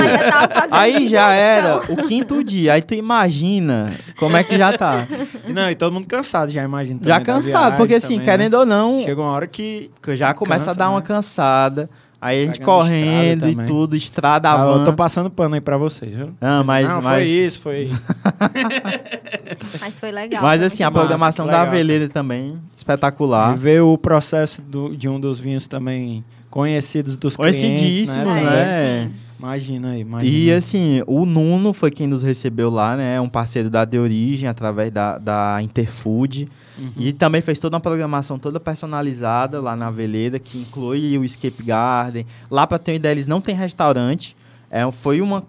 [0.72, 2.74] Aí tava já era o quinto dia.
[2.74, 5.05] Aí tu imagina como é que já tá.
[5.47, 6.99] Não, e todo mundo cansado, já imagina.
[7.03, 8.59] Já cansado, viagem porque assim, também, querendo né?
[8.59, 9.91] ou não, Chega uma hora que...
[10.01, 11.05] que já começa Cansa, a dar uma né?
[11.05, 11.89] cansada.
[12.24, 13.66] Aí a gente Pegando correndo e também.
[13.66, 16.30] tudo, estrada, Ah, eu tô passando pano aí pra vocês, viu?
[16.40, 17.90] Não, mas, não, mas, foi isso, foi...
[19.82, 20.42] Mas foi legal.
[20.44, 21.00] mas assim, a massa.
[21.00, 23.56] programação da Veleda também, E espetacular.
[23.58, 28.44] ver o processo do- de um dos vinhos também conhecidos dos clientes, Conhecidíssimo, né?
[28.44, 28.62] né?
[28.62, 29.12] É, sim.
[29.42, 30.32] Imagina aí, imagina.
[30.32, 33.16] E assim, o Nuno foi quem nos recebeu lá, né?
[33.16, 36.48] É um parceiro da De Origem, através da, da Interfood.
[36.78, 36.92] Uhum.
[36.96, 41.64] E também fez toda uma programação toda personalizada lá na Veleda, que inclui o Escape
[41.64, 42.24] Garden.
[42.52, 44.38] Lá, pra ter uma ideia, eles não tem restaurante.
[44.70, 45.44] É, foi uma...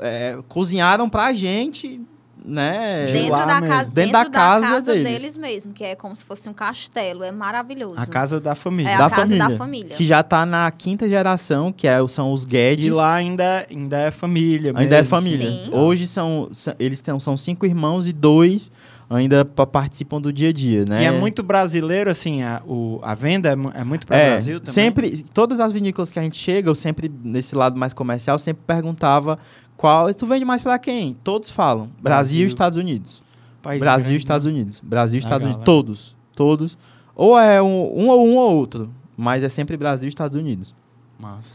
[0.00, 2.00] é, cozinharam pra gente,
[2.44, 3.06] né?
[3.06, 5.08] De Dentro da, casa, Dentro dentro da da casa casa, deles.
[5.08, 5.36] deles.
[5.36, 7.22] mesmo, que é como se fosse um castelo.
[7.24, 7.94] É maravilhoso.
[7.98, 8.90] A casa da família.
[8.90, 9.96] É da a casa família, da família.
[9.96, 12.86] Que já tá na quinta geração, que é, são os Guedes.
[12.86, 15.50] E lá ainda, ainda é família Ainda é família.
[15.50, 15.70] Sim.
[15.72, 18.70] Hoje são, eles têm, são cinco irmãos e dois
[19.08, 21.02] ainda pa- participam do dia a dia, né?
[21.02, 24.30] E é muito brasileiro, assim, a, o, a venda é, é muito para o É,
[24.30, 24.72] Brasil também?
[24.72, 28.64] sempre, todas as vinícolas que a gente chega, eu sempre, nesse lado mais comercial, sempre
[28.66, 29.38] perguntava
[29.76, 31.14] qual, tu vende mais pra quem?
[31.24, 33.22] Todos falam, Brasil, e Estados Unidos.
[33.62, 34.52] País Brasil e grande, Estados né?
[34.52, 34.80] Unidos.
[34.80, 36.78] Brasil e Estados Legal, Unidos, todos, todos.
[37.16, 40.74] Ou é um, um ou um ou outro, mas é sempre Brasil e Estados Unidos.
[41.18, 41.48] Massa.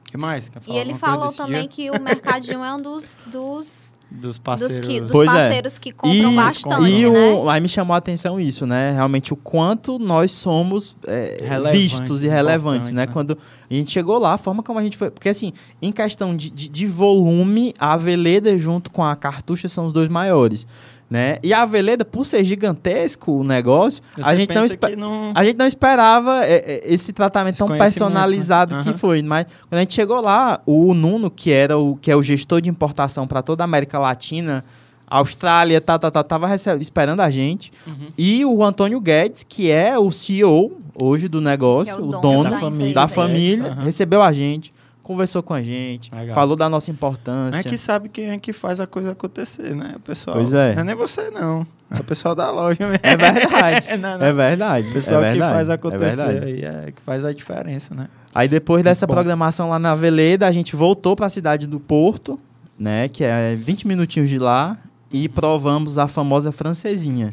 [0.00, 0.48] O que mais?
[0.48, 1.68] Quer E falar ele alguma coisa falou também dia?
[1.68, 4.86] que o Mercadinho é um dos, dos Dos Dos, parceiros.
[4.86, 5.32] que, dos Pois é.
[5.32, 7.32] parceiros que compram E- bastante, e né?
[7.32, 8.92] o, aí me chamou a atenção isso, né?
[8.92, 11.38] Realmente o quanto nós somos é,
[11.72, 13.06] vistos e relevantes, né?
[13.06, 13.12] né?
[13.12, 13.36] Quando
[13.68, 15.10] a gente chegou lá, a forma como a gente foi.
[15.10, 15.52] Porque assim,
[15.82, 20.08] em questão de, de, de volume, a Veleda junto com a Cartucha são os dois
[20.08, 20.64] maiores.
[21.10, 21.38] Né?
[21.42, 24.64] E a Veleda, por ser gigantesco o negócio, a gente, não
[24.96, 25.32] não...
[25.34, 28.82] a gente não esperava é, é, esse tratamento Esse tão conhecimento, personalizado né?
[28.82, 29.22] que foi.
[29.22, 32.60] Mas quando a gente chegou lá, o Nuno, que era o que é o gestor
[32.62, 34.64] de importação para toda a América Latina,
[35.06, 37.70] Austrália, tá, tá, tá, tava receb- esperando a gente.
[37.86, 38.08] Uhum.
[38.18, 42.20] E o Antônio Guedes, que é o CEO hoje do negócio, é o o dono
[42.22, 43.08] dono da da família.
[43.08, 43.84] família, Aham.
[43.84, 44.73] recebeu a gente,
[45.04, 46.34] conversou com a gente, Legal.
[46.34, 47.60] falou da nossa Não importância.
[47.60, 49.92] é que sabe quem é que faz a coisa acontecer, né?
[49.96, 50.36] O pessoal.
[50.36, 50.74] Pois é.
[50.74, 51.64] Não é nem você, não.
[51.90, 52.98] É o pessoal da loja mesmo.
[53.04, 53.96] É verdade.
[53.98, 54.26] Não, não.
[54.26, 54.88] É verdade.
[54.88, 58.08] O pessoal é que verdade, faz é acontecer aí, é que faz a diferença, né?
[58.34, 59.12] Aí depois dessa bom.
[59.14, 62.40] programação lá na Veleda, a gente voltou para a cidade do Porto,
[62.76, 64.76] né, que é 20 minutinhos de lá,
[65.12, 67.30] e provamos a famosa francesinha,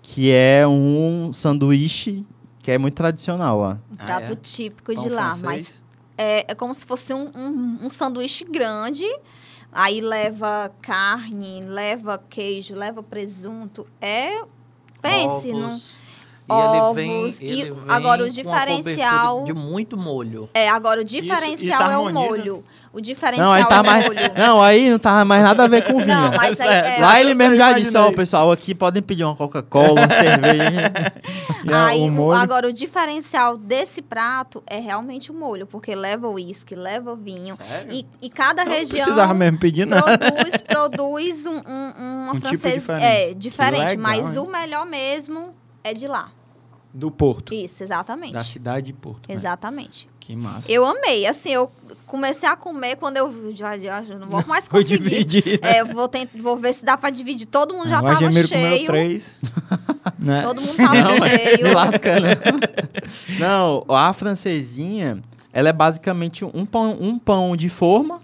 [0.00, 2.24] que é um sanduíche
[2.62, 3.78] que é muito tradicional lá.
[3.90, 4.36] Um Ah, prato é?
[4.36, 5.34] típico Pão de lá.
[5.36, 5.42] francês.
[5.42, 5.82] Mas
[6.16, 9.04] é, é como se fosse um, um, um sanduíche grande.
[9.72, 13.86] Aí leva carne, leva queijo, leva presunto.
[14.00, 14.44] É.
[15.02, 15.60] Pense, Ovos.
[15.60, 15.80] não.
[16.46, 17.40] E ele vem- Ovos.
[17.40, 20.48] E ele vem agora o diferencial- De muito molho.
[20.52, 22.62] É, agora o isso diferencial é o molho.
[22.92, 24.18] O diferencial Não, aí tá é o mais, molho.
[24.36, 26.06] não, aí não tá mais nada a ver com vinho.
[26.14, 28.16] Não, mas aí, é, Lá eu ele mesmo já disse, ó, imaginei.
[28.16, 30.92] pessoal, aqui podem pedir uma Coca-Cola, uma cerveja.
[31.64, 35.94] E Aí, o o- molho- agora, o diferencial desse prato é realmente o molho, porque
[35.94, 37.56] leva uísque, leva vinho.
[37.56, 37.90] Sério?
[37.92, 40.00] E, e cada Não região precisava mesmo pedir, não.
[40.02, 42.74] produz, produz um, um, uma Um tipo francesa.
[42.78, 43.04] diferente.
[43.04, 44.42] É, diferente, legal, mas hein?
[44.42, 45.54] o melhor mesmo
[45.84, 46.32] é de lá.
[46.92, 47.52] Do Porto.
[47.52, 48.32] Isso, exatamente.
[48.32, 49.28] Da cidade de Porto.
[49.28, 49.34] né?
[49.34, 50.08] Exatamente.
[50.20, 50.70] Que massa.
[50.70, 51.26] Eu amei.
[51.26, 51.70] Assim, eu
[52.06, 55.02] comecei a comer quando eu já, já não vou mais Vou conseguir.
[55.24, 55.58] dividir.
[55.60, 57.46] É, eu vou, tent, vou ver se dá pra dividir.
[57.46, 58.86] Todo mundo já tava Agemiro comeu cheio.
[58.86, 59.36] três.
[60.18, 60.42] né?
[60.42, 61.64] Todo mundo tava Não, cheio.
[61.64, 62.36] Me lasca, né?
[63.38, 65.20] Não, a francesinha,
[65.52, 68.22] ela é basicamente um pão, um pão de forma,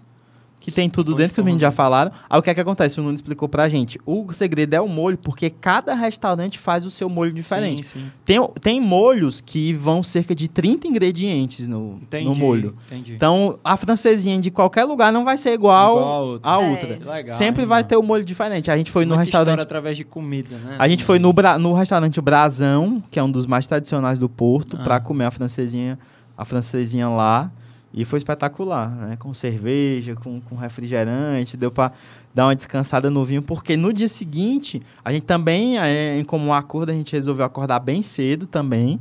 [0.70, 2.12] que tem tudo dentro, que os meninos já falaram.
[2.28, 2.98] Aí o que é que acontece?
[3.00, 3.98] O Nuno explicou pra gente.
[4.06, 7.84] O segredo é o molho, porque cada restaurante faz o seu molho diferente.
[7.84, 8.12] Sim, sim.
[8.24, 12.24] Tem, tem molhos que vão cerca de 30 ingredientes no, Entendi.
[12.24, 12.74] no molho.
[12.86, 13.14] Entendi.
[13.14, 16.50] Então, a francesinha de qualquer lugar não vai ser igual, Igual a outra.
[16.50, 16.70] a É.
[16.70, 16.96] outra.
[16.96, 17.88] Que legal, Sempre hein, vai mano?
[17.88, 18.70] ter o molho diferente.
[18.70, 20.76] A gente foi no Muita restaurante história através de comida, né?
[20.78, 24.28] a gente foi no, Bra- no restaurante Brasão, que é um dos mais tradicionais do
[24.28, 24.82] Porto, Ah.
[24.84, 25.98] pra comer a francesinha,
[26.36, 27.50] a francesinha lá.
[27.92, 29.16] E foi espetacular, né?
[29.16, 31.90] Com cerveja, com, com refrigerante, deu pra
[32.32, 36.52] dar uma descansada no vinho, porque no dia seguinte, a gente também, é, em comum
[36.52, 39.00] acordo, a gente resolveu acordar bem cedo também,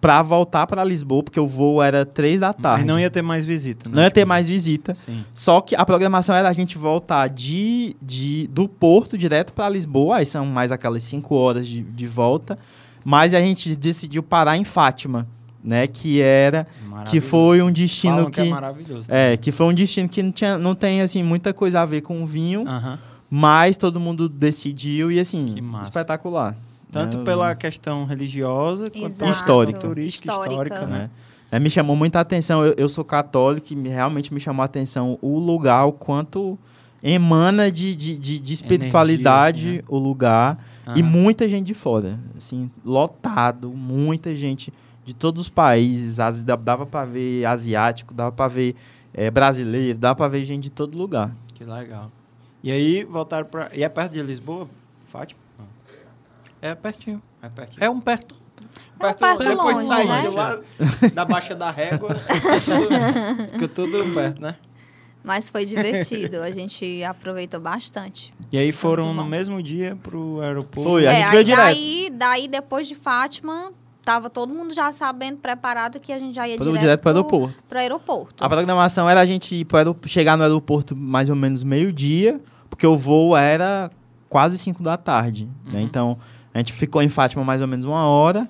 [0.00, 2.84] pra voltar pra Lisboa, porque o voo era três da tarde.
[2.84, 3.96] Mas não ia ter mais visita, né?
[3.96, 4.94] Não ia ter mais visita.
[4.94, 5.24] Sim.
[5.34, 10.18] Só que a programação era a gente voltar de, de, do Porto direto para Lisboa,
[10.18, 12.58] aí são mais aquelas cinco horas de, de volta,
[13.04, 15.26] mas a gente decidiu parar em Fátima,
[15.62, 15.86] né?
[15.86, 16.66] Que era,
[17.10, 19.08] que foi um destino Falam que, é maravilhoso.
[19.10, 22.00] é, que foi um destino que não, tinha, não tem assim muita coisa a ver
[22.02, 22.98] com o vinho, Aham.
[23.30, 26.56] mas todo mundo decidiu e assim Que espetacular.
[26.90, 29.18] Tanto né, pela questão religiosa quanto Exato.
[29.18, 29.78] pela Histórica.
[29.78, 30.52] turística, Histórica.
[30.62, 30.98] histórica, né?
[30.98, 31.10] né?
[31.50, 32.64] É, me chamou muita atenção.
[32.64, 36.58] Eu, eu sou católico e me- realmente me chamou a atenção o lugar, o quanto
[37.02, 40.64] emana de, de, de, de espiritualidade Energia, assim, o lugar.
[40.96, 42.18] E muita gente de fora.
[42.36, 44.72] Assim, lotado, muita gente
[45.08, 46.20] de todos os países.
[46.20, 48.76] As, dava para ver asiático, dava para ver
[49.14, 51.34] eh, brasileiro, dava para ver gente de todo lugar.
[51.54, 52.12] Que legal.
[52.62, 53.70] E aí voltaram pra.
[53.72, 54.68] E é perto de Lisboa,
[55.10, 55.40] Fátima?
[55.58, 55.66] Não.
[56.60, 57.22] É pertinho.
[57.40, 57.82] É pertinho.
[57.82, 58.36] É um perto.
[59.00, 60.22] É um perto depois longe, de sair né?
[60.22, 60.60] de lá,
[61.14, 62.10] da Baixa da Régua,
[63.52, 64.56] fica tudo perto, né?
[65.22, 66.40] Mas foi divertido.
[66.42, 68.34] A gente aproveitou bastante.
[68.52, 70.90] E aí foram no mesmo dia pro aeroporto.
[70.90, 71.64] Foi, a é, gente aí veio direto.
[71.64, 73.72] daí, daí, depois de Fátima,
[74.08, 77.16] tava todo mundo já sabendo, preparado, que a gente já ia direto, direto para o
[77.16, 77.62] aeroporto.
[77.68, 78.42] pro aeroporto.
[78.42, 82.40] A programação era a gente ir pro chegar no aeroporto mais ou menos meio-dia,
[82.70, 83.90] porque o voo era
[84.26, 85.46] quase 5 da tarde.
[85.66, 85.80] né?
[85.80, 85.84] Uhum.
[85.84, 86.18] Então,
[86.54, 88.48] a gente ficou em Fátima mais ou menos uma hora,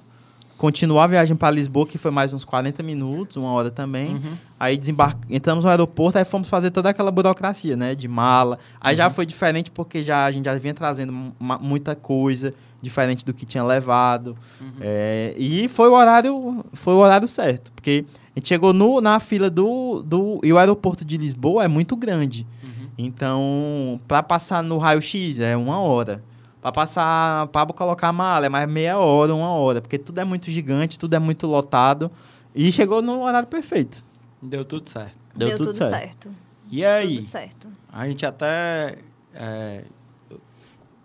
[0.57, 4.15] continuou a viagem para Lisboa, que foi mais uns 40 minutos, uma hora também.
[4.15, 4.33] Uhum.
[4.61, 5.17] Aí desembar...
[5.29, 7.97] entramos no aeroporto, aí fomos fazer toda aquela burocracia, né?
[7.97, 8.61] De mala.
[8.81, 8.97] Aí Uhum.
[8.97, 11.13] já foi diferente porque já, a gente já vinha trazendo
[11.61, 14.37] muita coisa diferente do que tinha levado.
[14.61, 14.73] Uhum.
[14.81, 17.73] É, e foi o horário, foi o horário certo.
[17.73, 20.41] Porque a gente chegou no, na fila do, do.
[20.43, 22.47] E o aeroporto de Lisboa é muito grande.
[22.63, 22.89] Uhum.
[22.97, 26.23] Então, para passar no raio-x é uma hora.
[26.61, 29.81] Para passar, para colocar a mala é mais meia hora, uma hora.
[29.81, 32.11] Porque tudo é muito gigante, tudo é muito lotado.
[32.55, 34.05] E chegou no horário perfeito.
[34.43, 35.17] Deu tudo certo.
[35.35, 36.31] Deu, tudo, certo.
[36.69, 37.17] E aí?
[37.17, 37.69] Tudo certo.
[37.93, 38.99] A gente até
[39.33, 39.85] é,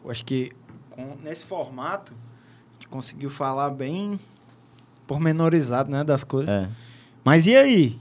[0.03, 0.51] eu acho que
[0.95, 4.19] com- nesse formato a gente conseguiu falar bem
[5.07, 6.49] pormenorizado, né, das coisas.
[6.49, 6.69] É.
[7.23, 7.99] Mas e aí?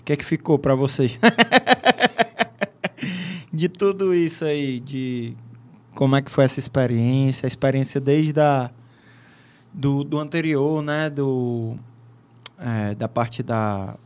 [0.00, 1.18] O que é que ficou pra vocês?
[3.52, 5.34] de tudo isso aí, de
[5.94, 8.70] como é que foi essa experiência, a experiência desde a,
[9.72, 11.76] do, do anterior, né, do
[12.58, 13.96] é, da parte da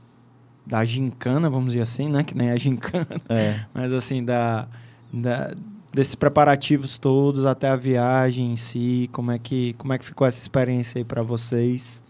[0.66, 3.64] da gincana, vamos dizer assim, né, que nem a gincana, É.
[3.72, 4.66] mas assim da,
[5.12, 5.54] da
[5.96, 10.26] desses preparativos todos até a viagem em si, como é que como é que ficou
[10.26, 12.02] essa experiência aí pra vocês?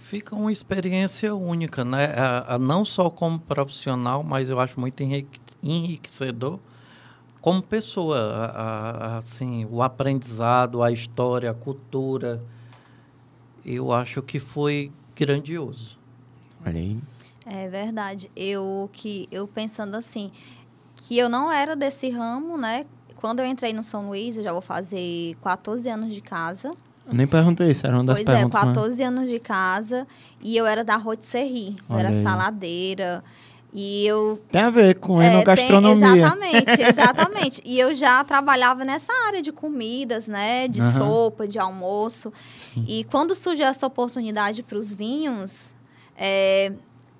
[0.00, 2.06] Fica uma experiência única, né?
[2.16, 6.58] A- a- não só como profissional, mas eu acho muito enrique- enriquecedor
[7.42, 8.18] como pessoa.
[8.18, 12.42] A- assim, o aprendizado, a história, a cultura.
[13.64, 15.98] Eu acho que foi grandioso.
[16.64, 16.98] Olha aí.
[17.44, 18.30] É verdade.
[18.34, 20.30] Eu que eu pensando assim,
[20.96, 22.86] que eu não era desse ramo, né?
[23.24, 26.74] Quando eu entrei no São Luís, eu já vou fazer 14 anos de casa.
[27.06, 28.64] Eu nem perguntei isso, era uma das pois é, perguntas.
[28.64, 30.06] mas- 14 anos de casa.
[30.42, 31.74] E eu era da rotisserie.
[31.88, 33.24] Eu era saladeira.
[33.72, 36.16] E eu Tem a ver com É, tem- enogastronomia.
[36.18, 37.62] exatamente, exatamente.
[37.64, 40.68] E eu já trabalhava nessa área de comidas, né?
[40.68, 40.90] De Aham.
[40.90, 42.30] sopa, de almoço.
[42.86, 45.72] E quando surgiu essa oportunidade para os vinhos,
[46.14, 46.74] é,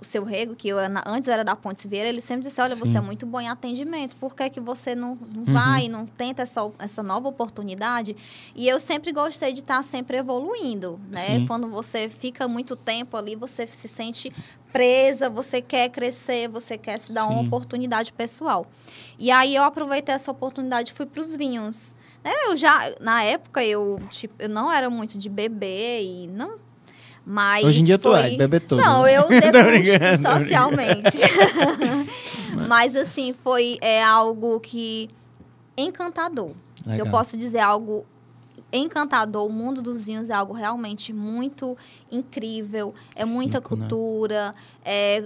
[0.05, 0.77] o seu Rego, que eu,
[1.07, 2.99] antes era da Pontes Vieira, ele sempre disse, olha, você Sim.
[2.99, 5.53] é muito bom em atendimento, por que, que você não, não Uhum.
[5.53, 8.17] vai, não tenta essa, essa nova oportunidade?
[8.55, 11.37] E eu sempre gostei de estar sempre evoluindo, né?
[11.37, 11.47] Sim.
[11.47, 14.33] Quando você fica muito tempo ali, você se sente
[14.73, 17.47] presa, você quer crescer, você quer se dar uma Sim.
[17.47, 18.67] oportunidade pessoal.
[19.19, 21.95] E aí eu aproveitei essa oportunidade e fui para os vinhos.
[22.25, 26.64] Né, Eu já, na época, eu, tipo, eu não era muito de beber e não.
[27.27, 28.21] Mas Hoje em dia tu foi...
[28.21, 28.81] é, de beber todo.
[28.81, 29.17] Não, né?
[29.17, 31.19] eu tô socialmente.
[32.69, 35.09] Mas assim, foi é algo que
[35.77, 36.53] encantador.
[36.87, 37.07] Legal.
[37.07, 38.05] Eu posso dizer algo
[38.73, 39.47] encantador.
[39.47, 41.77] O mundo dos vinhos é algo realmente muito
[42.13, 42.95] incrível.
[43.15, 43.67] É muita né?
[43.67, 44.55] cultura.
[44.85, 45.25] É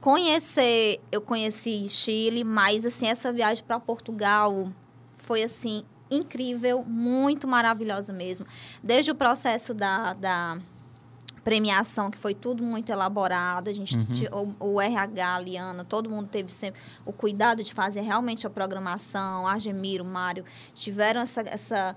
[0.00, 4.70] conhecer, eu conheci Chile, mas assim essa viagem para Portugal
[5.16, 8.46] foi assim incrível, muito maravilhosa mesmo.
[8.82, 10.58] Desde o processo da, da
[11.46, 14.54] premiação, que foi tudo muito elaborado, a gente Uhum.
[14.58, 18.50] o, o RH, a Liana, todo mundo teve sempre o cuidado de fazer realmente a
[18.50, 20.44] programação, Argemiro, Mário,
[20.74, 21.94] tiveram essa, essa,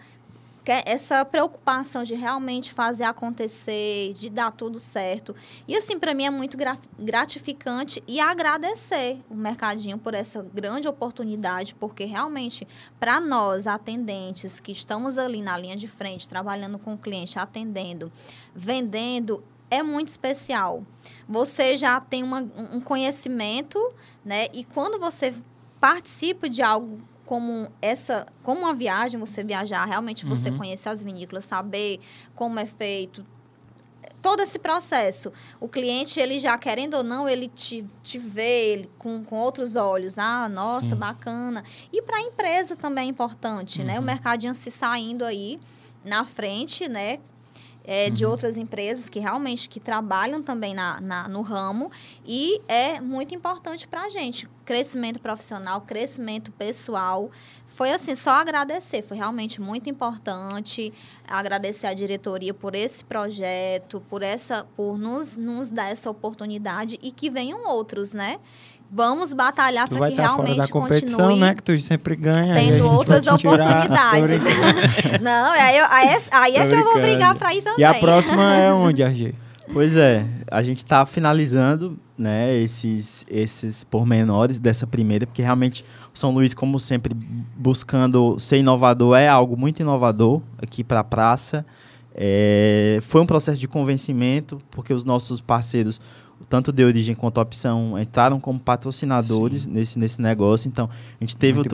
[0.66, 5.36] essa preocupação de realmente fazer acontecer, de dar tudo certo.
[5.68, 10.88] E assim, para mim é muito gra- gratificante e agradecer o mercadinho por essa grande
[10.88, 12.68] oportunidade, porque realmente
[13.00, 18.12] para nós atendentes que estamos ali na linha de frente, trabalhando com o cliente, atendendo,
[18.56, 20.84] vendendo, é muito especial.
[21.28, 22.42] Você já tem uma-
[22.74, 23.80] um conhecimento,
[24.26, 24.48] né?
[24.54, 25.34] E quando você
[25.80, 27.00] participa de algo
[27.30, 30.58] como essa, como uma viagem, você viajar, realmente você Uhum.
[30.58, 32.00] conhecer as vinícolas, saber
[32.34, 33.24] como é feito,
[34.20, 35.32] todo esse processo.
[35.60, 39.76] O cliente, ele já querendo ou não, ele te, te vê ele com, com outros
[39.76, 40.18] olhos.
[40.18, 41.64] Ah, nossa, bacana.
[41.94, 44.00] E para a empresa também é importante, né?
[44.00, 45.60] O mercadinho se saindo aí
[46.04, 47.20] na frente, né?
[47.84, 51.92] É, de outras empresas que realmente que trabalham também na, na- no ramo
[52.26, 54.48] e é muito importante para a gente.
[54.66, 57.32] Crescimento profissional, crescimento pessoal.
[57.66, 59.02] Foi assim, só agradecer.
[59.04, 60.94] Foi realmente muito importante
[61.28, 67.12] agradecer à diretoria por esse projeto, por essa, por nos, nos dar essa oportunidade e
[67.12, 68.40] que venham outros, né?
[68.92, 71.54] Vamos batalhar para que fora realmente da competição, continue né?
[71.56, 72.56] Que tu sempre ganha.
[72.56, 74.32] tendo outras oportunidades.
[75.22, 77.80] Não, aí, eu- aí, é- aí é que eu vou brigar para ir também.
[77.82, 79.36] E a próxima é onde, RG?
[79.72, 86.18] Pois é, a gente está finalizando né, esses, esses pormenores dessa primeira, porque realmente o
[86.18, 87.14] São Luís, como sempre,
[87.56, 91.64] buscando ser inovador, é algo muito inovador aqui para a praça.
[92.16, 96.02] É, foi um processo de convencimento, porque os nossos parceiros,
[96.50, 100.68] tanto de origem quanto opção, entraram como patrocinadores nesse, nesse negócio.
[100.68, 100.90] Então,
[101.20, 101.66] a gente teve o, o-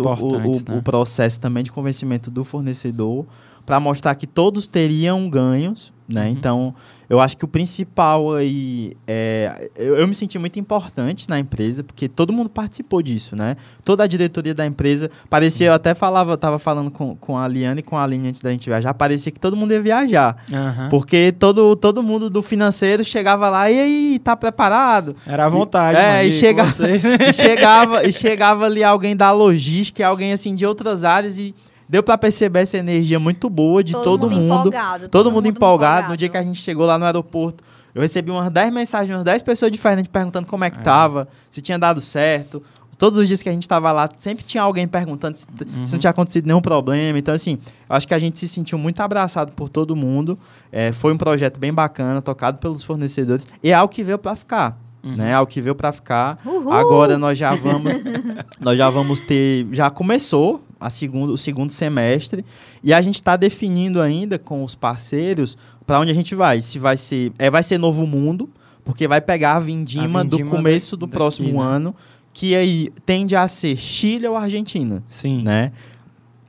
[0.68, 0.78] o- né?
[0.78, 3.26] o processo também de convencimento do fornecedor
[3.66, 6.26] para mostrar que todos teriam ganhos, né?
[6.26, 6.32] Uhum.
[6.32, 6.76] Então,
[7.10, 9.70] eu acho que o principal aí é.
[9.76, 13.56] Eu, eu me senti muito importante na empresa, porque todo mundo participou disso, né?
[13.84, 15.10] Toda a diretoria da empresa.
[15.30, 18.42] Parecia, eu até falava, tava falando com, com a Liane e com a Aline antes
[18.42, 20.38] da gente viajar, parecia que todo mundo ia viajar.
[20.52, 20.90] Aham.
[20.90, 25.16] Porque todo, todo mundo do financeiro chegava lá, e aí, tá preparado?
[25.28, 27.04] Era à vontade, É, e ir com chega- vocês.
[27.30, 31.54] e chegava, e chegava ali alguém da logística, alguém assim de outras áreas e
[31.88, 34.44] deu para perceber essa energia muito boa de todo, mundo.
[34.46, 35.10] empolgado.
[35.10, 36.10] Todo, mundo empolgado.
[36.10, 37.64] No dia que a gente chegou lá no aeroporto,
[37.94, 40.84] eu recebi umas 10 mensagens, umas 10 pessoas diferentes perguntando como é que É.
[40.84, 42.62] tava, se tinha dado certo.
[42.98, 45.46] Todos os dias que a gente estava lá, sempre tinha alguém perguntando se,
[45.86, 47.20] se não tinha acontecido nenhum problema.
[47.20, 47.58] Então, assim,
[47.90, 50.40] eu acho que a gente se sentiu muito abraçado por todo mundo.
[50.72, 53.46] É, foi um projeto bem bacana, tocado pelos fornecedores.
[53.62, 54.80] E é algo que veio para ficar.
[55.12, 55.34] Né?
[55.34, 56.40] Algo que veio para ficar.
[56.46, 56.72] Uhul.
[56.72, 57.94] Agora nós já vamos,
[58.60, 62.44] nós já vamos ter, já começou a segundo, o segundo semestre
[62.84, 66.62] e a gente está definindo ainda com os parceiros para onde a gente vai.
[66.62, 68.50] Se vai ser, é, vai ser Novo Mundo,
[68.84, 71.68] porque vai pegar a vindima, A do vindima começo do daqui, próximo né?
[71.68, 71.96] ano,
[72.34, 75.42] que aí tende a ser Chile ou Argentina, Sim.
[75.44, 75.72] né?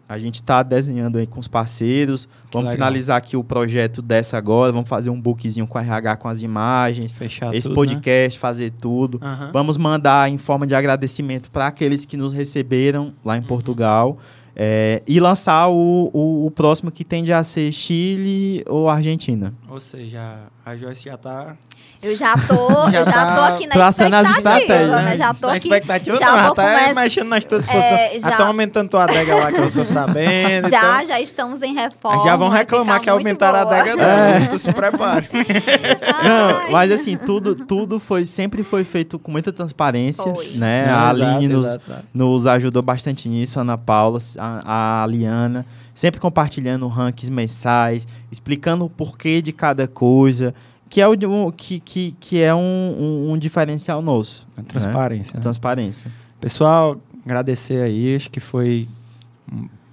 [0.08, 2.28] A gente está desenhando aí com os parceiros.
[2.52, 2.74] vamos legal.
[2.74, 4.70] finalizar aqui o projeto dessa agora.
[4.72, 7.10] Vamos fazer um bookzinho com a RH com as imagens.
[7.12, 9.18] Fechar esse tudo, podcast, fazer tudo.
[9.20, 9.26] Né?
[9.26, 9.50] Aham.
[9.52, 13.46] Vamos mandar em forma de agradecimento para aqueles que nos receberam lá em Uhum.
[13.46, 14.18] Portugal.
[14.58, 19.52] É, e lançar o, o, o próximo que tende a ser Chile ou Argentina.
[19.68, 21.56] Ou seja, a Joyce já tá
[22.06, 25.16] Eu já tô, Já eu já tá tô aqui na expectativa, estratégias, né?
[25.16, 25.66] Já tô na aqui.
[25.68, 28.12] expectativa, já não, já vou tá começar- mexendo nas tuas É, posições.
[28.22, 30.68] já- Já estão aumentando tua adega lá, que eu tô sabendo.
[30.68, 32.22] Já, então- já estamos em reforma.
[32.24, 34.46] já vão reclamar que aumentaram a adega dela.
[34.50, 35.28] Tu se prepare.
[36.24, 40.22] Não, mas assim, tudo, tudo foi, sempre foi feito com muita transparência.
[40.24, 40.46] Foi.
[40.54, 40.86] Né?
[40.86, 42.04] Não, a exato, Aline nos, exato, exato.
[42.14, 48.84] nos ajudou bastante nisso, a Ana Paula, a, a Liana, sempre compartilhando rankings mensais, explicando
[48.84, 50.54] o porquê de cada coisa,
[50.88, 54.46] que é, o, um- que, que, que é um, um- um diferencial nosso.
[54.56, 55.32] A transparência.
[55.34, 55.42] A né?
[55.42, 56.10] transparência.
[56.40, 58.86] Pessoal, agradecer aí, acho que foi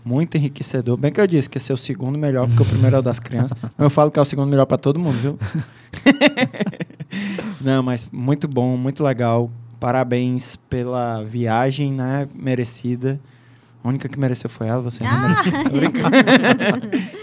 [0.06, 0.98] muito enriquecedor.
[0.98, 3.02] Bem que eu disse que esse é o segundo melhor, porque o primeiro é o
[3.02, 3.58] das crianças.
[3.78, 5.40] Eu falo que é o segundo melhor para todo mundo, viu?
[7.62, 9.50] Não, mas muito bom, muito legal.
[9.80, 12.28] Parabéns pela viagem, né?
[12.34, 13.20] Merecida.
[13.84, 15.52] A única que mereceu foi ela, você não mereceu.
[15.64, 16.16] Tô brincando.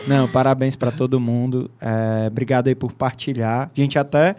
[0.07, 1.71] não, parabéns para todo mundo.
[1.81, 3.71] É, obrigado aí por partilhar.
[3.75, 4.37] A gente até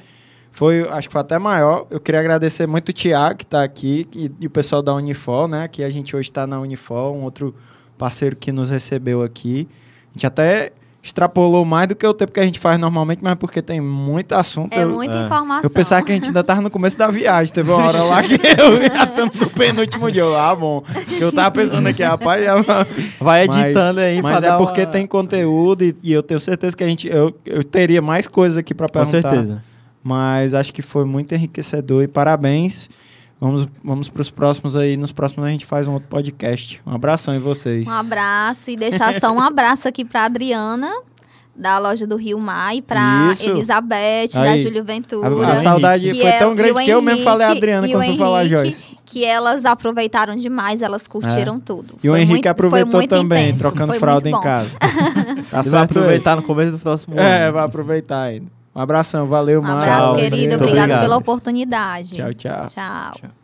[0.52, 1.88] foi, acho que foi até maior.
[1.90, 5.48] Eu queria agradecer muito o Tiago, que está aqui, e, e o pessoal da Unifor,
[5.48, 5.68] né?
[5.68, 7.56] Que a gente hoje está na Unifor, um outro
[7.98, 9.68] parceiro que nos recebeu aqui.
[10.10, 13.36] A gente até extrapolou mais do que o tempo que a gente faz normalmente, mas
[13.36, 14.74] porque tem muito assunto.
[14.74, 15.26] É eu, muita é.
[15.26, 15.64] informação.
[15.64, 17.52] eu pensava que a gente ainda tava no começo da viagem.
[17.54, 20.24] Teve uma hora lá que eu já estamos no penúltimo dia.
[20.38, 20.84] Ah, bom.
[21.20, 22.56] Eu tava pensando aqui, rapaz, já...
[23.20, 26.78] Vai Mas- editando aí mas é porque uma- tem conteúdo e, e eu tenho certeza
[26.78, 29.22] que a gente eu, eu teria mais coisas aqui para Com perguntar.
[29.22, 29.64] certeza.
[30.04, 32.90] Mas acho que foi muito enriquecedor e parabéns.
[33.42, 34.96] Vamos, vamos para os próximos aí.
[34.96, 36.80] Nos próximos a gente faz um outro podcast.
[36.86, 37.88] Um abração em vocês.
[37.88, 40.88] Um abraço e deixar só um abraço aqui pra Adriana,
[41.56, 43.50] da loja do Rio Mar, e pra Isso.
[43.50, 44.60] Elizabeth, da Aí.
[44.60, 45.48] Júlio A, Ventura.
[45.54, 47.88] a saudade que foi é- tão grande o que eu mesmo falei a Henrique- Adriana
[47.88, 48.86] o quando fui falar a Henrique, Joyce.
[49.06, 51.96] Que elas aproveitaram demais, elas curtiram tudo.
[52.04, 54.70] E o Foi Henrique muito- aproveitou também, intenso, trocando fralda em casa.
[54.80, 55.76] tá Ele vai certo?
[55.92, 57.28] aproveitar no começo do próximo ano.
[57.28, 58.46] É, vai aproveitar ainda.
[58.74, 59.80] Um abração, valeu, Um mano.
[59.82, 60.16] abraço, Tchau.
[60.16, 60.38] querido.
[60.38, 61.02] Muito Obrigada obrigado.
[61.02, 62.16] pela oportunidade.
[62.16, 62.66] Tchau, tchau.
[62.68, 63.12] Tchau.
[63.20, 63.41] Tchau.